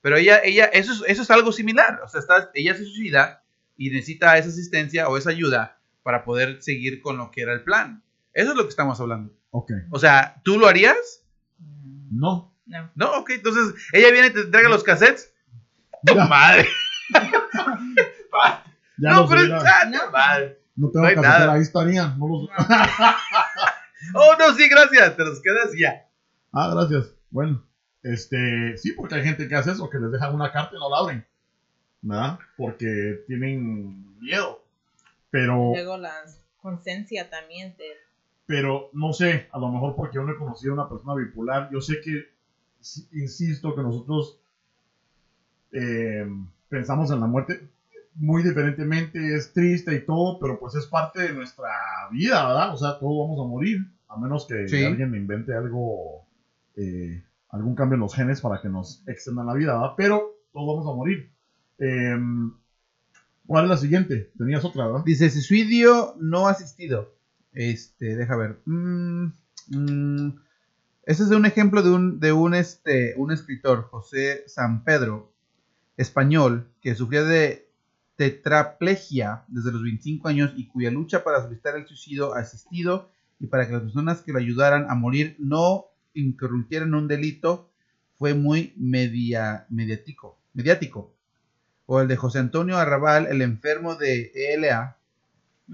Pero 0.07 0.19
ella, 0.19 0.39
ella, 0.45 0.67
eso 0.67 0.93
es, 0.93 1.03
eso 1.09 1.23
es 1.23 1.31
algo 1.33 1.51
similar. 1.51 1.99
O 2.05 2.09
sea, 2.09 2.21
está, 2.21 2.49
ella 2.55 2.77
se 2.77 2.85
suicida 2.85 3.43
y 3.77 3.91
necesita 3.91 4.39
esa 4.39 4.51
asistencia 4.51 5.09
o 5.09 5.17
esa 5.17 5.31
ayuda 5.31 5.81
para 6.05 6.23
poder 6.23 6.63
seguir 6.63 7.01
con 7.03 7.17
lo 7.17 7.33
que 7.33 7.43
era 7.43 7.53
el 7.53 7.65
plan. 7.65 8.05
Eso 8.33 8.53
es 8.53 8.57
lo 8.57 8.63
que 8.63 8.69
estamos 8.69 9.01
hablando. 9.01 9.33
Ok. 9.51 9.73
O 9.91 9.99
sea, 9.99 10.41
¿tú 10.45 10.61
lo 10.61 10.69
harías? 10.69 11.25
Mm, 11.59 12.21
No. 12.21 12.55
No. 12.67 12.91
No, 12.95 13.11
ok, 13.19 13.31
entonces 13.31 13.75
ella 13.93 14.13
viene 14.13 14.29
y 14.29 14.31
te 14.33 14.43
entrega 14.43 14.69
los 14.69 14.85
cassettes. 14.85 15.33
¡Tu 16.07 16.15
Ya. 16.15 16.25
madre! 16.29 16.69
Ya 18.99 19.11
no, 19.11 19.29
pero 19.29 19.41
ah, 19.57 19.83
tu 19.85 19.91
No. 19.91 20.11
madre. 20.13 20.61
No 20.77 20.89
tengo 20.91 21.03
no 21.03 21.09
hay 21.09 21.15
casetera, 21.17 21.39
nada. 21.41 21.53
ahí 21.55 21.63
estarían. 21.63 22.17
No 22.19 22.29
los... 22.29 22.49
Oh, 24.15 24.37
no, 24.39 24.55
sí, 24.55 24.69
gracias. 24.69 25.17
Te 25.17 25.25
los 25.25 25.43
quedas 25.43 25.75
y 25.75 25.81
ya. 25.81 26.07
Ah, 26.53 26.71
gracias. 26.73 27.13
Bueno, 27.31 27.66
este, 28.13 28.77
sí, 28.79 28.93
porque 28.93 29.17
hay 29.17 29.23
gente 29.23 29.49
que 29.49 29.55
hace 29.55 29.73
eso, 29.73 29.89
que 29.91 29.99
les 29.99 30.11
dejan 30.13 30.35
una 30.35 30.51
carta 30.53 30.77
y 30.77 30.79
no 30.79 30.89
la 30.91 30.99
abren, 30.99 31.25
¿verdad? 32.03 32.39
Porque 32.57 33.23
tienen 33.27 34.19
miedo. 34.21 34.63
Pero, 35.31 35.73
Luego 35.73 35.97
la 35.99 36.13
conciencia 36.63 37.29
también 37.29 37.75
te... 37.77 37.85
pero 38.47 38.91
no 38.93 39.13
sé, 39.13 39.49
a 39.53 39.59
lo 39.59 39.69
mejor 39.71 39.95
porque 39.95 40.17
yo 40.17 40.23
no 40.23 40.33
he 40.33 40.37
conocido 40.37 40.73
a 40.73 40.75
una 40.75 40.89
persona 40.89 41.15
bipolar, 41.15 41.69
yo 41.71 41.81
sé 41.81 42.01
que, 42.01 42.29
insisto, 43.13 43.75
que 43.75 43.83
nosotros 43.83 44.39
eh, 45.73 46.27
pensamos 46.69 47.11
en 47.11 47.21
la 47.21 47.27
muerte 47.27 47.69
muy 48.15 48.43
diferentemente, 48.43 49.35
es 49.35 49.53
triste 49.53 49.95
y 49.95 50.01
todo, 50.07 50.39
pero 50.39 50.59
pues 50.59 50.75
es 50.75 50.87
parte 50.87 51.21
de 51.23 51.33
nuestra 51.35 51.69
vida, 52.11 52.47
¿verdad? 52.47 52.73
O 52.73 52.77
sea, 52.77 52.99
todos 52.99 53.29
vamos 53.29 53.45
a 53.45 53.49
morir, 53.49 53.79
a 54.09 54.17
menos 54.17 54.47
que 54.47 54.67
Sí. 54.69 54.85
alguien 54.85 55.15
invente 55.15 55.53
algo, 55.55 56.25
eh, 56.77 57.23
algún 57.51 57.75
cambio 57.75 57.95
en 57.95 58.01
los 58.01 58.15
genes 58.15 58.41
para 58.41 58.61
que 58.61 58.69
nos 58.69 59.03
extendan 59.07 59.47
la 59.47 59.55
vida, 59.55 59.75
¿verdad? 59.75 59.95
Pero 59.97 60.37
todos 60.53 60.77
vamos 60.77 60.93
a 60.93 60.97
morir. 60.97 61.33
Eh, 61.79 62.17
¿Cuál 63.47 63.65
es 63.65 63.71
la 63.71 63.77
siguiente? 63.77 64.33
Tenías 64.37 64.65
otra, 64.65 64.87
¿verdad? 64.87 65.05
Dice 65.05 65.31
suicidio 65.31 66.15
no 66.19 66.49
asistido. 66.49 67.15
Este, 67.53 68.17
deja 68.17 68.37
ver. 68.37 68.61
Mm, 68.65 69.27
mm, 69.69 70.41
Este 71.05 71.23
es 71.23 71.31
un 71.31 71.47
ejemplo 71.47 71.83
de 71.83 71.91
un, 71.91 72.19
de 72.19 72.33
un, 72.33 72.55
este, 72.55 73.15
un 73.17 73.33
escritor, 73.33 73.85
José 73.85 74.43
San 74.49 74.83
Pedro, 74.83 75.33
español, 75.97 76.69
que 76.81 76.95
sufría 76.95 77.23
de 77.23 77.71
tetraplegia 78.17 79.45
desde 79.49 79.73
los 79.73 79.83
25 79.83 80.29
años 80.29 80.53
y 80.57 80.67
cuya 80.67 80.91
lucha 80.91 81.23
para 81.23 81.43
solicitar 81.43 81.77
el 81.77 81.87
suicidio 81.87 82.35
asistido 82.35 83.11
y 83.39 83.47
para 83.47 83.67
que 83.67 83.75
las 83.75 83.83
personas 83.83 84.23
que 84.23 84.33
lo 84.33 84.39
ayudaran 84.39 84.91
a 84.91 84.95
morir 84.95 85.37
no 85.39 85.87
interrumpieran 86.17 86.95
un 86.95 87.09
delito 87.09 87.71
fue 88.19 88.35
muy 88.35 88.73
media, 88.77 89.67
mediático, 89.71 90.39
mediático. 90.55 91.15
O 91.87 92.01
el 92.01 92.09
de 92.09 92.17
José 92.17 92.39
Antonio 92.41 92.77
Arrabal, 92.79 93.27
el 93.29 93.43
enfermo 93.43 93.95
de 93.95 94.33
ELA, 94.35 94.97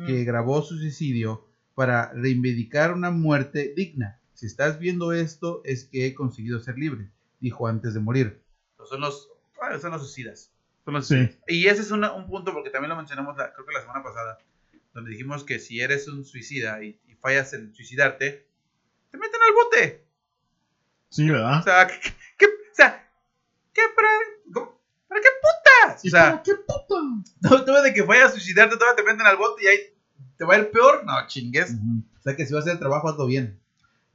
que 0.07 0.22
Mm. 0.22 0.24
grabó 0.24 0.62
su 0.62 0.76
suicidio 0.78 1.47
para 1.74 2.12
reivindicar 2.12 2.93
una 2.93 3.11
muerte 3.11 3.72
digna. 3.76 4.18
Si 4.34 4.47
estás 4.47 4.78
viendo 4.78 5.12
esto, 5.12 5.62
es 5.64 5.84
que 5.84 6.07
he 6.07 6.14
conseguido 6.14 6.59
ser 6.61 6.76
libre, 6.78 7.09
dijo 7.40 7.66
antes 7.68 7.95
de 7.95 8.01
morir. 8.01 8.40
Son 8.88 9.01
los, 9.01 9.28
ah, 9.62 9.78
son 9.78 9.93
los 9.93 10.03
suicidas. 10.03 10.51
Son 10.84 10.95
los 10.95 11.07
Sí. 11.09 11.28
Y 11.47 11.66
ese 11.68 11.82
es 11.82 11.90
una- 11.93 12.12
un 12.12 12.26
punto, 12.26 12.53
porque 12.53 12.70
también 12.70 12.90
lo 12.90 12.97
mencionamos, 12.97 13.36
la- 13.36 13.53
creo 13.53 13.64
que 13.64 13.72
la 13.74 13.80
semana 13.82 14.03
pasada, 14.03 14.38
donde 14.93 15.11
dijimos 15.12 15.45
que 15.45 15.59
si 15.61 15.80
eres 15.80 16.09
un 16.09 16.24
suicida 16.24 16.82
y, 16.82 16.99
y 17.07 17.14
fallas 17.14 17.53
en 17.53 17.72
suicidarte, 17.74 18.47
te 19.11 19.16
meten 19.18 19.40
al 19.47 19.55
bote. 19.55 20.05
Sí, 21.13 21.29
¿verdad? 21.29 21.61
O 21.61 21.63
sea, 21.63 21.87
¿qué, 21.87 21.95
qué- 22.39 22.47
o 22.47 22.75
sea, 22.75 23.09
¿qué 23.75 23.83
para, 23.95 24.09
cómo- 24.53 24.81
para 25.09 25.21
qué 25.21 25.29
putas? 25.43 26.03
O 26.03 26.07
¿Y 26.07 26.11
sea, 26.11 26.25
para 26.31 26.43
qué 26.43 26.53
puta? 26.55 26.95
no, 27.43 27.65
tú 27.65 27.73
de 27.83 27.93
que 27.95 28.03
vayas 28.03 28.31
a 28.31 28.33
suicidarte, 28.33 28.77
todavía 28.77 28.97
te 28.97 29.03
meten 29.11 29.27
al 29.27 29.37
bote 29.37 29.63
y 29.63 29.67
ahí 29.67 29.79
te 30.39 30.45
va 30.45 30.55
a 30.55 30.59
ir 30.59 30.71
peor. 30.71 31.05
No, 31.05 31.13
chingues. 31.27 31.75
O 32.19 32.23
sea 32.23 32.35
que 32.35 32.47
si 32.47 32.55
vas 32.55 32.61
a 32.61 32.65
hacer 32.65 32.73
el 32.75 32.79
trabajo, 32.79 33.09
hazlo 33.09 33.27
bien. 33.27 33.61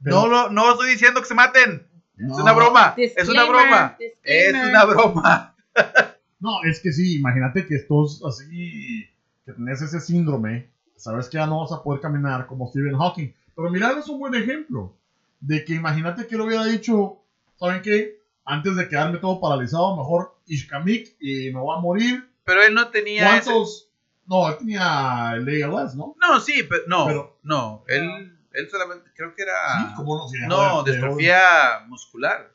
Pero- 0.02 0.16
No, 0.22 0.26
lo, 0.28 0.50
no 0.50 0.72
estoy 0.72 0.90
diciendo 0.90 1.20
que 1.20 1.26
se 1.28 1.34
maten. 1.34 1.86
No. 2.16 2.34
Es 2.34 2.40
una 2.40 2.52
broma. 2.52 2.94
Es 2.96 3.28
una 3.28 3.42
Disclaimer, 3.42 3.48
broma. 3.48 3.96
Es 4.24 4.54
una 4.54 4.84
broma. 4.84 5.54
No, 6.40 6.62
es 6.62 6.78
que 6.80 6.92
sí, 6.92 7.18
imagínate 7.18 7.66
que 7.66 7.74
estás 7.74 8.20
así, 8.24 9.08
que 9.44 9.52
tenés 9.54 9.82
ese 9.82 10.00
síndrome, 10.00 10.70
sabes 10.96 11.28
que 11.28 11.36
ya 11.36 11.46
no 11.46 11.62
vas 11.62 11.72
a 11.72 11.82
poder 11.82 12.00
caminar 12.00 12.46
como 12.46 12.68
Stephen 12.68 12.96
Hawking. 12.96 13.34
Pero 13.56 13.70
mira, 13.70 13.90
es 13.98 14.08
un 14.08 14.20
buen 14.20 14.34
ejemplo 14.36 14.96
de 15.40 15.64
que 15.64 15.74
imagínate 15.74 16.26
que 16.26 16.36
lo 16.36 16.44
hubiera 16.44 16.64
dicho, 16.64 17.22
¿saben 17.56 17.82
qué? 17.82 18.18
Antes 18.44 18.76
de 18.76 18.88
quedarme 18.88 19.18
todo 19.18 19.40
paralizado, 19.40 19.96
mejor 19.96 20.38
Ishkamik 20.46 21.16
y 21.20 21.50
me 21.52 21.60
voy 21.60 21.76
a 21.76 21.80
morir. 21.80 22.30
Pero 22.44 22.62
él 22.62 22.74
no 22.74 22.88
tenía 22.88 23.36
ese- 23.36 23.50
¿Cuántos? 23.50 23.88
No, 24.26 24.48
él 24.48 24.56
tenía 24.58 25.32
el 25.34 25.62
ALS, 25.64 25.94
¿no? 25.96 26.14
No, 26.20 26.40
sí, 26.40 26.62
pero 26.68 26.82
no. 26.86 27.06
Pero- 27.06 27.38
no, 27.42 27.84
él, 27.88 28.36
él 28.52 28.70
solamente 28.70 29.10
creo 29.14 29.34
que 29.34 29.42
era. 29.42 29.54
Sí, 29.88 29.94
¿cómo 29.96 30.16
no? 30.18 30.28
Sí, 30.28 30.36
no, 30.46 30.56
a 30.60 30.82
ver, 30.82 30.92
distrofía 30.94 31.40
muscular. 31.88 32.52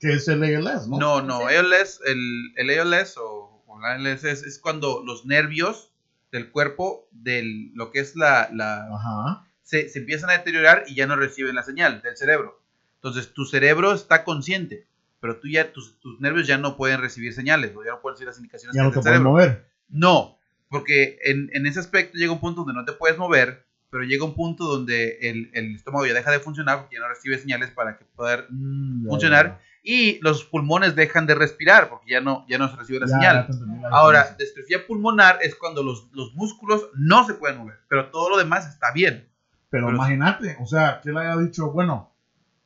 Que 0.00 0.12
es 0.12 0.28
el 0.28 0.42
ALS, 0.44 0.88
¿no? 0.88 0.98
No, 0.98 1.22
no, 1.22 1.48
Sí. 1.48 1.54
ALS, 1.56 2.00
el, 2.06 2.52
el 2.56 2.78
ALS 2.78 3.16
o, 3.18 3.62
o 3.66 3.80
la 3.80 3.94
ALS 3.94 4.24
es, 4.24 4.42
es 4.44 4.58
cuando 4.58 5.02
los 5.04 5.24
nervios 5.26 5.92
del 6.32 6.50
cuerpo, 6.50 7.08
de 7.10 7.70
lo 7.74 7.90
que 7.90 8.00
es 8.00 8.14
la, 8.14 8.48
la 8.52 8.86
Ajá. 8.94 9.47
Se, 9.68 9.90
se 9.90 9.98
empiezan 9.98 10.30
a 10.30 10.38
deteriorar 10.38 10.84
y 10.86 10.94
ya 10.94 11.06
no 11.06 11.14
reciben 11.14 11.54
la 11.54 11.62
señal 11.62 12.00
del 12.00 12.16
cerebro. 12.16 12.58
Entonces 12.94 13.34
tu 13.34 13.44
cerebro 13.44 13.92
está 13.92 14.24
consciente, 14.24 14.86
pero 15.20 15.36
tú 15.36 15.46
ya, 15.48 15.72
tus, 15.72 16.00
tus 16.00 16.18
nervios 16.20 16.46
ya 16.46 16.56
no 16.56 16.74
pueden 16.76 17.02
recibir 17.02 17.34
señales, 17.34 17.76
o 17.76 17.84
ya 17.84 17.90
no 17.90 18.00
pueden 18.00 18.14
recibir 18.14 18.28
las 18.28 18.38
indicaciones 18.38 18.74
Ya 18.74 18.82
no 18.82 18.90
te 18.90 19.18
mover. 19.20 19.66
No, 19.90 20.38
porque 20.70 21.18
en, 21.22 21.50
en 21.52 21.66
ese 21.66 21.80
aspecto 21.80 22.16
llega 22.16 22.32
un 22.32 22.40
punto 22.40 22.62
donde 22.64 22.72
no 22.80 22.86
te 22.86 22.92
puedes 22.92 23.18
mover, 23.18 23.66
pero 23.90 24.04
llega 24.04 24.24
un 24.24 24.34
punto 24.34 24.64
donde 24.64 25.18
el, 25.20 25.50
el 25.52 25.74
estómago 25.76 26.06
ya 26.06 26.14
deja 26.14 26.30
de 26.30 26.40
funcionar 26.40 26.80
porque 26.80 26.96
ya 26.96 27.00
no 27.02 27.08
recibe 27.08 27.36
señales 27.38 27.70
para 27.70 27.98
que 27.98 28.06
poder 28.16 28.46
Mm, 28.50 29.04
ya, 29.04 29.08
Funcionar. 29.10 29.46
ya. 29.46 29.60
y 29.82 30.18
los 30.22 30.44
pulmones 30.44 30.96
dejan 30.96 31.26
de 31.26 31.34
respirar 31.34 31.90
porque 31.90 32.10
ya 32.10 32.20
no, 32.22 32.46
ya 32.48 32.56
no 32.58 32.68
se 32.70 32.76
recibe 32.76 33.00
la 33.00 33.06
Ya, 33.06 33.12
señal. 33.12 33.46
ya 33.48 33.88
la 33.90 33.96
Ahora, 33.96 34.34
distrofia 34.38 34.86
pulmonar 34.86 35.38
es 35.42 35.54
cuando 35.54 35.82
los, 35.82 36.08
los 36.12 36.34
músculos 36.34 36.88
no 36.94 37.26
se 37.26 37.34
pueden 37.34 37.58
mover, 37.58 37.76
pero 37.88 38.10
todo 38.10 38.30
lo 38.30 38.38
demás 38.38 38.66
está 38.66 38.92
bien. 38.92 39.28
Pero, 39.70 39.86
pero- 39.86 39.96
imagínate, 39.96 40.56
o 40.60 40.66
sea, 40.66 41.00
que 41.02 41.10
él 41.10 41.18
haya 41.18 41.36
dicho, 41.36 41.70
bueno, 41.70 42.12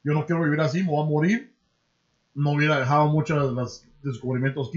yo 0.04 0.12
no 0.12 0.26
quiero 0.26 0.42
vivir 0.42 0.60
así, 0.60 0.82
me 0.82 0.90
voy 0.90 1.04
a 1.04 1.08
morir. 1.08 1.54
No 2.34 2.52
hubiera 2.52 2.78
dejado 2.78 3.08
muchos 3.08 3.48
de 3.48 3.54
los 3.54 3.84
descubrimientos. 4.02 4.70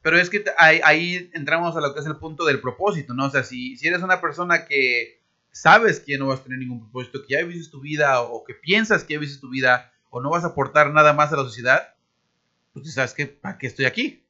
Pero 0.00 0.18
es 0.18 0.30
que 0.30 0.42
ahí 0.58 1.30
entramos 1.34 1.76
a 1.76 1.80
lo 1.80 1.92
que 1.92 2.00
es 2.00 2.06
el 2.06 2.16
punto 2.16 2.44
del 2.44 2.60
propósito, 2.60 3.14
¿no? 3.14 3.26
O 3.26 3.30
sea, 3.30 3.44
si, 3.44 3.76
si 3.76 3.86
eres 3.86 4.02
una 4.02 4.20
persona 4.20 4.64
que 4.64 5.20
sabes 5.50 6.00
que 6.00 6.16
no 6.18 6.28
vas 6.28 6.40
a 6.40 6.44
tener 6.44 6.58
ningún 6.58 6.80
propósito, 6.80 7.20
que 7.22 7.34
ya 7.34 7.44
viviste 7.44 7.70
tu 7.70 7.80
vida 7.80 8.22
o 8.22 8.42
que 8.44 8.54
piensas 8.54 9.04
que 9.04 9.14
ya 9.14 9.20
viviste 9.20 9.40
tu 9.40 9.50
vida 9.50 9.92
o 10.10 10.20
no 10.20 10.30
vas 10.30 10.44
a 10.44 10.48
aportar 10.48 10.90
nada 10.90 11.12
más 11.12 11.32
a 11.32 11.36
la 11.36 11.42
sociedad, 11.42 11.94
pues 12.72 12.92
sabes 12.94 13.12
que, 13.12 13.26
¿para 13.26 13.58
qué 13.58 13.66
estoy 13.66 13.84
aquí? 13.84 14.22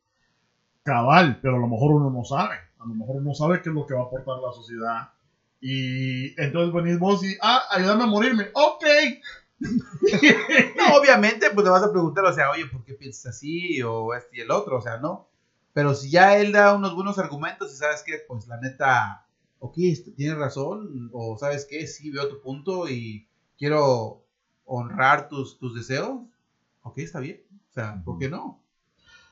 cabal, 0.82 1.38
pero 1.40 1.56
a 1.56 1.60
lo 1.60 1.68
mejor 1.68 1.92
uno 1.92 2.10
no 2.10 2.24
sabe. 2.24 2.56
A 2.78 2.86
lo 2.86 2.94
mejor 2.94 3.16
uno 3.16 3.34
sabe 3.34 3.62
qué 3.62 3.68
es 3.68 3.74
lo 3.74 3.86
que 3.86 3.94
va 3.94 4.00
a 4.00 4.04
aportar 4.04 4.38
la 4.38 4.52
sociedad. 4.52 5.10
Y 5.64 6.38
entonces 6.42 6.74
venís 6.74 6.98
vos 6.98 7.24
y, 7.24 7.36
ah, 7.40 7.62
ayúdame 7.70 8.02
a 8.02 8.06
morirme. 8.06 8.48
Ok. 8.52 8.84
No, 10.76 10.96
obviamente, 10.96 11.50
pues 11.54 11.62
te 11.62 11.70
vas 11.70 11.84
a 11.84 11.92
preguntar, 11.92 12.24
o 12.24 12.32
sea, 12.32 12.50
oye, 12.50 12.66
¿por 12.66 12.82
qué 12.82 12.94
piensas 12.94 13.36
así? 13.36 13.80
O 13.82 14.12
este 14.12 14.38
y 14.38 14.40
el 14.40 14.50
otro, 14.50 14.78
o 14.78 14.80
sea, 14.80 14.98
no. 14.98 15.28
Pero 15.72 15.94
si 15.94 16.10
ya 16.10 16.36
él 16.36 16.50
da 16.50 16.74
unos 16.74 16.96
buenos 16.96 17.16
argumentos 17.20 17.72
y 17.72 17.76
sabes 17.76 18.02
que, 18.02 18.18
pues 18.26 18.48
la 18.48 18.58
neta, 18.60 19.24
ok, 19.60 19.74
este, 19.78 20.10
tienes 20.10 20.36
razón, 20.36 21.10
o 21.12 21.38
sabes 21.38 21.64
que, 21.64 21.86
sí 21.86 22.10
veo 22.10 22.28
tu 22.28 22.40
punto 22.40 22.88
y 22.88 23.28
quiero 23.56 24.24
honrar 24.64 25.28
tus, 25.28 25.60
tus 25.60 25.76
deseos, 25.76 26.22
ok, 26.82 26.98
está 26.98 27.20
bien. 27.20 27.40
O 27.70 27.72
sea, 27.72 28.02
¿por 28.04 28.18
qué 28.18 28.28
no? 28.28 28.60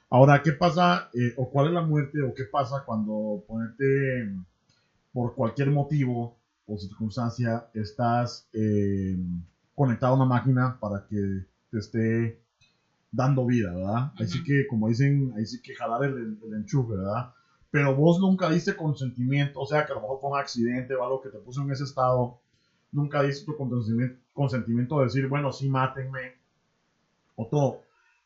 Ahora, 0.09 0.43
¿qué 0.43 0.53
pasa? 0.53 1.11
eh, 1.13 1.35
o 1.37 1.51
cuál 1.51 1.67
es 1.67 1.73
la 1.73 1.83
muerte? 1.83 2.23
¿O 2.23 2.33
qué 2.35 2.45
pasa 2.45 2.85
cuando 2.87 3.43
ponerte 3.49 4.31
por 5.13 5.35
cualquier 5.35 5.71
motivo 5.71 6.33
o 6.67 6.77
circunstancia 6.77 7.65
estás 7.73 8.47
eh, 8.53 9.17
conectado 9.75 10.13
a 10.13 10.17
una 10.17 10.25
máquina 10.25 10.77
para 10.79 11.01
que 11.01 11.45
te 11.71 11.79
esté 11.79 12.37
dando 13.11 13.45
vida, 13.45 13.73
¿verdad? 13.73 14.13
Así 14.19 14.39
Ujú. 14.39 14.45
que, 14.45 14.67
como 14.67 14.89
dicen, 14.89 15.33
ahí 15.37 15.45
sí 15.47 15.59
que 15.61 15.75
jalar 15.75 16.05
el, 16.05 16.39
el 16.43 16.55
enchufe, 16.55 16.95
¿verdad? 16.95 17.27
Pero 17.71 17.95
vos 17.95 18.19
nunca 18.19 18.49
diste 18.49 18.75
consentimiento, 18.75 19.61
o 19.61 19.67
sea, 19.67 19.85
que 19.85 19.93
a 19.93 19.95
lo 19.95 20.01
mejor 20.01 20.19
fue 20.21 20.31
un 20.31 20.39
accidente 20.39 20.95
o 20.95 21.05
algo 21.05 21.21
que 21.21 21.29
te 21.29 21.39
puso 21.39 21.63
en 21.63 21.71
ese 21.71 21.85
estado, 21.85 22.35
nunca 22.93 23.23
diste 23.23 23.45
tu 23.45 23.55
consentimiento, 23.57 24.17
consentimiento 24.33 24.99
de 24.99 25.05
decir, 25.05 25.27
bueno, 25.27 25.51
sí, 25.53 25.69
mátenme, 25.69 26.35
o 27.37 27.47
todo. 27.47 27.77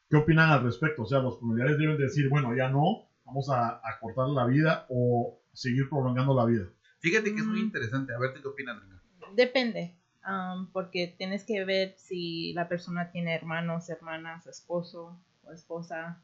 ¿Qué 0.08 0.16
opinan 0.16 0.50
al 0.50 0.62
respecto? 0.62 1.02
O 1.02 1.06
sea, 1.06 1.18
los 1.20 1.38
familiares 1.38 1.76
deben 1.76 1.96
decir, 1.96 2.28
bueno, 2.28 2.54
ya 2.54 2.68
no, 2.68 3.00
vamos 3.24 3.48
a, 3.48 3.70
a 3.82 3.98
cortar 3.98 4.28
la 4.28 4.44
vida 4.44 4.84
o 4.88 5.34
seguir 5.54 5.88
prolongando 5.88 6.34
la 6.34 6.44
vida. 6.44 6.68
Fíjate 6.98 7.32
que 7.34 7.40
es 7.40 7.46
muy 7.46 7.60
Mm. 7.60 7.64
interesante. 7.64 8.14
A 8.14 8.18
ver, 8.18 8.34
¿tú 8.34 8.42
qué 8.42 8.48
opinas, 8.48 8.78
Reina? 8.80 9.00
Depende, 9.34 9.94
um, 10.26 10.66
porque 10.72 11.14
tienes 11.16 11.44
que 11.44 11.64
ver 11.64 11.94
si 11.96 12.52
la 12.52 12.68
persona 12.68 13.10
tiene 13.10 13.34
hermanos, 13.34 13.88
hermanas, 13.88 14.46
esposo 14.46 15.18
o 15.44 15.52
esposa. 15.52 16.20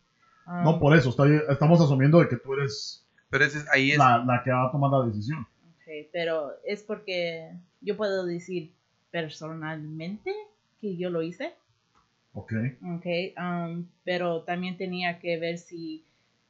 um, 0.47 0.65
No 0.65 0.79
por 0.79 0.97
eso, 0.97 1.11
está 1.11 1.25
estamos 1.53 1.81
asumiendo 1.81 2.19
de 2.21 2.29
que 2.29 2.37
tú 2.37 2.55
eres 2.55 3.07
Pero 3.31 3.45
ese 3.45 3.59
es, 3.59 3.69
ahí 3.69 3.93
es... 3.93 3.99
la, 3.99 4.25
la 4.25 4.43
que 4.45 4.51
va 4.51 4.69
a 4.69 4.71
tomar 4.73 4.91
la 4.91 5.07
decisión. 5.07 5.41
ok, 5.43 6.09
pero 6.13 6.53
es 6.65 6.83
porque 6.83 7.53
yo 7.81 7.97
puedo 7.97 8.25
decir 8.27 8.73
personalmente 9.11 10.33
que 10.81 10.97
yo 10.97 11.11
lo 11.11 11.23
hice, 11.23 11.55
Ok. 12.33 12.53
ok, 12.83 13.07
um, 13.39 13.87
pero 14.05 14.43
también 14.45 14.77
tenía 14.77 15.19
que 15.19 15.37
ver 15.39 15.59
si 15.59 16.05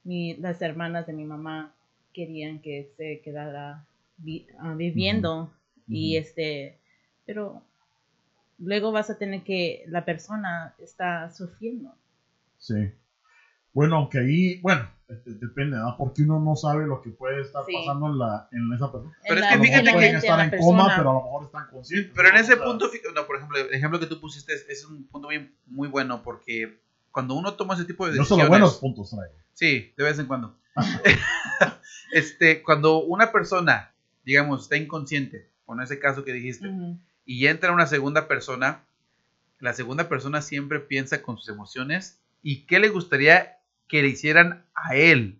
mi- 0.04 0.36
las 0.36 0.60
hermanas 0.62 1.06
de 1.06 1.12
mi 1.14 1.24
mamá 1.24 1.74
querían 2.12 2.60
que 2.60 2.90
se 2.96 3.20
quedara 3.24 3.84
vi- 4.18 4.46
ah, 4.58 4.74
viviendo 4.74 5.52
y 5.88 6.16
este, 6.16 6.78
pero 7.26 7.62
luego 8.58 8.92
vas 8.92 9.10
a 9.10 9.18
tener 9.18 9.42
que 9.42 9.84
la 9.88 10.04
persona 10.04 10.74
está 10.78 11.30
sufriendo. 11.32 11.94
Sí. 12.58 12.92
Bueno, 13.72 13.96
aunque 13.96 14.18
ahí, 14.18 14.60
bueno, 14.60 14.88
eh, 15.08 15.14
depende. 15.26 15.76
Porque 15.96 16.22
uno 16.22 16.38
no 16.40 16.56
sabe 16.56 16.86
lo 16.86 17.00
que 17.02 17.10
puede 17.10 17.40
estar 17.40 17.64
Sí. 17.66 17.72
pasando 17.74 18.06
en, 18.08 18.18
la, 18.18 18.48
en 18.52 18.72
esa 18.72 18.90
persona. 18.92 19.16
Pero 19.26 19.40
es 19.40 19.46
A 19.46 19.50
que 19.50 19.58
fíjate 19.64 19.98
de 19.98 20.10
estar 20.10 20.40
en 20.44 20.50
persona. 20.50 20.66
coma, 20.82 20.94
pero 20.96 21.10
a 21.10 21.14
lo 21.14 21.22
mejor 21.22 21.44
están 21.44 21.66
conscientes. 21.70 22.12
Pero 22.14 22.28
en 22.28 22.34
¿no? 22.34 22.40
ese 22.40 22.52
O 22.54 22.56
sea, 22.56 22.64
punto, 22.66 22.90
no, 23.14 23.26
por 23.26 23.36
ejemplo, 23.36 23.58
el 23.58 23.72
ejemplo 23.74 24.00
que 24.00 24.06
tú 24.06 24.20
pusiste 24.20 24.52
es, 24.54 24.68
es 24.68 24.84
un 24.84 25.04
punto 25.04 25.28
bien, 25.28 25.54
muy 25.66 25.88
bueno 25.88 26.22
porque 26.22 26.80
cuando 27.12 27.34
uno 27.34 27.54
toma 27.54 27.74
ese 27.74 27.84
tipo 27.84 28.04
de 28.06 28.12
decisiones... 28.12 28.28
solo 28.44 28.48
buenos 28.48 28.78
puntos 28.78 29.10
traigo. 29.10 29.34
Sí, 29.54 29.92
de 29.96 30.04
vez 30.04 30.18
en 30.18 30.26
cuando. 30.26 30.56
este, 32.12 32.62
cuando 32.62 33.02
una 33.02 33.32
persona, 33.32 33.92
digamos, 34.24 34.62
está 34.62 34.76
inconsciente, 34.76 35.48
con 35.64 35.80
ese 35.80 35.98
caso 35.98 36.24
que 36.24 36.32
dijiste, 36.32 36.68
Ujú. 36.68 36.98
y 37.24 37.46
entra 37.46 37.72
una 37.72 37.86
segunda 37.86 38.28
persona, 38.28 38.84
la 39.58 39.72
segunda 39.72 40.08
persona 40.08 40.42
siempre 40.42 40.80
piensa 40.80 41.22
con 41.22 41.36
sus 41.36 41.48
emociones 41.48 42.18
y 42.42 42.66
qué 42.66 42.78
le 42.78 42.88
gustaría 42.88 43.58
que 43.88 44.02
le 44.02 44.08
hicieran 44.08 44.64
a 44.74 44.94
él, 44.94 45.38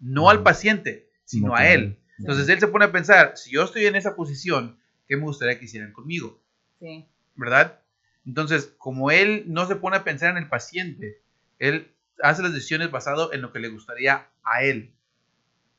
no 0.00 0.30
al 0.30 0.38
Ujú. 0.38 0.44
paciente, 0.44 1.08
sino 1.24 1.48
No 1.48 1.56
a 1.56 1.68
él. 1.68 1.98
Entonces 2.18 2.48
él 2.48 2.60
se 2.60 2.68
pone 2.68 2.84
a 2.84 2.92
pensar, 2.92 3.36
si 3.36 3.50
yo 3.50 3.64
estoy 3.64 3.86
en 3.86 3.96
esa 3.96 4.14
posición, 4.14 4.78
¿qué 5.08 5.16
me 5.16 5.24
gustaría 5.24 5.58
que 5.58 5.64
hicieran 5.64 5.92
conmigo? 5.92 6.40
Sí. 6.78 7.06
¿verdad? 7.34 7.80
Entonces, 8.26 8.72
como 8.78 9.10
él 9.10 9.44
no 9.46 9.66
se 9.66 9.76
pone 9.76 9.96
a 9.96 10.04
pensar 10.04 10.30
en 10.30 10.36
el 10.42 10.48
paciente, 10.48 11.20
él 11.58 11.92
hace 12.22 12.42
las 12.42 12.52
decisiones 12.52 12.90
basado 12.90 13.32
en 13.32 13.42
lo 13.42 13.52
que 13.52 13.58
le 13.58 13.68
gustaría 13.68 14.28
a 14.44 14.62
él. 14.62 14.94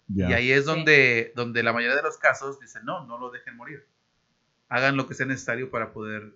Ya. 0.08 0.30
Y 0.30 0.34
ahí 0.34 0.52
es 0.52 0.62
Sí. 0.62 0.66
donde, 0.68 1.34
donde 1.36 1.64
la 1.64 1.74
mayoría 1.74 1.96
de 1.96 2.02
los 2.04 2.18
casos 2.18 2.60
dicen, 2.60 2.84
no, 2.86 3.06
no 3.08 3.18
lo 3.18 3.32
dejen 3.32 3.56
morir. 3.56 3.88
Hagan 4.70 4.98
lo 4.98 5.08
que 5.08 5.14
sea 5.14 5.26
necesario 5.26 5.70
para 5.70 5.94
poder, 5.94 6.36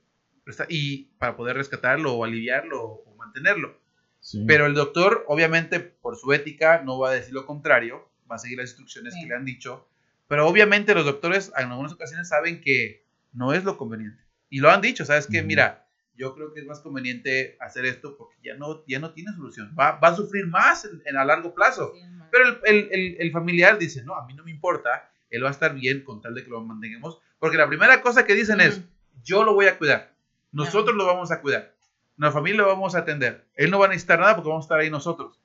y 0.69 1.05
para 1.17 1.35
poder 1.35 1.57
rescatarlo 1.57 2.13
o 2.13 2.23
aliviarlo 2.23 2.81
o 2.83 3.15
mantenerlo. 3.17 3.77
Sí. 4.19 4.43
Pero 4.47 4.65
el 4.65 4.73
doctor, 4.73 5.25
obviamente, 5.27 5.79
por 5.79 6.17
su 6.17 6.31
ética, 6.33 6.81
no 6.83 6.97
va 6.99 7.09
a 7.09 7.13
decir 7.13 7.33
lo 7.33 7.45
contrario, 7.45 8.09
va 8.29 8.35
a 8.35 8.39
seguir 8.39 8.57
las 8.57 8.69
instrucciones 8.69 9.13
Sí. 9.13 9.21
que 9.21 9.27
le 9.27 9.35
han 9.35 9.45
dicho. 9.45 9.87
Pero 10.27 10.47
obviamente 10.47 10.93
los 10.93 11.05
doctores 11.05 11.51
en 11.57 11.71
algunas 11.71 11.93
ocasiones 11.93 12.27
saben 12.29 12.61
que 12.61 13.05
no 13.33 13.53
es 13.53 13.63
lo 13.63 13.77
conveniente. 13.77 14.23
Y 14.49 14.59
lo 14.59 14.69
han 14.71 14.81
dicho, 14.81 15.05
¿sabes 15.05 15.27
qué? 15.27 15.43
Mira, 15.43 15.87
yo 16.15 16.33
creo 16.33 16.53
que 16.53 16.61
es 16.61 16.65
más 16.65 16.79
conveniente 16.81 17.57
hacer 17.59 17.85
esto 17.85 18.17
porque 18.17 18.35
ya 18.43 18.55
no, 18.55 18.83
ya 18.87 18.99
no 18.99 19.13
tiene 19.13 19.31
solución. 19.33 19.73
Va, 19.79 19.91
va 19.99 20.09
a 20.09 20.15
sufrir 20.15 20.47
más 20.47 20.85
en, 20.85 21.01
en 21.05 21.17
a 21.17 21.23
largo 21.25 21.53
plazo. 21.53 21.93
Sí, 21.95 22.01
Pero 22.31 22.45
el, 22.49 22.57
el- 22.65 22.89
el- 22.91 23.15
el 23.19 23.31
familiar 23.31 23.77
dice, 23.77 24.03
no, 24.03 24.15
a 24.15 24.25
mí 24.25 24.33
no 24.33 24.43
me 24.43 24.51
importa, 24.51 25.09
él 25.29 25.43
va 25.43 25.49
a 25.49 25.51
estar 25.51 25.73
bien 25.75 26.03
con 26.03 26.21
tal 26.21 26.33
de 26.35 26.43
que 26.43 26.49
lo 26.49 26.61
mantengamos. 26.63 27.19
Porque 27.39 27.57
la 27.57 27.67
primera 27.67 28.01
cosa 28.01 28.25
que 28.25 28.33
dicen 28.35 28.61
es, 28.61 28.81
yo 29.23 29.43
lo 29.43 29.53
voy 29.53 29.67
a 29.67 29.77
cuidar. 29.77 30.13
Nosotros 30.51 30.95
lo 30.95 31.05
vamos 31.05 31.31
a 31.31 31.41
cuidar. 31.41 31.73
Nuestra 32.15 32.39
familia 32.39 32.61
lo 32.61 32.67
vamos 32.67 32.95
a 32.95 32.99
atender. 32.99 33.45
Él 33.55 33.69
no 33.69 33.79
va 33.79 33.85
a 33.85 33.89
necesitar 33.89 34.19
nada 34.19 34.35
porque 34.35 34.49
vamos 34.49 34.63
a 34.63 34.67
estar 34.67 34.79
ahí 34.79 34.89
nosotros. 34.89 35.39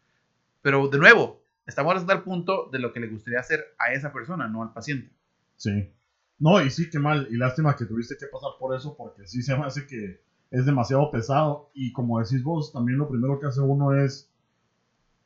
Pero 0.62 0.88
de 0.88 0.98
nuevo, 0.98 1.42
estamos 1.66 1.92
haciendo 1.94 2.12
al 2.14 2.22
punto 2.22 2.68
de 2.72 2.78
lo 2.78 2.92
que 2.92 3.00
le 3.00 3.08
gustaría 3.08 3.40
hacer 3.40 3.74
a 3.78 3.92
esa 3.92 4.12
persona, 4.12 4.48
no 4.48 4.62
al 4.62 4.72
paciente. 4.72 5.12
Sí. 5.56 5.90
No, 6.38 6.62
y 6.62 6.70
sí, 6.70 6.88
qué 6.88 6.98
mal. 6.98 7.28
Y 7.30 7.36
lástima 7.36 7.76
que 7.76 7.84
tuviste 7.84 8.16
que 8.16 8.26
pasar 8.26 8.50
por 8.58 8.74
eso, 8.74 8.96
porque 8.96 9.26
sí 9.26 9.42
se 9.42 9.54
me 9.56 9.66
hace 9.66 9.86
que 9.86 10.22
es 10.50 10.64
demasiado 10.64 11.10
pesado. 11.10 11.70
Y 11.74 11.92
como 11.92 12.20
decís 12.20 12.42
vos, 12.42 12.72
también 12.72 12.98
lo 12.98 13.08
primero 13.08 13.38
que 13.38 13.46
hace 13.46 13.60
uno 13.60 13.94
es 13.94 14.31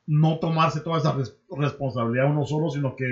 no 0.07 0.39
tomarse 0.39 0.81
toda 0.81 0.99
esa 0.99 1.13
res- 1.13 1.37
responsabilidad 1.51 2.31
uno 2.31 2.45
solo, 2.45 2.71
sino 2.71 2.95
que 2.97 3.05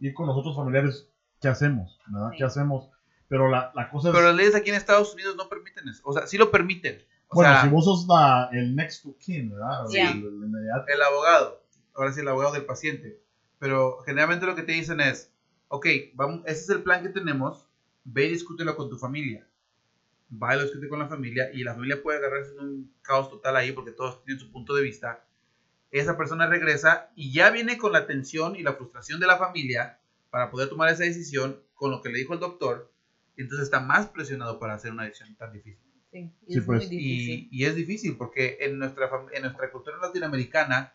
ir 0.00 0.14
con 0.14 0.26
los 0.26 0.36
otros 0.36 0.54
familiares, 0.56 1.08
¿qué 1.40 1.48
hacemos? 1.48 1.98
¿Verdad? 2.06 2.30
Sí. 2.32 2.36
¿Qué 2.38 2.44
hacemos? 2.44 2.90
Pero 3.28 3.48
la, 3.48 3.72
la 3.74 3.90
cosa 3.90 4.08
es, 4.08 4.14
Pero 4.14 4.26
las 4.28 4.36
leyes 4.36 4.54
aquí 4.54 4.68
en 4.70 4.76
Estados 4.76 5.12
Unidos 5.14 5.34
no 5.36 5.48
permiten 5.48 5.88
eso. 5.88 6.02
O 6.04 6.12
sea, 6.12 6.26
sí 6.26 6.38
lo 6.38 6.50
permiten. 6.50 7.02
O 7.28 7.36
bueno, 7.36 7.50
sea, 7.52 7.62
si 7.62 7.68
vos 7.68 7.84
sos 7.84 8.06
la, 8.06 8.48
el 8.52 8.76
next 8.76 9.02
to 9.02 9.16
kin, 9.18 9.50
¿verdad? 9.50 9.86
Sí. 9.88 9.98
El- 9.98 10.24
el 10.88 11.02
abogado, 11.02 11.62
ahora 11.94 12.12
sí 12.12 12.20
el 12.20 12.28
abogado 12.28 12.52
del 12.52 12.64
paciente, 12.66 13.20
pero 13.58 13.98
generalmente 14.04 14.46
lo 14.46 14.54
que 14.54 14.62
te 14.62 14.72
dicen 14.72 15.00
es, 15.00 15.32
ok, 15.68 15.86
vamos, 16.14 16.42
ese 16.46 16.60
es 16.62 16.68
el 16.70 16.82
plan 16.82 17.02
que 17.02 17.08
tenemos, 17.08 17.66
ve 18.04 18.26
y 18.26 18.30
discútelo 18.30 18.76
con 18.76 18.88
tu 18.90 18.96
familia. 18.98 19.46
Va 20.30 20.54
y 20.54 20.58
lo 20.58 20.64
discute 20.64 20.88
con 20.88 20.98
la 20.98 21.08
familia 21.08 21.50
y 21.52 21.64
la 21.64 21.74
familia 21.74 22.02
puede 22.02 22.18
agarrarse 22.18 22.52
en 22.52 22.60
un 22.60 22.94
caos 23.02 23.28
total 23.30 23.56
ahí 23.56 23.72
porque 23.72 23.92
todos 23.92 24.22
tienen 24.24 24.40
su 24.40 24.50
punto 24.52 24.74
de 24.74 24.82
vista. 24.82 25.24
Esa 25.98 26.16
persona 26.16 26.46
regresa 26.46 27.10
y 27.14 27.32
ya 27.32 27.50
viene 27.50 27.78
con 27.78 27.92
la 27.92 28.06
tensión 28.06 28.56
y 28.56 28.62
la 28.62 28.74
frustración 28.74 29.20
de 29.20 29.26
la 29.26 29.38
familia 29.38 29.98
para 30.30 30.50
poder 30.50 30.68
tomar 30.68 30.90
esa 30.90 31.04
decisión 31.04 31.60
con 31.74 31.90
lo 31.90 32.02
que 32.02 32.10
le 32.10 32.18
dijo 32.18 32.34
el 32.34 32.40
doctor. 32.40 32.92
Entonces 33.36 33.64
está 33.64 33.80
más 33.80 34.06
presionado 34.06 34.58
para 34.58 34.74
hacer 34.74 34.92
una 34.92 35.04
decisión 35.04 35.34
tan 35.36 35.52
difícil. 35.52 35.86
Sí, 36.12 36.30
Sí, 36.46 36.58
es 36.58 36.64
pues. 36.64 36.78
muy 36.78 36.96
difícil. 36.96 37.48
Y, 37.50 37.62
y 37.62 37.64
es 37.64 37.74
difícil 37.74 38.16
porque 38.16 38.58
en 38.60 38.78
nuestra, 38.78 39.08
en 39.32 39.42
nuestra 39.42 39.70
cultura 39.70 39.96
latinoamericana 39.98 40.94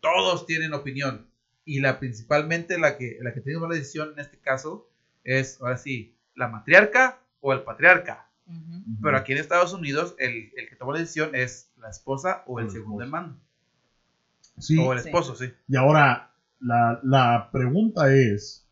todos 0.00 0.46
tienen 0.46 0.72
opinión. 0.74 1.30
Y 1.64 1.80
la 1.80 1.98
principalmente 1.98 2.78
la 2.78 2.96
que, 2.96 3.18
la 3.20 3.34
que 3.34 3.40
tiene 3.40 3.60
la 3.60 3.68
decisión 3.68 4.12
en 4.12 4.20
este 4.20 4.38
caso 4.38 4.88
es, 5.24 5.60
ahora 5.60 5.76
sí, 5.76 6.16
la 6.34 6.48
matriarca 6.48 7.20
o 7.40 7.52
el 7.52 7.62
patriarca. 7.62 8.30
Pero 9.02 9.14
aquí 9.18 9.32
en 9.32 9.38
Estados 9.38 9.74
Unidos, 9.74 10.14
el, 10.18 10.52
el 10.56 10.70
que 10.70 10.76
toma 10.76 10.94
la 10.94 11.00
decisión 11.00 11.34
es 11.34 11.70
la 11.76 11.90
esposa 11.90 12.44
o 12.46 12.60
el 12.60 12.70
segundo 12.70 13.04
en 13.04 13.10
mando. 13.10 13.38
Sí, 14.58 14.76
O 14.78 14.92
el 14.92 15.00
Sí. 15.00 15.08
esposo, 15.08 15.34
sí. 15.34 15.52
y 15.68 15.76
ahora 15.76 16.30
la, 16.60 16.98
la 17.02 17.48
pregunta 17.52 18.12
es, 18.12 18.64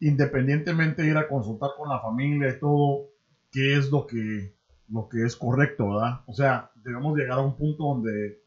independientemente 0.00 1.02
de 1.02 1.08
ir 1.08 1.16
a 1.16 1.28
consultar 1.28 1.70
con 1.76 1.88
la 1.88 2.00
familia 2.00 2.50
y 2.50 2.58
todo, 2.58 3.06
¿qué 3.50 3.76
es 3.76 3.90
lo 3.90 4.06
que, 4.06 4.52
lo 4.88 5.08
que 5.08 5.24
es 5.24 5.36
correcto, 5.36 5.88
verdad? 5.90 6.20
O 6.26 6.32
sea, 6.34 6.70
debemos 6.76 7.16
llegar 7.16 7.38
a 7.38 7.42
un 7.42 7.56
punto 7.56 7.84
donde 7.84 8.38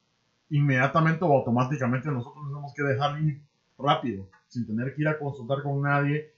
inmediatamente 0.49 1.23
o 1.25 1.33
automáticamente 1.33 2.09
nosotros 2.09 2.45
tenemos 2.47 2.73
que 2.73 2.83
dejar 2.83 3.19
ir 3.21 3.39
rápido, 3.77 4.27
sin 4.47 4.65
tener 4.65 4.93
que 4.93 5.01
ir 5.01 5.07
a 5.07 5.17
consultar 5.17 5.61
con 5.63 5.81
nadie 5.81 6.29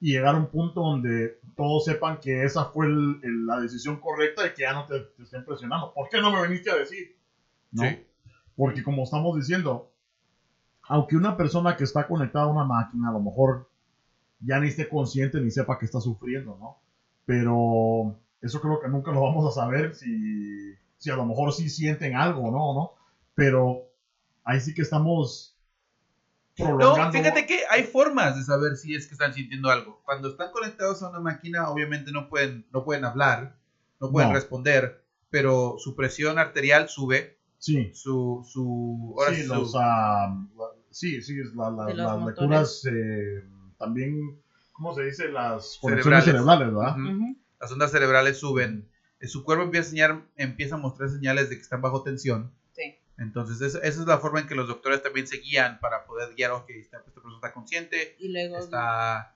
y 0.00 0.12
llegar 0.12 0.34
a 0.34 0.38
un 0.38 0.46
punto 0.48 0.80
donde 0.82 1.38
todos 1.56 1.84
sepan 1.84 2.18
que 2.20 2.44
esa 2.44 2.66
fue 2.66 2.86
el- 2.86 3.18
el- 3.22 3.46
la 3.46 3.60
decisión 3.60 3.98
correcta 3.98 4.46
y 4.46 4.50
que 4.52 4.62
ya 4.62 4.72
no 4.72 4.84
te, 4.86 5.00
te 5.00 5.22
estén 5.22 5.44
presionando. 5.44 5.92
¿Por 5.94 6.08
qué 6.08 6.20
no 6.20 6.30
me 6.30 6.46
viniste 6.46 6.70
a 6.70 6.76
decir? 6.76 7.14
¿No? 7.72 7.82
Sí. 7.84 8.05
Porque 8.56 8.82
como 8.82 9.02
estamos 9.04 9.36
diciendo, 9.36 9.92
aunque 10.88 11.16
una 11.16 11.36
persona 11.36 11.76
que 11.76 11.84
está 11.84 12.06
conectada 12.06 12.46
a 12.46 12.48
una 12.48 12.64
máquina 12.64 13.08
a 13.10 13.12
lo 13.12 13.20
mejor 13.20 13.68
ya 14.40 14.58
ni 14.60 14.68
esté 14.68 14.88
consciente 14.88 15.40
ni 15.40 15.50
sepa 15.50 15.78
que 15.78 15.84
está 15.86 16.00
sufriendo, 16.00 16.56
¿no? 16.58 16.76
Pero 17.24 18.16
eso 18.40 18.60
creo 18.60 18.80
que 18.80 18.88
nunca 18.88 19.10
lo 19.12 19.20
vamos 19.20 19.46
a 19.46 19.60
saber 19.60 19.94
si, 19.94 20.74
si 20.98 21.10
a 21.10 21.16
lo 21.16 21.24
mejor 21.24 21.52
sí 21.52 21.68
sienten 21.68 22.14
algo, 22.16 22.50
¿no? 22.50 22.72
¿no? 22.74 22.92
Pero 23.34 23.82
ahí 24.44 24.60
sí 24.60 24.72
que 24.74 24.82
estamos 24.82 25.54
No, 26.58 26.64
prolongando. 26.66 27.12
fíjate 27.18 27.46
que 27.46 27.60
hay 27.70 27.82
formas 27.82 28.36
de 28.36 28.42
saber 28.44 28.76
si 28.76 28.94
es 28.94 29.06
que 29.06 29.14
están 29.14 29.32
sintiendo 29.34 29.70
algo. 29.70 30.00
Cuando 30.04 30.28
están 30.28 30.50
conectados 30.50 31.02
a 31.02 31.08
una 31.08 31.20
máquina, 31.20 31.68
obviamente 31.68 32.12
no 32.12 32.28
pueden, 32.28 32.64
no 32.72 32.84
pueden 32.84 33.04
hablar, 33.04 33.54
no 34.00 34.10
pueden 34.10 34.30
No. 34.30 34.34
responder, 34.34 35.02
pero 35.30 35.74
su 35.78 35.94
presión 35.94 36.38
arterial 36.38 36.88
sube, 36.88 37.36
Sí, 37.58 37.90
su, 37.94 38.44
su, 38.46 39.14
ahora 39.18 39.34
sí, 39.34 39.42
sí, 39.42 39.48
los, 39.48 39.72
la- 39.74 40.46
sí, 40.90 41.22
sí, 41.22 41.38
es 41.40 41.54
la- 41.54 41.70
la- 41.70 41.92
las 41.94 42.18
motores. 42.18 42.26
lecturas 42.26 42.84
eh, 42.86 43.44
también, 43.78 44.40
¿cómo 44.72 44.94
se 44.94 45.04
dice? 45.04 45.28
Las 45.28 45.78
conexiones 45.80 46.24
Cerebrales. 46.24 46.70
cerebrales, 46.70 46.74
¿verdad? 46.74 47.26
Las 47.60 47.72
ondas 47.72 47.90
cerebrales 47.90 48.38
suben, 48.38 48.88
eh, 49.20 49.26
su 49.28 49.42
cuerpo 49.44 49.64
empieza 49.64 49.86
a, 49.86 49.90
enseñar, 49.90 50.22
empieza 50.36 50.74
a 50.74 50.78
mostrar 50.78 51.08
señales 51.08 51.48
de 51.48 51.56
que 51.56 51.62
están 51.62 51.80
bajo 51.80 52.02
tensión. 52.02 52.52
Sí. 52.72 52.94
Entonces, 53.18 53.60
esa, 53.62 53.78
esa 53.78 54.00
es 54.02 54.06
la 54.06 54.18
forma 54.18 54.40
en 54.40 54.46
que 54.46 54.54
los 54.54 54.68
doctores 54.68 55.02
también 55.02 55.26
se 55.26 55.38
guían 55.38 55.80
para 55.80 56.04
poder 56.04 56.34
guiar, 56.34 56.50
ok, 56.50 56.68
esta, 56.68 56.98
esta 56.98 57.10
persona 57.12 57.36
está 57.36 57.52
consciente, 57.54 58.14
Y 58.18 58.28
luego, 58.28 58.58
está, 58.58 59.34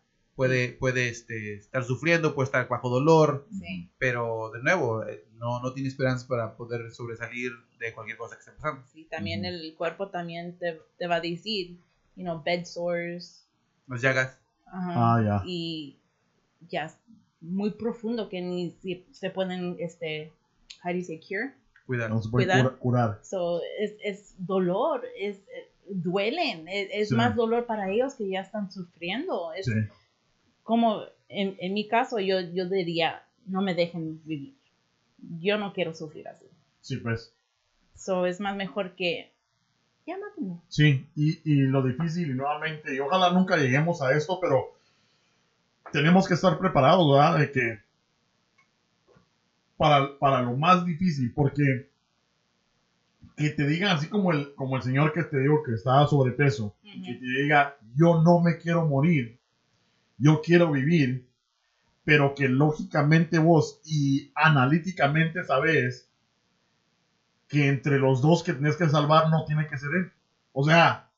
puede, 0.49 0.73
puede 0.73 1.09
este, 1.09 1.55
estar 1.57 1.85
sufriendo, 1.85 2.35
puede 2.35 2.45
estar 2.47 2.67
bajo 2.67 2.89
dolor, 2.89 3.45
sí, 3.59 3.89
pero 3.99 4.51
de 4.51 4.61
nuevo, 4.63 5.05
eh, 5.07 5.23
no, 5.35 5.61
no 5.61 5.73
tiene 5.73 5.89
esperanza 5.89 6.27
para 6.27 6.55
poder 6.57 6.91
sobresalir 6.93 7.53
de 7.79 7.93
cualquier 7.93 8.17
cosa 8.17 8.37
que 8.37 8.41
esté 8.41 8.53
pasando. 8.53 8.83
sí, 8.93 9.05
también 9.11 9.41
Ujú. 9.41 9.49
el 9.49 9.75
cuerpo 9.75 10.09
también 10.09 10.55
te, 10.59 10.79
te 10.99 11.07
va 11.07 11.17
a 11.17 11.21
decir, 11.21 11.77
you 12.17 12.23
know, 12.25 12.43
bed 12.43 12.65
sores, 12.65 13.47
Las 13.87 14.01
llagas. 14.01 14.39
ajá, 14.67 14.93
Ah, 15.17 15.23
ya. 15.23 15.43
y 15.45 15.97
ya 16.69 16.85
es 16.87 16.97
muy 17.41 17.71
profundo 17.73 18.29
que 18.29 18.41
ni 18.41 18.71
si 18.83 19.05
se 19.13 19.31
pueden, 19.31 19.77
este, 19.79 20.31
how 20.85 20.91
do 20.93 20.99
you 20.99 21.05
say, 21.05 21.19
cure? 21.21 21.53
Cuidado. 21.87 22.11
No 22.15 22.23
se 22.23 22.29
puede 22.31 22.47
Cuidar. 22.47 22.63
cura- 22.63 22.77
curar. 22.79 23.19
So, 23.23 23.61
es, 23.79 23.95
es 24.03 24.35
dolor, 24.39 25.03
es, 25.19 25.39
eh, 25.39 25.69
duelen, 25.89 26.69
es, 26.69 26.89
es 26.93 27.09
Sí. 27.09 27.15
más 27.17 27.35
dolor 27.35 27.67
para 27.67 27.91
ellos 27.91 28.15
que 28.15 28.29
ya 28.29 28.41
están 28.41 28.71
sufriendo. 28.71 29.53
Es 29.55 29.67
Sí. 29.67 29.73
Como, 30.71 31.03
en, 31.29 31.57
en 31.59 31.75
mi 31.75 31.89
caso, 31.89 32.21
yo, 32.21 32.41
yo 32.41 32.69
diría, 32.69 33.25
no 33.47 33.61
me 33.61 33.75
dejen 33.75 34.23
vivir. 34.25 34.55
Yo 35.41 35.59
no 35.59 35.73
quiero 35.73 35.93
sufrir 35.95 36.29
así. 36.29 36.47
Sí, 36.81 36.97
pues. 36.99 37.35
So, 37.97 38.25
es 38.25 38.39
más 38.39 38.55
mejor 38.55 38.95
que, 38.95 39.33
ya 40.07 40.17
mátenme. 40.17 40.61
Sí, 40.69 41.05
y, 41.17 41.41
y 41.45 41.57
lo 41.63 41.83
difícil, 41.83 42.31
y 42.31 42.35
nuevamente, 42.35 42.95
y 42.95 43.01
ojalá 43.01 43.33
nunca 43.33 43.57
lleguemos 43.57 44.01
a 44.01 44.13
esto, 44.17 44.39
pero 44.41 44.77
tenemos 45.93 46.29
que 46.29 46.35
estar 46.35 46.57
preparados, 46.57 47.13
¿verdad? 47.13 47.41
De 47.41 47.51
que 47.51 47.81
para, 49.77 50.17
para 50.21 50.43
lo 50.43 50.57
más 50.57 50.87
difícil, 50.87 51.33
porque 51.35 51.91
que 53.37 53.51
te 53.51 53.67
digan 53.67 53.97
así 53.97 54.09
como 54.09 54.31
el, 54.31 54.55
como 54.55 54.77
el 54.77 54.83
señor 54.83 55.13
que 55.13 55.25
te 55.25 55.41
digo 55.41 55.65
que 55.65 55.73
estaba 55.73 56.07
sobrepeso, 56.07 56.77
que 56.85 57.15
te 57.15 57.43
diga, 57.43 57.77
yo 57.97 58.23
no 58.23 58.39
me 58.41 58.59
quiero 58.59 58.87
morir, 58.87 59.40
yo 60.21 60.43
quiero 60.43 60.71
vivir, 60.71 61.27
pero 62.05 62.35
que 62.35 62.49
lógicamente 62.49 63.39
vos 63.39 63.81
y 63.85 64.31
analíticamente 64.35 65.45
sabes 65.45 66.09
que 67.49 67.69
entre 67.69 67.99
los 67.99 68.23
dos 68.23 68.43
que 68.43 68.53
tenés 68.53 68.77
que 68.77 68.89
salvar 68.89 69.29
no 69.31 69.45
tiene 69.45 69.67
que 69.67 69.79
ser 69.79 69.91
él. 69.95 70.13
O 70.53 70.65
sea, 70.65 71.11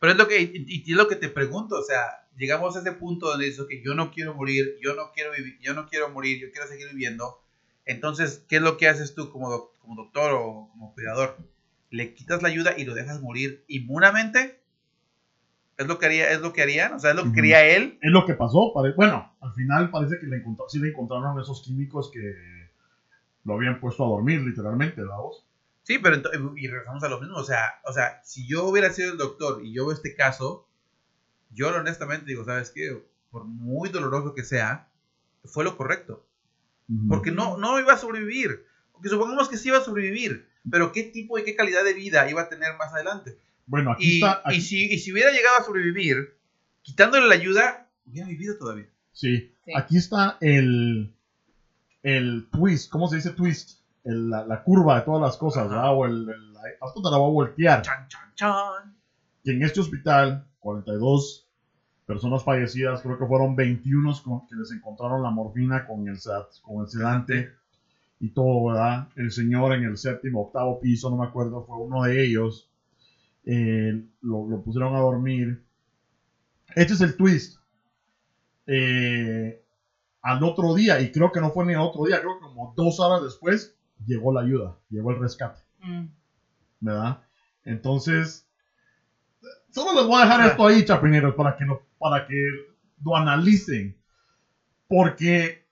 Pero 0.00 0.12
es 0.12 0.18
lo 0.18 0.28
que, 0.28 0.40
y, 0.40 0.90
es 0.90 0.96
lo 0.96 1.08
que 1.08 1.16
te 1.16 1.28
pregunto, 1.28 1.76
o 1.76 1.82
sea, 1.82 2.28
llegamos 2.36 2.76
a 2.76 2.80
ese 2.80 2.92
punto 2.92 3.28
donde 3.28 3.46
dices 3.46 3.66
que 3.68 3.82
yo 3.82 3.94
no 3.94 4.10
quiero 4.12 4.34
morir, 4.34 4.76
yo 4.80 4.94
no 4.94 5.12
quiero 5.12 5.32
vivir, 5.32 5.58
yo 5.60 5.74
no 5.74 5.88
quiero 5.88 6.08
morir, 6.08 6.40
yo 6.40 6.50
quiero 6.52 6.68
seguir 6.68 6.88
viviendo. 6.88 7.40
Entonces, 7.84 8.44
¿qué 8.48 8.56
es 8.56 8.62
lo 8.62 8.76
que 8.76 8.88
haces 8.88 9.14
tú 9.14 9.30
como, 9.30 9.70
como 9.80 9.96
doctor 9.96 10.32
o 10.34 10.68
como 10.70 10.94
cuidador? 10.94 11.36
¿Le 11.90 12.14
quitas 12.14 12.42
la 12.42 12.48
ayuda 12.48 12.74
y 12.76 12.84
lo 12.84 12.94
dejas 12.94 13.20
morir 13.20 13.64
inmunamente? 13.66 14.57
¿Es 15.78 15.86
lo 15.86 15.98
que 15.98 16.06
haría, 16.06 16.30
es 16.32 16.40
lo 16.40 16.52
que 16.52 16.62
harían? 16.62 16.92
O 16.92 16.98
sea, 16.98 17.10
es 17.10 17.16
lo 17.16 17.22
que 17.22 17.32
quería 17.32 17.64
él. 17.64 17.98
es 18.02 18.10
lo 18.10 18.26
que 18.26 18.34
pasó. 18.34 18.72
pare- 18.74 18.92
Bueno, 18.94 19.32
al 19.40 19.52
final 19.54 19.90
parece 19.90 20.18
que 20.18 20.26
le 20.26 20.36
encontró, 20.38 20.68
sí 20.68 20.78
le 20.80 20.88
encontraron 20.88 21.40
esos 21.40 21.62
químicos 21.62 22.10
que 22.12 22.20
lo 23.44 23.54
habían 23.54 23.80
puesto 23.80 24.04
a 24.04 24.08
dormir, 24.08 24.40
literalmente, 24.40 25.00
¿verdad 25.00 25.18
vos? 25.18 25.46
Sí, 25.84 25.98
pero 25.98 26.16
y 26.56 26.66
regresamos 26.66 27.02
a 27.04 27.08
lo 27.08 27.20
mismo. 27.20 27.36
O 27.36 27.44
sea, 27.44 27.80
o 27.84 27.92
sea, 27.92 28.20
si 28.22 28.46
yo 28.46 28.66
hubiera 28.66 28.90
sido 28.90 29.12
el 29.12 29.18
doctor 29.18 29.64
y 29.64 29.72
yo 29.72 29.86
veo 29.86 29.94
este 29.94 30.14
caso, 30.14 30.68
yo 31.50 31.68
honestamente 31.68 32.26
digo, 32.26 32.44
¿sabes 32.44 32.70
qué? 32.70 33.00
Por 33.30 33.44
muy 33.44 33.88
doloroso 33.88 34.34
que 34.34 34.42
sea, 34.44 34.88
fue 35.44 35.64
lo 35.64 35.76
correcto. 35.76 36.26
Porque 37.08 37.30
no, 37.30 37.56
no 37.56 37.78
iba 37.78 37.92
a 37.92 37.98
sobrevivir. 37.98 38.64
Porque 38.92 39.08
supongamos 39.10 39.48
que 39.48 39.56
sí 39.58 39.68
iba 39.68 39.78
a 39.78 39.82
sobrevivir. 39.82 40.48
Pero 40.70 40.90
¿qué 40.92 41.04
tipo 41.04 41.38
y 41.38 41.44
qué 41.44 41.54
calidad 41.54 41.84
de 41.84 41.94
vida 41.94 42.28
iba 42.28 42.42
a 42.42 42.48
tener 42.48 42.76
más 42.78 42.92
adelante? 42.92 43.38
Bueno, 43.68 43.92
aquí 43.92 44.04
Y, 44.04 44.14
está. 44.16 44.42
y 44.46 44.48
aquí- 44.54 44.60
si, 44.60 44.84
y 44.92 44.98
si 44.98 45.12
hubiera 45.12 45.30
llegado 45.30 45.58
a 45.58 45.62
sobrevivir, 45.62 46.36
quitándole 46.82 47.28
la 47.28 47.34
ayuda, 47.34 47.88
hubiera 48.06 48.26
vivido 48.26 48.56
todavía. 48.58 48.88
Sí, 49.12 49.52
Sí. 49.64 49.72
aquí 49.76 49.96
está 49.96 50.36
el, 50.40 51.12
el 52.02 52.48
twist, 52.50 52.90
¿cómo 52.90 53.08
se 53.08 53.16
dice 53.16 53.30
twist? 53.30 53.78
El- 54.04 54.30
la, 54.30 54.44
la 54.46 54.62
curva 54.62 54.96
de 54.96 55.02
todas 55.02 55.20
las 55.20 55.36
cosas, 55.36 55.66
Ajá. 55.66 55.74
¿verdad? 55.74 55.94
O 55.94 56.06
el, 56.06 56.28
el- 56.28 56.56
hasta 56.80 57.00
te 57.02 57.10
la 57.10 57.16
voy 57.18 57.28
a 57.30 57.32
voltear. 57.32 57.82
Chan, 57.82 58.08
chan, 58.08 58.32
chan. 58.34 58.96
Que 59.44 59.52
en 59.52 59.62
este 59.62 59.80
hospital, 59.80 60.46
42 60.60 61.46
personas 62.06 62.42
fallecidas, 62.42 63.02
creo 63.02 63.18
que 63.18 63.26
fueron 63.26 63.54
21 63.54 64.12
con- 64.24 64.46
que 64.48 64.54
les 64.56 64.72
encontraron 64.72 65.22
la 65.22 65.30
morfina 65.30 65.86
con 65.86 66.08
el, 66.08 66.18
con 66.62 66.82
el 66.82 66.88
sedante 66.88 67.52
y 68.20 68.30
todo, 68.30 68.64
¿verdad? 68.72 69.08
El 69.16 69.30
señor 69.30 69.74
en 69.74 69.84
el 69.84 69.96
séptimo, 69.98 70.42
octavo 70.42 70.80
piso, 70.80 71.10
no 71.10 71.16
me 71.18 71.26
acuerdo, 71.26 71.64
fue 71.66 71.76
uno 71.76 72.02
de 72.04 72.24
ellos. 72.24 72.68
Eh, 73.50 74.04
lo, 74.20 74.46
lo 74.46 74.60
pusieron 74.62 74.94
a 74.94 75.00
dormir. 75.00 75.64
Este 76.76 76.92
es 76.92 77.00
el 77.00 77.16
twist. 77.16 77.58
Eh, 78.66 79.64
al 80.20 80.42
otro 80.42 80.74
día, 80.74 81.00
y 81.00 81.10
creo 81.10 81.32
que 81.32 81.40
no 81.40 81.50
fue 81.50 81.64
ni 81.64 81.72
al 81.72 81.80
otro 81.80 82.04
día, 82.04 82.20
creo 82.20 82.38
que 82.38 82.44
como 82.44 82.74
dos 82.76 83.00
horas 83.00 83.22
después, 83.22 83.74
llegó 84.04 84.32
la 84.32 84.42
ayuda, 84.42 84.76
llegó 84.90 85.10
el 85.12 85.18
rescate, 85.18 85.62
Mm. 85.80 86.08
¿verdad? 86.80 87.22
Entonces, 87.64 88.46
solo 89.70 89.94
les 89.94 90.06
voy 90.06 90.20
a 90.20 90.24
dejar 90.24 90.46
esto 90.50 90.66
ahí, 90.66 90.84
chapineros, 90.84 91.34
para 91.34 91.56
que 91.56 91.64
lo, 91.64 91.82
para 91.98 92.26
que 92.26 92.34
lo 93.02 93.16
analicen. 93.16 93.96
Porque 94.88 95.64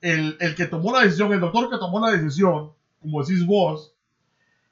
el, 0.00 0.38
el 0.40 0.54
que 0.54 0.64
tomó 0.66 0.92
la 0.92 1.02
decisión, 1.02 1.32
el 1.34 1.40
doctor 1.40 1.68
que 1.68 1.76
tomó 1.78 2.00
la 2.00 2.12
decisión, 2.12 2.72
como 3.00 3.22
decís 3.22 3.44
vos, 3.44 3.94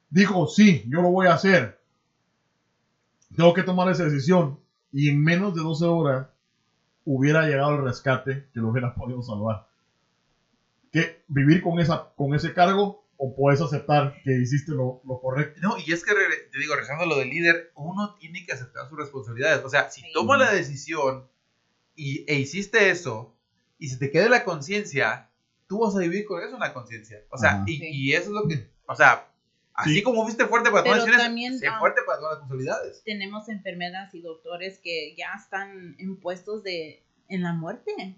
dijo, 0.08 0.46
sí, 0.46 0.84
yo 0.88 1.02
lo 1.02 1.10
voy 1.10 1.26
a 1.26 1.34
hacer. 1.34 1.78
Tengo 3.36 3.52
que 3.54 3.62
tomar 3.62 3.90
esa 3.90 4.04
decisión. 4.04 4.60
Y 4.92 5.08
en 5.08 5.22
menos 5.22 5.54
de 5.54 5.62
12 5.62 5.84
horas 5.86 6.28
hubiera 7.04 7.46
llegado 7.46 7.74
el 7.76 7.84
rescate 7.84 8.48
que 8.52 8.60
lo 8.60 8.68
hubiera 8.68 8.94
podido 8.96 9.22
salvar. 9.22 9.66
¿Qué? 10.92 11.24
¿Vivir 11.28 11.60
con, 11.62 11.80
esa, 11.80 12.12
con 12.16 12.34
ese 12.34 12.52
cargo 12.54 13.04
o 13.16 13.34
puedes 13.34 13.60
aceptar 13.60 14.14
que 14.22 14.32
hiciste 14.40 14.72
lo, 14.72 15.00
lo 15.04 15.20
correcto? 15.20 15.60
No, 15.62 15.76
y 15.78 15.92
es 15.92 16.04
que, 16.04 16.12
te 16.52 16.58
digo, 16.58 16.74
regresando 16.74 17.04
a 17.04 17.06
lo 17.06 17.16
del 17.18 17.30
líder, 17.30 17.72
uno 17.74 18.14
tiene 18.14 18.44
que 18.46 18.52
aceptar 18.52 18.88
sus 18.88 18.98
responsabilidades. 18.98 19.64
O 19.64 19.68
sea, 19.68 19.90
si 19.90 20.02
Sí. 20.02 20.06
toma 20.14 20.36
la 20.36 20.52
decisión 20.52 21.26
y, 21.96 22.24
e 22.30 22.36
hiciste 22.38 22.90
eso, 22.90 23.34
y 23.78 23.88
se 23.88 23.98
te 23.98 24.10
queda 24.10 24.28
la 24.28 24.44
conciencia, 24.44 25.30
tú 25.66 25.80
vas 25.80 25.96
a 25.96 26.00
vivir 26.00 26.24
con 26.24 26.42
eso 26.42 26.54
en 26.54 26.60
la 26.60 26.72
conciencia. 26.72 27.18
O 27.30 27.38
sea, 27.38 27.64
y, 27.66 27.78
Sí. 27.78 27.88
y 27.90 28.12
eso 28.12 28.26
es 28.28 28.30
lo 28.34 28.46
que, 28.48 28.70
o 28.86 28.94
sea, 28.94 29.28
así 29.74 29.96
Sí. 29.96 30.02
como 30.02 30.22
fuiste 30.22 30.46
fuerte 30.46 30.70
para 30.70 30.82
Pero 30.84 31.04
también, 31.16 31.58
sé 31.58 31.66
ah, 31.66 31.78
fuerte 31.78 32.00
para 32.06 32.18
tomar 32.18 32.32
responsabilidades. 32.34 33.02
Tenemos 33.04 33.48
enfermeras 33.48 34.14
y 34.14 34.20
doctores 34.22 34.78
que 34.78 35.14
ya 35.16 35.34
están 35.36 35.96
en 35.98 36.16
puestos 36.16 36.62
de, 36.62 37.02
en 37.28 37.42
la 37.42 37.52
muerte. 37.52 38.16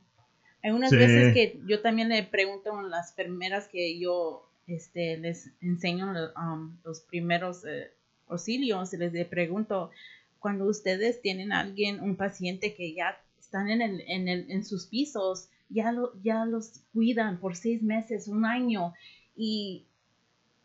Hay 0.62 0.70
unas 0.70 0.90
Sí. 0.90 0.96
veces 0.96 1.32
que 1.34 1.60
yo 1.66 1.80
también 1.80 2.08
le 2.08 2.22
pregunto 2.24 2.76
a 2.76 2.82
las 2.82 3.10
enfermeras 3.10 3.68
que 3.68 3.98
yo 3.98 4.42
este, 4.66 5.16
les 5.16 5.50
enseño 5.60 6.12
um, 6.36 6.76
los 6.84 7.00
primeros 7.00 7.64
eh, 7.64 7.92
auxilios, 8.28 8.92
les 8.94 9.12
le 9.12 9.24
pregunto, 9.24 9.90
cuando 10.40 10.64
ustedes 10.66 11.22
tienen 11.22 11.52
a 11.52 11.60
alguien, 11.60 12.00
un 12.00 12.16
paciente 12.16 12.74
que 12.74 12.92
ya 12.92 13.20
están 13.38 13.68
en, 13.68 13.80
el, 13.80 14.00
en, 14.08 14.28
el, 14.28 14.50
en 14.50 14.64
sus 14.64 14.86
pisos, 14.86 15.48
ya, 15.68 15.92
lo, 15.92 16.12
ya 16.22 16.44
los 16.44 16.80
cuidan 16.92 17.38
por 17.38 17.54
seis 17.56 17.82
meses, 17.82 18.26
un 18.28 18.44
año, 18.44 18.92
y 19.36 19.85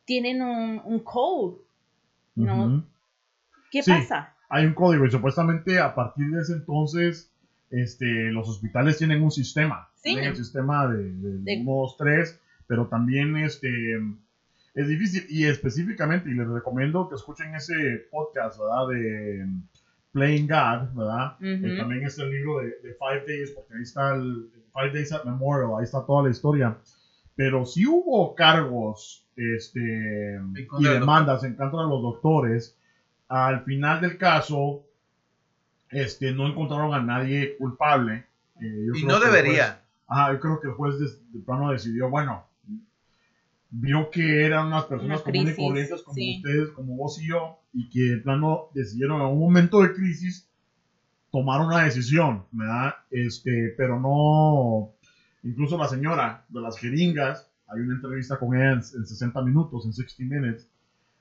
tienen 0.05 0.41
un, 0.41 0.81
un 0.83 0.99
code, 0.99 1.57
¿no? 2.35 2.83
¿Qué 3.71 3.81
Sí. 3.83 3.91
pasa? 3.91 4.33
Hay 4.49 4.65
un 4.65 4.73
código 4.73 5.05
y 5.05 5.11
supuestamente 5.11 5.79
a 5.79 5.95
partir 5.95 6.29
de 6.29 6.41
ese 6.41 6.53
entonces 6.53 7.31
este, 7.69 8.31
los 8.31 8.49
hospitales 8.49 8.97
tienen 8.97 9.23
un 9.23 9.31
sistema. 9.31 9.87
Sí. 9.95 10.09
Tienen 10.13 10.25
el 10.25 10.35
sistema 10.35 10.87
de, 10.87 11.11
de, 11.13 11.37
De- 11.39 11.61
1, 11.61 11.71
2, 11.71 11.95
3, 11.97 12.39
pero 12.67 12.87
también 12.87 13.37
este, 13.37 13.69
es 14.73 14.87
difícil 14.89 15.25
y 15.29 15.45
específicamente, 15.45 16.29
y 16.29 16.33
les 16.33 16.47
recomiendo 16.49 17.07
que 17.07 17.15
escuchen 17.15 17.55
ese 17.55 18.07
podcast, 18.11 18.59
¿verdad? 18.59 18.87
De 18.89 19.43
um, 19.45 19.63
Playing 20.11 20.47
God, 20.47 20.93
¿verdad? 20.97 21.37
Eh, 21.39 21.77
también 21.77 22.03
es 22.05 22.17
el 22.19 22.29
libro 22.29 22.59
de, 22.59 22.65
de 22.83 22.93
Five 22.95 23.23
Days, 23.25 23.51
porque 23.51 23.75
ahí 23.75 23.83
está 23.83 24.15
el 24.15 24.49
Five 24.73 24.91
Days 24.91 25.13
at 25.13 25.23
Memorial, 25.23 25.71
ahí 25.77 25.85
está 25.85 26.05
toda 26.05 26.23
la 26.23 26.29
historia. 26.31 26.75
Pero 27.35 27.65
sí 27.65 27.85
hubo 27.85 28.35
cargos 28.35 29.25
este, 29.35 30.39
y 30.79 30.83
demandas 30.83 31.43
en 31.43 31.55
contra 31.55 31.81
de 31.83 31.87
los 31.89 32.01
doctores. 32.01 32.75
Al 33.29 33.63
final 33.63 34.01
del 34.01 34.17
caso, 34.17 34.83
este, 35.89 36.31
no 36.33 36.47
encontraron 36.47 36.93
a 36.93 37.01
nadie 37.01 37.55
culpable. 37.57 38.25
Eh, 38.61 38.85
yo 38.87 38.93
Y 38.93 39.01
creo 39.03 39.19
no 39.19 39.19
debería. 39.19 39.65
juez- 39.65 39.77
ajá, 40.07 40.33
yo 40.33 40.39
creo 40.39 40.59
que 40.59 40.67
el 40.67 40.73
juez 40.73 40.99
de, 40.99 41.07
de 41.31 41.45
plano 41.45 41.71
decidió, 41.71 42.09
bueno, 42.09 42.45
vio 43.69 44.09
que 44.11 44.45
eran 44.45 44.67
unas 44.67 44.85
personas 44.85 45.21
Una 45.21 45.31
comunes 45.31 45.57
y 45.57 45.61
corrientes 45.67 46.01
como 46.03 46.15
sí. 46.15 46.41
ustedes, 46.43 46.69
como 46.71 46.95
vos 46.97 47.21
y 47.21 47.27
yo, 47.27 47.57
y 47.73 47.89
que 47.89 48.01
de 48.01 48.17
plano 48.17 48.67
decidieron 48.73 49.21
en 49.21 49.27
un 49.27 49.39
momento 49.39 49.81
de 49.81 49.93
crisis 49.93 50.47
tomar 51.31 51.61
una 51.61 51.85
decisión, 51.85 52.45
¿verdad? 52.51 52.95
Este, 53.09 53.73
pero 53.77 53.97
no, 53.99 54.91
incluso 55.43 55.77
la 55.77 55.87
señora 55.87 56.45
de 56.49 56.61
las 56.61 56.77
jeringas, 56.77 57.49
hay 57.67 57.81
una 57.81 57.95
entrevista 57.95 58.37
con 58.37 58.55
ella 58.55 58.73
en, 58.73 58.79
en 58.79 59.05
60 59.05 59.41
minutos, 59.41 59.85
en 59.85 59.93
60 59.93 60.35
minutes, 60.35 60.67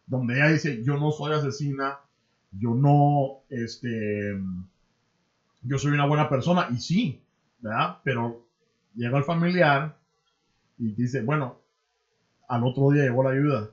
donde 0.07 0.35
ella 0.35 0.49
dice, 0.49 0.83
yo 0.83 0.99
no 0.99 1.12
soy 1.12 1.33
asesina, 1.33 1.99
yo 2.53 2.75
no, 2.75 3.43
este, 3.49 4.37
yo 5.62 5.79
soy 5.79 5.93
una 5.93 6.07
buena 6.07 6.29
persona, 6.29 6.68
y 6.71 6.81
sí, 6.81 7.23
¿verdad? 7.61 7.99
Pero 8.03 8.47
llega 8.95 9.18
el 9.18 9.25
familiar 9.25 9.97
y 10.79 10.93
dice, 10.93 11.23
bueno, 11.23 11.59
al 12.49 12.64
otro 12.64 12.91
día 12.91 13.05
llegó 13.05 13.23
la 13.23 13.31
ayuda, 13.31 13.71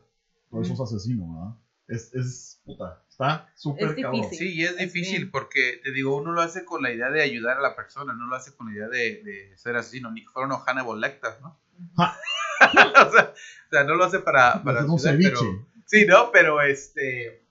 por 0.50 0.64
eso 0.64 0.74
es 0.74 0.80
asesino, 0.80 1.34
¿verdad? 1.34 1.56
Es, 1.88 2.14
es, 2.14 2.62
puta, 2.66 3.02
está 3.18 3.50
súper 3.56 3.96
cabrón. 3.96 4.30
Sí, 4.32 4.54
y 4.54 4.64
es 4.64 4.78
difícil 4.78 5.32
porque, 5.32 5.82
te 5.84 5.92
digo, 5.92 6.16
uno 6.16 6.32
lo 6.32 6.42
hace 6.42 6.64
con 6.66 6.84
la 6.84 6.92
idea 6.92 7.10
de 7.10 7.24
ayudar 7.24 7.58
a 7.58 7.62
la 7.62 7.76
persona, 7.76 8.14
no 8.14 8.28
lo 8.28 8.36
hace 8.36 8.56
con 8.56 8.68
la 8.68 8.74
idea 8.74 8.88
de, 8.88 9.24
de 9.24 9.58
ser 9.58 9.76
asesino, 9.76 10.12
ni 10.12 10.24
que 10.24 10.30
fuera 10.30 10.46
unos 10.46 10.64
Hannibal 10.64 11.02
Lecter, 11.02 11.34
¿no? 11.42 11.60
O, 12.60 13.12
sea, 13.12 13.34
o 13.34 13.70
sea, 13.70 13.84
no 13.84 13.94
lo 13.94 14.04
hace 14.04 14.18
para, 14.20 14.64
para 14.64 14.84
un 14.84 14.88
ayudar, 14.88 15.20
pero... 15.22 15.40
Sí, 15.86 16.06
¿no? 16.08 16.32
Pero, 16.32 16.60
este... 16.62 17.44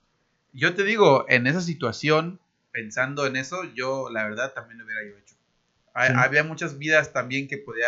Yo 0.51 0.73
te 0.73 0.83
digo, 0.83 1.25
en 1.29 1.47
esa 1.47 1.61
situación, 1.61 2.41
pensando 2.71 3.25
en 3.25 3.37
eso, 3.37 3.63
yo, 3.73 4.09
la 4.09 4.25
verdad, 4.25 4.53
también 4.53 4.79
lo 4.79 4.85
hubiera 4.85 5.01
yo 5.03 5.17
hecho. 5.17 5.35
Sí. 5.35 6.13
Había 6.13 6.43
muchas 6.43 6.77
vidas 6.77 7.13
también 7.13 7.47
que 7.47 7.57
podía... 7.57 7.87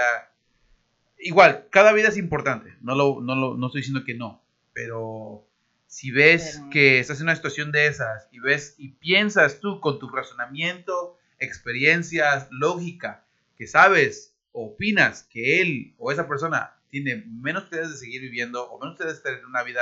Igual, 1.17 1.67
cada 1.71 1.91
vida 1.91 2.07
es 2.07 2.17
importante, 2.17 2.73
no, 2.79 2.95
lo, 2.95 3.19
no, 3.21 3.35
lo, 3.35 3.57
no 3.57 3.67
estoy 3.67 3.81
diciendo 3.81 4.05
que 4.05 4.13
no, 4.13 4.41
pero 4.71 5.48
si 5.91 6.11
ves 6.11 6.57
Pero- 6.59 6.69
que 6.69 6.99
estás 6.99 7.17
en 7.17 7.23
una 7.23 7.35
situación 7.35 7.71
de 7.71 7.87
esas 7.87 8.27
y 8.31 8.37
ves 8.39 8.75
y 8.77 8.89
piensas 8.89 9.59
tú 9.59 9.79
con 9.79 9.97
tu 9.97 10.07
razonamiento, 10.07 11.17
experiencias, 11.39 12.47
lógica, 12.51 13.25
que 13.57 13.65
sabes 13.67 14.35
o 14.51 14.67
opinas 14.67 15.23
que 15.31 15.61
él 15.61 15.93
o 15.97 16.11
esa 16.11 16.27
persona 16.27 16.73
tiene 16.89 17.23
menos 17.27 17.63
ustedes 17.65 17.89
de 17.91 17.97
seguir 17.97 18.21
viviendo 18.21 18.63
o 18.69 18.79
menos 18.79 18.93
ustedes 18.99 19.17
de 19.17 19.29
tener 19.31 19.45
una 19.45 19.63
vida 19.63 19.81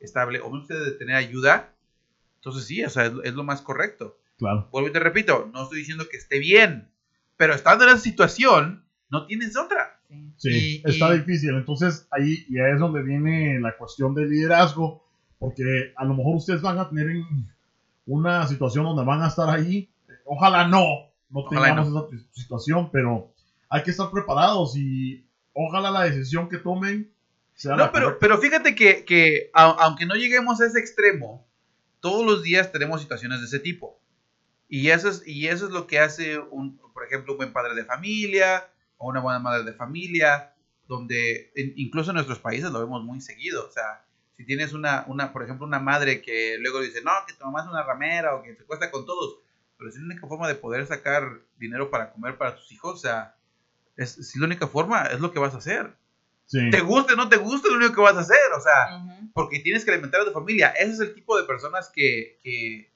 estable 0.00 0.40
o 0.40 0.48
menos 0.50 0.62
ustedes 0.62 0.84
de 0.86 0.92
tener 0.92 1.16
ayuda, 1.16 1.74
entonces 2.36 2.64
sí, 2.66 2.84
o 2.84 2.90
sea, 2.90 3.06
es, 3.06 3.12
es 3.24 3.34
lo 3.34 3.42
más 3.44 3.60
correcto. 3.62 4.16
Claro. 4.38 4.68
Vuelvo 4.70 4.88
y 4.88 4.92
te 4.92 5.00
repito, 5.00 5.50
no 5.52 5.64
estoy 5.64 5.78
diciendo 5.80 6.08
que 6.08 6.16
esté 6.16 6.38
bien, 6.38 6.88
pero 7.36 7.52
estando 7.54 7.82
en 7.84 7.90
esa 7.90 7.98
situación, 7.98 8.84
no 9.10 9.26
tienes 9.26 9.56
otra. 9.56 10.00
Sí. 10.36 10.80
Y- 10.84 10.88
está 10.88 11.14
y- 11.14 11.18
difícil. 11.18 11.50
Entonces 11.56 12.06
ahí 12.12 12.44
y 12.48 12.58
ahí 12.58 12.72
es 12.74 12.78
donde 12.80 13.02
viene 13.02 13.58
la 13.60 13.76
cuestión 13.76 14.14
del 14.14 14.30
liderazgo, 14.30 15.04
porque 15.38 15.92
a 15.96 16.04
lo 16.04 16.14
mejor 16.14 16.36
ustedes 16.36 16.60
van 16.62 16.78
a 16.78 16.88
tener 16.88 17.08
en 17.10 17.24
una 18.06 18.46
situación 18.46 18.84
donde 18.84 19.04
van 19.04 19.22
a 19.22 19.28
estar 19.28 19.48
ahí. 19.48 19.90
Ojalá 20.24 20.66
no, 20.66 20.84
no 21.30 21.40
Ojalá 21.40 21.66
tengamos 21.84 22.10
esa 22.12 22.24
situación, 22.32 22.90
pero 22.90 23.32
hay 23.68 23.82
que 23.82 23.90
estar 23.90 24.10
preparados 24.10 24.76
y 24.76 25.24
ojalá 25.52 25.90
la 25.90 26.04
decisión 26.04 26.48
que 26.48 26.58
tomen 26.58 27.12
sea 27.54 27.76
la 27.76 27.86
No, 27.86 27.92
pero, 27.92 28.04
correcta. 28.06 28.20
pero 28.20 28.38
fíjate 28.38 28.74
que, 28.74 29.04
que 29.04 29.50
a- 29.52 29.76
aunque 29.84 30.06
no 30.06 30.14
lleguemos 30.14 30.60
a 30.60 30.66
ese 30.66 30.78
extremo, 30.78 31.46
todos 32.00 32.24
los 32.24 32.42
días 32.42 32.70
tenemos 32.72 33.00
situaciones 33.00 33.40
de 33.40 33.46
ese 33.46 33.58
tipo. 33.58 34.00
Y 34.68 34.88
eso 34.90 35.08
es, 35.08 35.26
y 35.26 35.48
eso 35.48 35.66
es 35.66 35.72
lo 35.72 35.86
que 35.86 35.98
hace, 35.98 36.38
un, 36.38 36.76
por 36.92 37.04
ejemplo, 37.04 37.32
un 37.32 37.38
buen 37.38 37.52
padre 37.52 37.74
de 37.74 37.84
familia 37.84 38.68
o 38.96 39.08
una 39.08 39.20
buena 39.20 39.38
madre 39.38 39.64
de 39.64 39.72
familia, 39.72 40.52
donde 40.86 41.50
en- 41.56 41.72
incluso 41.76 42.10
en 42.10 42.16
nuestros 42.16 42.38
países 42.38 42.70
lo 42.70 42.80
vemos 42.80 43.02
muy 43.04 43.20
seguido. 43.20 43.66
O 43.66 43.70
sea, 43.72 44.04
si 44.38 44.46
tienes 44.46 44.72
una, 44.72 45.04
una, 45.08 45.32
por 45.32 45.42
ejemplo, 45.42 45.66
una 45.66 45.80
madre 45.80 46.22
que 46.22 46.56
luego 46.60 46.80
dice, 46.80 47.02
no, 47.02 47.10
que 47.26 47.34
tu 47.34 47.44
mamá 47.44 47.62
es 47.62 47.68
una 47.68 47.82
ramera 47.82 48.34
o 48.36 48.42
que 48.42 48.54
te 48.54 48.64
cuesta 48.64 48.90
con 48.90 49.04
todos, 49.04 49.40
pero 49.76 49.90
si 49.90 49.96
es 49.98 50.02
la 50.02 50.12
única 50.12 50.26
forma 50.26 50.48
de 50.48 50.54
poder 50.54 50.86
sacar 50.86 51.40
dinero 51.58 51.90
para 51.90 52.12
comer 52.12 52.38
para 52.38 52.54
tus 52.56 52.70
hijos, 52.72 52.94
o 52.94 52.98
sea, 52.98 53.34
es, 53.96 54.12
si 54.12 54.20
es 54.20 54.36
la 54.36 54.46
única 54.46 54.66
forma, 54.68 55.02
es 55.06 55.20
lo 55.20 55.32
que 55.32 55.38
vas 55.40 55.54
a 55.54 55.58
hacer. 55.58 55.92
Sí, 56.46 56.70
Te 56.70 56.80
guste 56.80 57.12
o 57.12 57.16
no 57.16 57.28
te 57.28 57.36
guste, 57.36 57.68
es 57.68 57.72
lo 57.72 57.78
único 57.78 57.94
que 57.94 58.00
vas 58.00 58.16
a 58.16 58.20
hacer, 58.20 58.38
o 58.56 58.60
sea, 58.60 59.04
porque 59.34 59.58
tienes 59.58 59.84
que 59.84 59.90
alimentar 59.90 60.20
a 60.20 60.24
tu 60.24 60.32
familia. 60.32 60.68
Ese 60.70 60.92
es 60.92 61.00
el 61.00 61.14
tipo 61.14 61.36
de 61.36 61.44
personas 61.44 61.90
que, 61.92 62.38
que 62.42 62.90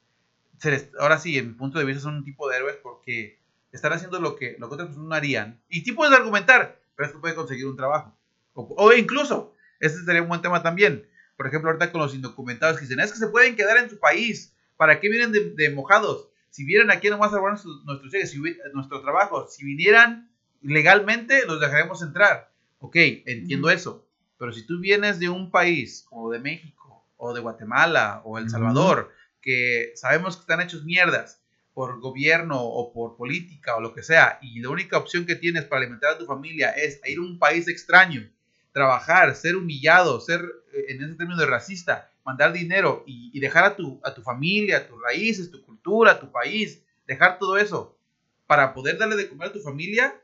se 0.59 0.71
les- 0.71 0.89
ahora 0.99 1.19
sí, 1.19 1.37
en 1.39 1.49
mi 1.49 1.55
punto 1.55 1.79
de 1.79 1.85
vista, 1.85 2.03
son 2.03 2.15
un 2.19 2.25
tipo 2.25 2.49
de 2.49 2.57
héroes 2.57 2.77
porque 2.83 3.39
están 3.73 3.93
haciendo 3.93 4.21
lo 4.21 4.37
que, 4.37 4.57
lo 4.59 4.69
que 4.69 4.75
otras 4.75 4.87
personas 4.89 5.09
no 5.09 5.15
harían. 5.15 5.61
Y 5.69 5.81
sí 5.83 5.93
puedes 5.93 6.15
argumentar, 6.15 6.81
pero 6.95 7.09
es 7.09 7.13
que 7.15 7.21
puede 7.21 7.35
conseguir 7.35 7.67
un 7.67 7.77
trabajo. 7.77 8.17
O, 8.55 8.75
o 8.79 8.93
incluso, 8.93 9.55
ese 9.81 10.05
sería 10.05 10.23
un 10.23 10.29
buen 10.29 10.41
tema 10.43 10.63
también. 10.63 11.07
Por 11.43 11.49
ejemplo, 11.49 11.71
ahorita 11.71 11.91
con 11.91 12.01
los 12.01 12.15
indocumentados 12.15 12.77
que 12.77 12.83
dicen, 12.83 13.01
es 13.01 13.11
que 13.11 13.19
se 13.19 13.27
pueden 13.27 13.57
quedar 13.57 13.77
en 13.79 13.91
su 13.91 13.99
país. 13.99 14.55
¿Para 14.77 15.01
qué 15.01 15.09
vienen 15.09 15.33
de, 15.33 15.51
de 15.57 15.71
mojados? 15.71 16.29
Si 16.51 16.65
vienen 16.65 16.93
aquí 16.93 17.11
nomás 17.11 17.33
a 17.33 17.39
robar 17.39 17.55
nuestros, 17.55 17.85
nuestros 17.85 18.13
cheques, 18.13 18.31
si 18.31 18.41
nuestro 18.73 19.03
trabajo, 19.03 19.49
si 19.49 19.65
vinieran 19.65 20.31
legalmente, 20.61 21.45
los 21.45 21.59
dejaremos 21.59 22.01
entrar. 22.01 22.53
Ok, 22.79 22.95
entiendo 23.27 23.71
eso. 23.71 24.07
Pero 24.39 24.53
si 24.53 24.65
tú 24.65 24.79
vienes 24.79 25.19
de 25.19 25.31
un 25.31 25.51
país, 25.51 26.07
o 26.13 26.31
de 26.31 26.39
México, 26.39 27.05
o 27.17 27.35
de 27.35 27.41
Guatemala, 27.41 28.23
o 28.25 28.39
El. 28.39 28.49
Salvador, 28.49 29.13
que 29.41 29.91
sabemos 29.97 30.37
que 30.37 30.43
están 30.43 30.61
hechos 30.61 30.85
mierdas 30.85 31.43
por 31.75 31.99
gobierno 31.99 32.63
o 32.63 32.93
por 32.93 33.17
política 33.17 33.75
o 33.75 33.81
lo 33.81 33.93
que 33.95 34.05
sea, 34.05 34.39
y 34.43 34.61
la 34.61 34.69
única 34.69 34.97
opción 34.97 35.27
que 35.27 35.35
tienes 35.35 35.65
para 35.65 35.81
alimentar 35.81 36.13
a 36.13 36.19
tu 36.19 36.25
familia 36.25 36.71
es 36.71 37.01
ir 37.05 37.19
a 37.19 37.23
un 37.23 37.41
país 37.41 37.67
extraño, 37.67 38.31
trabajar, 38.73 39.35
ser 39.35 39.57
humillado, 39.57 40.21
ser, 40.21 40.41
eh, 40.73 40.87
en 40.89 41.03
ese 41.05 41.15
término 41.15 41.39
de 41.39 41.47
racista, 41.47 42.11
mandar 42.25 42.53
dinero 42.53 43.05
y, 43.07 43.31
y 43.37 43.41
dejar 43.41 43.65
a 43.65 43.77
tu, 43.77 44.01
a 44.05 44.15
tu 44.15 44.23
familia, 44.23 44.87
tus 44.89 45.01
raíces, 45.03 45.51
tu 45.51 45.63
cultura, 45.65 46.19
tu 46.21 46.31
país, 46.31 46.83
dejar 47.07 47.39
todo 47.39 47.57
eso 47.59 47.99
para 48.47 48.73
poder 48.75 48.99
darle 48.99 49.17
de 49.17 49.29
comer 49.29 49.49
a 49.49 49.53
tu 49.53 49.61
familia, 49.61 50.15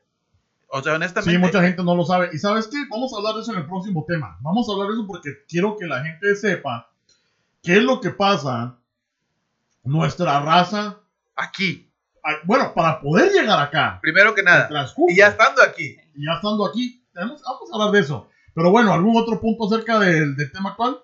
o 0.68 0.82
sea, 0.82 0.94
honestamente... 0.94 1.32
Sí, 1.32 1.38
mucha 1.38 1.62
gente 1.62 1.82
no 1.82 1.94
lo 1.94 2.04
sabe. 2.04 2.28
¿Y 2.32 2.38
sabes 2.38 2.66
qué? 2.68 2.76
Vamos 2.90 3.12
a 3.12 3.16
hablar 3.18 3.34
de 3.36 3.40
eso 3.40 3.52
en 3.52 3.58
el 3.58 3.66
próximo 3.66 4.04
tema. 4.06 4.38
Vamos 4.42 4.68
a 4.68 4.72
hablar 4.72 4.88
de 4.88 4.94
eso 4.94 5.06
porque 5.06 5.30
quiero 5.48 5.76
que 5.78 5.86
la 5.86 6.02
gente 6.02 6.34
sepa 6.36 6.90
qué 7.62 7.78
es 7.78 7.82
lo 7.82 8.00
que 8.00 8.10
pasa 8.10 8.78
nuestra 9.84 10.40
raza. 10.40 10.98
Aquí, 11.36 11.90
Bueno, 12.44 12.74
para 12.74 13.00
poder 13.00 13.32
llegar 13.32 13.58
acá, 13.60 13.98
primero 14.02 14.34
que 14.34 14.42
nada. 14.42 14.68
Y 15.08 15.16
ya 15.16 15.28
estando 15.28 15.62
aquí. 15.62 15.96
y 16.14 16.24
ya 16.26 16.32
estando 16.34 16.66
aquí, 16.66 17.02
tenemos- 17.14 17.40
vamos 17.42 17.70
a 17.72 17.74
hablar 17.74 17.92
de 17.92 18.00
eso. 18.00 18.28
Pero 18.58 18.72
bueno, 18.72 18.92
¿algún 18.92 19.16
otro 19.16 19.40
punto 19.40 19.66
acerca 19.66 20.00
del, 20.00 20.34
del 20.34 20.50
tema 20.50 20.70
actual? 20.70 20.98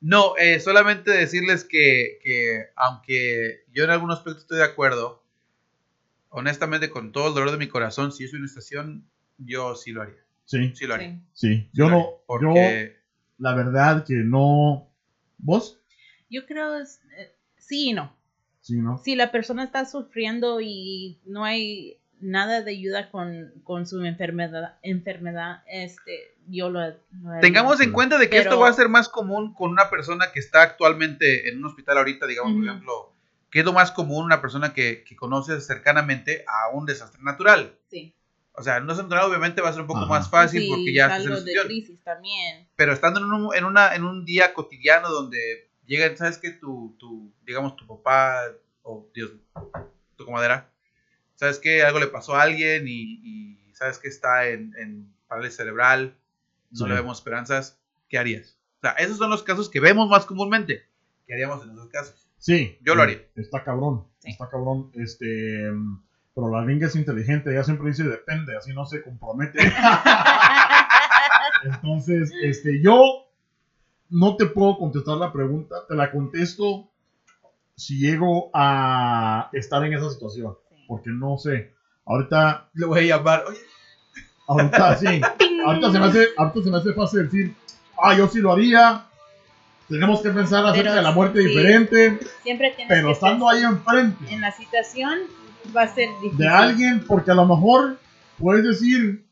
No, 0.00 0.36
eh, 0.36 0.58
solamente 0.58 1.12
decirles 1.12 1.62
que, 1.62 2.18
que 2.24 2.70
aunque 2.74 3.62
yo 3.72 3.84
en 3.84 3.90
algún 3.90 4.10
aspecto 4.10 4.40
estoy 4.40 4.58
de 4.58 4.64
acuerdo, 4.64 5.22
honestamente 6.28 6.90
con 6.90 7.12
todo 7.12 7.28
el 7.28 7.34
dolor 7.34 7.52
de 7.52 7.56
mi 7.58 7.68
corazón, 7.68 8.10
si 8.10 8.26
soy 8.26 8.40
una 8.40 8.46
estación, 8.46 9.08
yo 9.38 9.76
sí 9.76 9.92
lo 9.92 10.02
haría. 10.02 10.18
Sí, 10.44 10.72
Sí 10.74 10.86
lo 10.88 10.94
haría. 10.94 11.20
Sí. 11.34 11.54
sí. 11.54 11.70
Yo 11.72 11.88
no, 11.88 11.98
yo, 11.98 12.16
Porque 12.26 12.96
la 13.38 13.54
verdad 13.54 14.04
que 14.04 14.14
no. 14.14 14.90
¿Vos? 15.38 15.78
Yo 16.28 16.46
creo 16.46 16.80
es, 16.80 17.00
eh, 17.16 17.32
sí 17.58 17.90
y 17.90 17.92
no. 17.92 18.12
Sí, 18.60 18.74
¿no? 18.74 18.98
Si 18.98 19.14
la 19.14 19.30
persona 19.30 19.62
está 19.62 19.84
sufriendo 19.84 20.60
y 20.60 21.20
no 21.24 21.44
hay 21.44 21.97
nada 22.20 22.62
de 22.62 22.70
ayuda 22.72 23.10
con, 23.10 23.52
con 23.64 23.86
su 23.86 24.04
enfermedad, 24.04 24.76
enfermedad, 24.82 25.62
este, 25.66 26.34
yo 26.48 26.70
lo, 26.70 26.80
lo. 26.88 27.40
Tengamos 27.40 27.80
en 27.80 27.92
cuenta 27.92 28.18
de 28.18 28.28
que 28.28 28.38
esto 28.38 28.58
va 28.58 28.68
a 28.68 28.72
ser 28.72 28.88
más 28.88 29.08
común 29.08 29.54
con 29.54 29.70
una 29.70 29.90
persona 29.90 30.32
que 30.32 30.40
está 30.40 30.62
actualmente 30.62 31.48
en 31.48 31.58
un 31.58 31.66
hospital 31.66 31.98
ahorita, 31.98 32.26
digamos, 32.26 32.54
por 32.54 32.64
ejemplo, 32.64 33.12
que 33.50 33.60
es 33.60 33.64
lo 33.64 33.72
más 33.72 33.92
común 33.92 34.24
una 34.24 34.40
persona 34.40 34.72
que, 34.72 35.04
que 35.04 35.16
conoce 35.16 35.60
cercanamente 35.60 36.44
a 36.46 36.74
un 36.74 36.86
desastre 36.86 37.22
natural. 37.22 37.74
Sí. 37.90 38.14
O 38.52 38.62
sea, 38.62 38.80
no 38.80 38.92
es 38.92 38.98
natural, 38.98 39.24
obviamente 39.30 39.60
va 39.60 39.68
a 39.68 39.72
ser 39.72 39.82
un 39.82 39.86
poco 39.86 40.00
Ajá. 40.00 40.08
más 40.08 40.28
fácil 40.28 40.62
Sí, 40.62 40.68
porque 40.68 40.92
ya 40.92 41.04
estás 41.16 41.38
en 41.38 41.44
de 41.44 41.54
crisis 41.64 42.02
también. 42.02 42.68
Pero 42.74 42.92
estando 42.92 43.20
en 43.20 43.26
un, 43.26 43.54
en, 43.54 43.64
una, 43.64 43.94
en 43.94 44.04
un 44.04 44.24
día 44.24 44.52
cotidiano 44.52 45.08
donde 45.10 45.70
llega, 45.86 46.14
¿sabes 46.16 46.38
qué? 46.38 46.50
Tu, 46.50 46.96
tu, 46.98 47.32
digamos, 47.46 47.76
tu 47.76 47.86
papá, 47.86 48.42
o 48.82 49.08
Dios, 49.14 49.30
tu 50.16 50.24
comadera, 50.24 50.68
¿sabes 51.38 51.58
qué? 51.58 51.82
Algo 51.82 52.00
le 52.00 52.08
pasó 52.08 52.34
a 52.34 52.42
alguien 52.42 52.86
y, 52.88 53.20
y 53.22 53.74
¿sabes 53.74 53.98
que 53.98 54.08
Está 54.08 54.48
en, 54.48 54.74
en 54.76 55.12
parálisis 55.28 55.56
cerebral, 55.56 56.16
no 56.70 56.84
Sí. 56.84 56.88
le 56.88 56.94
vemos 56.94 57.18
esperanzas, 57.18 57.78
¿qué 58.08 58.18
harías? 58.18 58.56
O 58.78 58.80
sea, 58.82 58.90
esos 58.92 59.18
son 59.18 59.30
los 59.30 59.42
casos 59.42 59.68
que 59.70 59.80
vemos 59.80 60.08
más 60.08 60.24
comúnmente. 60.26 60.84
¿Qué 61.26 61.34
haríamos 61.34 61.62
en 61.64 61.70
esos 61.72 61.88
casos? 61.88 62.28
Sí. 62.38 62.78
Yo 62.82 62.94
lo 62.94 63.02
haría. 63.02 63.22
Está 63.36 63.62
cabrón. 63.64 64.06
Está 64.24 64.48
cabrón. 64.48 64.90
Este. 64.94 65.70
Pero 66.34 66.50
la 66.50 66.62
gringa 66.64 66.86
es 66.86 66.96
inteligente. 66.96 67.50
Ella 67.50 67.64
siempre 67.64 67.88
dice 67.88 68.04
depende, 68.04 68.56
así 68.56 68.72
no 68.72 68.86
se 68.86 69.02
compromete. 69.02 69.58
Entonces, 71.64 72.32
este, 72.42 72.80
yo 72.82 73.26
no 74.10 74.36
te 74.36 74.46
puedo 74.46 74.78
contestar 74.78 75.16
la 75.16 75.32
pregunta. 75.32 75.76
Te 75.88 75.94
la 75.94 76.10
contesto 76.12 76.90
si 77.74 77.98
llego 77.98 78.50
a 78.54 79.50
estar 79.52 79.84
en 79.84 79.92
esa 79.94 80.10
situación. 80.10 80.56
Porque 80.88 81.10
no 81.10 81.38
sé. 81.38 81.72
Ahorita, 82.04 82.68
Le 82.74 82.86
voy 82.86 82.98
a 83.00 83.16
llamar, 83.16 83.44
oye, 83.46 83.58
ahorita 84.48 84.96
sí. 84.96 85.06
Ahorita 85.64 85.92
se 85.92 85.98
me 85.98 86.06
hace, 86.06 86.28
ahorita 86.36 86.62
se 86.62 86.70
me 86.70 86.76
hace 86.78 86.92
fácil 86.94 87.24
decir, 87.24 87.54
ah, 88.02 88.16
yo 88.16 88.26
sí 88.28 88.38
lo 88.38 88.52
haría. 88.52 89.04
Tenemos 89.88 90.22
que 90.22 90.30
pensar 90.30 90.64
acerca 90.64 90.82
Pero 90.90 90.94
de 90.94 91.02
la 91.02 91.10
muerte 91.12 91.40
sí. 91.42 91.48
diferente. 91.48 92.18
Siempre 92.42 92.70
tienes 92.70 92.88
Pero 92.88 93.08
que 93.08 93.12
estando 93.12 93.48
ahí 93.50 93.62
enfrente. 93.62 94.32
en 94.32 94.40
la 94.40 94.52
situación 94.52 95.18
va 95.76 95.82
a 95.82 95.88
ser 95.88 96.08
difícil. 96.22 96.38
de 96.38 96.48
alguien, 96.48 97.04
porque 97.06 97.30
a 97.32 97.34
lo 97.34 97.44
mejor 97.44 97.98
puedes 98.38 98.64
decir, 98.64 99.24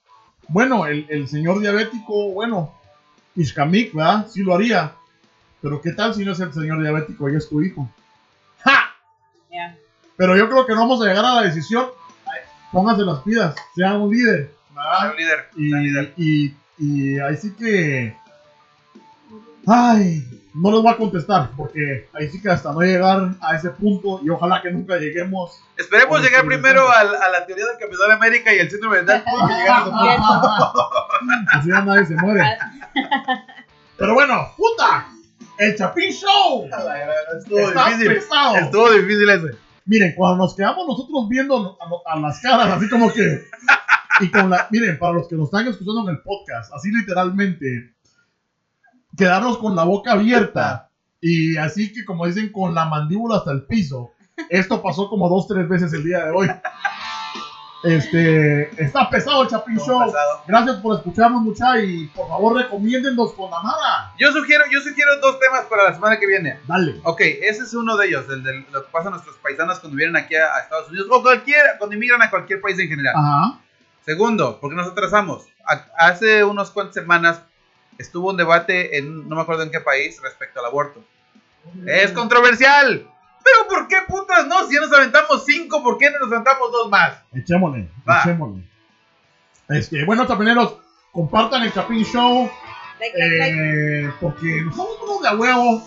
bueno, 0.49 0.85
el, 0.87 1.07
el 1.09 1.29
señor 1.29 1.61
diabético, 1.61 2.33
bueno, 2.33 2.75
Ishkamik, 3.37 3.95
¿verdad? 3.95 4.27
Sí 4.29 4.43
lo 4.43 4.55
haría. 4.55 4.93
Pero 5.63 5.81
¿qué 5.81 5.93
tal 5.93 6.13
si 6.15 6.25
no 6.25 6.33
es 6.33 6.41
el 6.41 6.53
señor 6.53 6.83
diabético 6.83 7.31
y 7.31 7.37
es 7.37 7.49
tu 7.49 7.63
hijo? 7.63 7.89
Pero 10.17 10.37
yo 10.37 10.49
creo 10.49 10.67
que 10.67 10.73
no 10.75 10.81
vamos 10.81 11.03
a 11.03 11.07
llegar 11.09 11.25
a 11.25 11.35
la 11.37 11.43
decisión. 11.43 11.87
Pónganse 12.73 13.03
las 13.03 13.21
pilas, 13.21 13.55
sean 13.75 14.01
un 14.03 14.11
líder, 14.11 14.51
¿verdad? 14.75 15.11
un 15.11 15.17
líder, 15.17 15.49
Y, 15.57 15.71
soy 15.71 15.79
un 15.79 15.85
líder. 15.85 16.13
y, 16.17 16.55
y 16.79 17.19
ahí 17.21 17.37
sí 17.37 17.55
que. 17.55 18.17
Ay, 19.67 20.23
no 20.55 20.71
les 20.71 20.81
voy 20.83 20.93
a 20.93 20.97
contestar, 20.97 21.51
porque 21.57 22.09
ahí 22.13 22.29
sí 22.31 22.41
que 22.41 22.49
hasta 22.51 22.73
no 22.73 22.81
llegar 22.81 23.31
a 23.41 23.57
ese 23.57 23.71
punto, 23.71 24.21
y 24.23 24.31
ojalá 24.31 24.63
que 24.63 24.71
nunca 24.71 24.97
lleguemos. 24.97 25.61
Esperemos 25.77 26.23
llegar 26.23 26.45
primero 26.47 26.91
al- 26.91 27.15
a, 27.17 27.29
la 27.31 27.45
teoría 27.47 27.67
del 27.67 27.79
Capitán 27.79 28.11
América 28.13 28.55
y 28.55 28.59
el 28.59 28.71
síndrome 28.71 29.03
de 29.03 29.15
a 29.15 29.25
punto. 29.25 30.91
Así 31.53 31.69
ya 31.69 31.81
nadie 31.83 32.07
se 32.07 32.15
muere. 32.15 32.43
Pero 33.97 34.15
bueno, 34.15 34.53
puta, 34.57 35.07
el 35.59 35.77
Chapín 35.77 36.13
Show 36.13 36.69
Estuvo 37.39 37.59
está 37.61 37.87
difícil. 37.89 38.15
pesado. 38.15 38.57
Estuvo 38.57 38.91
difícil 38.93 39.31
ese. 39.31 39.66
Miren, 39.87 40.15
cuando 40.17 40.39
nos 40.39 40.55
quedamos 40.55 40.87
nosotros 40.87 41.29
viendo 41.29 41.79
a, 42.07 42.19
las 42.19 42.41
caras, 42.41 42.69
así 42.77 42.89
como 42.89 43.13
que. 43.13 43.43
Y 44.21 44.31
con 44.31 44.51
la. 44.51 44.67
Miren, 44.71 44.99
para 44.99 45.13
los 45.13 45.29
que 45.29 45.37
nos 45.37 45.47
están 45.47 45.69
escuchando 45.69 46.09
en 46.09 46.17
el 46.17 46.23
podcast, 46.23 46.73
así 46.75 46.91
literalmente. 46.91 47.95
Quedarnos 49.17 49.59
con 49.59 49.77
la 49.77 49.85
boca 49.85 50.13
abierta. 50.13 50.91
Y 51.21 51.57
así 51.57 51.93
que, 51.93 52.05
como 52.05 52.27
dicen, 52.27 52.51
con 52.51 52.75
la 52.75 52.85
mandíbula 52.85 53.37
hasta 53.37 53.53
el 53.53 53.65
piso. 53.65 54.13
Esto 54.51 54.83
pasó 54.83 55.09
como 55.09 55.29
dos, 55.29 55.47
tres 55.47 55.69
veces 55.69 55.93
el 55.93 56.05
día 56.05 56.25
de 56.25 56.31
hoy. 56.31 56.49
Este. 57.87 58.83
Está 58.83 59.09
pesado 59.11 59.43
el 59.43 59.47
Estuvo 59.49 59.87
Show. 59.87 60.05
pesado. 60.07 60.43
Gracias 60.47 60.77
por 60.77 60.97
escucharnos, 60.97 61.43
mucha. 61.43 61.79
Y 61.81 62.07
por 62.09 62.29
favor, 62.29 62.57
recomiéndennos 62.57 63.33
con 63.35 63.51
la 63.51 63.61
Mara. 63.61 64.13
Yo 64.19 64.33
sugiero, 64.33 64.65
yo 64.71 64.81
sugiero 64.81 65.11
dos 65.21 65.39
temas 65.41 65.63
para 65.67 65.85
la 65.85 65.95
semana 65.95 66.19
que 66.19 66.27
viene. 66.27 66.59
Dale. 66.67 67.01
Ok, 67.05 67.21
ese 67.21 67.63
es 67.63 67.75
uno 67.75 67.97
de 67.97 68.07
ellos, 68.09 68.25
el 68.31 68.43
de 68.43 68.65
lo 68.73 68.85
que 68.85 68.91
pasa 68.91 69.09
a 69.09 69.11
nuestros 69.13 69.37
paisanos 69.37 69.79
cuando 69.81 69.97
vienen 69.97 70.17
aquí 70.17 70.35
a, 70.37 70.55
a 70.55 70.61
Estados 70.61 70.89
Unidos 70.91 71.09
o 71.11 71.23
cualquiera, 71.23 71.79
cuando 71.79 71.95
emigran 71.97 72.21
a 72.23 72.31
cualquier 72.31 72.61
país 72.61 72.79
en 72.79 72.89
general. 72.89 73.15
Ajá. 73.17 73.59
Segundo, 74.05 74.59
porque 74.61 74.77
nos 74.77 74.89
atrasamos. 74.89 75.47
A- 75.67 75.87
hace 75.99 76.45
unos 76.45 76.71
cuantas 76.71 76.95
semanas 76.95 77.41
estuvo 77.99 78.31
un 78.31 78.37
debate 78.37 78.99
en, 78.99 79.29
no 79.29 79.37
me 79.37 79.43
acuerdo 79.43 79.63
en 79.63 79.71
qué 79.71 79.81
país, 79.81 80.21
respecto 80.23 80.61
al 80.61 80.67
aborto. 80.67 81.03
Es 81.87 82.13
controversial. 82.13 83.09
Pero 83.47 83.69
¿por 83.69 83.87
qué 83.89 83.97
putas 84.09 84.47
no? 84.49 84.67
Si 84.67 84.75
ya 84.75 84.81
nos 84.81 84.93
aventamos 84.93 85.45
cinco, 85.45 85.83
¿por 85.83 85.99
qué 85.99 86.11
no 86.11 86.19
nos 86.19 86.33
aventamos 86.33 86.73
dos 86.73 86.89
más? 86.91 87.23
Echémosle, 87.33 87.89
Va. 88.09 88.21
echémosle. 88.21 88.63
Este, 89.69 90.05
bueno, 90.05 90.27
tapeneros, 90.27 90.79
compartan 91.13 91.63
el 91.63 91.73
Chapín 91.73 92.05
Show. 92.05 92.51
Like, 92.99 93.17
like, 93.19 93.37
like. 93.39 94.07
eh, 94.07 94.13
porque 94.21 94.63
nos 94.63 94.77
vamos 94.77 94.97
unos 95.05 95.23
de 95.23 95.29
a 95.29 95.35
huevo. 95.37 95.83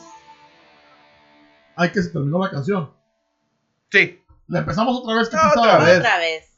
Ay, 1.76 1.92
que 1.92 2.02
se 2.02 2.10
terminó 2.10 2.44
la 2.44 2.50
canción. 2.52 2.94
Sí. 3.92 4.24
La 4.48 4.60
empezamos 4.60 4.98
otra 5.02 5.16
vez, 5.16 5.32
No, 5.34 5.40
pisada. 5.40 5.62
otra 5.62 5.78
vez. 5.86 5.98
Otra 6.00 6.18
vez. 6.18 6.54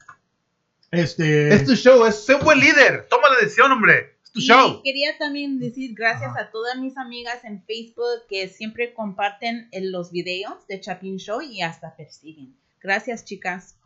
Este. 0.90 1.54
Es 1.54 1.64
tu 1.64 1.74
show, 1.74 2.04
es 2.06 2.24
sé 2.24 2.34
un 2.34 2.44
buen 2.44 2.58
líder. 2.60 3.06
Toma 3.08 3.28
la 3.30 3.36
decisión, 3.40 3.72
hombre. 3.72 4.18
Y 4.34 4.82
quería 4.82 5.18
también 5.18 5.58
decir 5.58 5.94
gracias 5.94 6.36
a 6.38 6.50
todas 6.50 6.78
mis 6.78 6.96
amigas 6.96 7.44
en 7.44 7.62
Facebook 7.64 8.26
que 8.28 8.48
siempre 8.48 8.94
comparten 8.94 9.68
en 9.72 9.92
los 9.92 10.10
videos 10.10 10.66
de 10.68 10.80
Chapin 10.80 11.18
Show 11.18 11.42
y 11.42 11.60
hasta 11.62 11.94
persiguen. 11.96 12.54
Gracias, 12.82 13.24
chicas. 13.24 13.76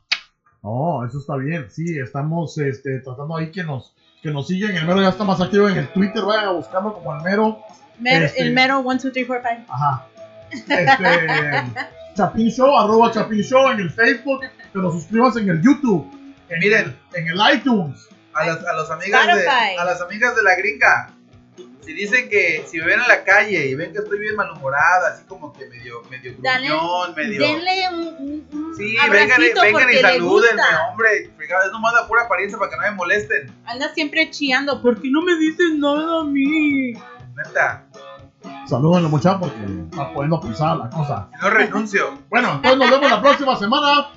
Oh, 0.62 1.05
eso 1.05 1.18
está 1.18 1.36
bien. 1.36 1.66
Sí, 1.70 1.99
estamos 1.99 2.57
este, 2.59 3.01
tratando 3.01 3.36
ahí 3.36 3.51
que 3.51 3.62
nos, 3.64 3.94
que 4.22 4.30
nos 4.30 4.47
sigan. 4.47 4.76
El 4.76 4.86
mero 4.86 5.03
ya 5.03 5.09
está 5.11 5.24
más 5.24 5.40
activo 5.40 5.68
en 5.68 5.78
el 5.78 5.88
Twitter. 5.92 6.22
Vayan 6.22 6.47
a 6.47 6.53
buscarlo 6.53 6.94
como 6.94 7.14
el 7.16 7.22
mero. 7.22 7.59
Mer- 7.99 8.24
Este- 8.24 8.42
El 8.42 8.53
mero 8.53 8.80
1, 8.80 9.01
2, 9.03 9.12
3, 9.12 9.26
4, 9.26 9.49
5. 9.59 9.72
Ajá. 9.72 10.09
Este. 10.51 10.86
Chapín 12.14 12.51
Show, 12.51 12.74
arroba 12.78 13.11
Chapín 13.11 13.42
Show 13.42 13.68
en 13.70 13.80
el 13.80 13.90
Facebook. 13.90 14.40
Pero 14.72 14.90
suscríbanse 14.92 15.40
en 15.40 15.51
el 15.51 15.62
YouTube. 15.62 16.07
En 16.49 16.59
Miren. 16.61 16.97
en 17.14 17.28
el 17.28 17.38
iTunes. 17.55 18.09
A 18.37 18.47
las, 18.47 18.64
a 18.64 18.72
las 18.74 18.91
amigas 18.91 19.26
de, 19.26 19.49
a 19.49 19.84
las 19.84 20.01
amigas 20.01 20.37
de 20.37 20.43
la 20.43 20.55
gringa. 20.57 21.11
Si 21.80 21.93
dicen 21.93 22.28
que 22.28 22.64
si 22.66 22.78
me 22.78 22.87
ven 22.87 23.01
en 23.01 23.07
la 23.09 23.22
calle 23.22 23.66
y 23.66 23.74
ven 23.76 23.93
que 23.93 23.99
estoy 23.99 24.18
bien 24.18 24.34
malhumorada, 24.34 25.12
así 25.12 25.24
como 25.24 25.53
que 25.53 25.66
medio, 25.68 26.03
medio 26.11 26.34
gruñón, 26.37 27.14
medio. 27.14 27.41
Denle 27.41 27.89
un, 27.93 28.74
Sí, 28.76 28.97
vengan, 29.11 29.41
vengan 29.41 29.91
y 29.91 29.97
salúdenme, 29.99 30.62
hombre. 30.91 31.30
Es 31.39 31.72
nomás 31.72 31.95
la 31.95 32.07
pura 32.09 32.24
apariencia 32.24 32.59
para 32.59 32.70
que 32.70 32.76
no 32.76 32.82
me 32.82 32.91
molesten. 32.91 33.55
Anda 33.64 33.95
siempre 33.95 34.28
chillando. 34.30 34.82
¿Por 34.82 35.01
qué 35.01 35.09
no 35.11 35.22
me 35.22 35.37
dices 35.37 35.74
nada 35.76 36.22
a 36.22 36.24
mí? 36.24 36.93
Neta. 37.37 37.84
Salúdenlo 38.66 39.09
muchachos 39.09 39.41
porque 39.43 39.57
está 39.91 40.12
poniendo 40.12 40.41
pisada 40.41 40.74
la 40.74 40.91
cosa. 40.91 41.28
No 41.41 41.51
renuncio. 41.51 42.18
Bueno, 42.28 42.55
entonces 42.57 42.78
nos 42.78 42.91
vemos 42.91 43.11
la 43.11 43.22
próxima 43.22 43.57
semana 43.57 44.11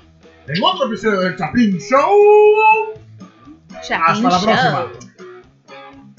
en 0.46 0.62
otro 0.62 0.86
episodio 0.86 1.20
del 1.20 1.36
Chapín 1.36 1.78
Show. 1.78 2.99
Hasta 3.80 4.28
la 4.28 4.40
próxima. 4.40 4.86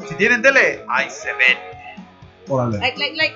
Si 0.08 0.16
tienen 0.16 0.42
tele, 0.42 0.84
ahí 0.90 1.10
se 1.10 1.32
ven. 1.34 1.58
Órale. 2.48 2.80
Like, 2.80 2.98
like, 2.98 3.16
like. 3.16 3.36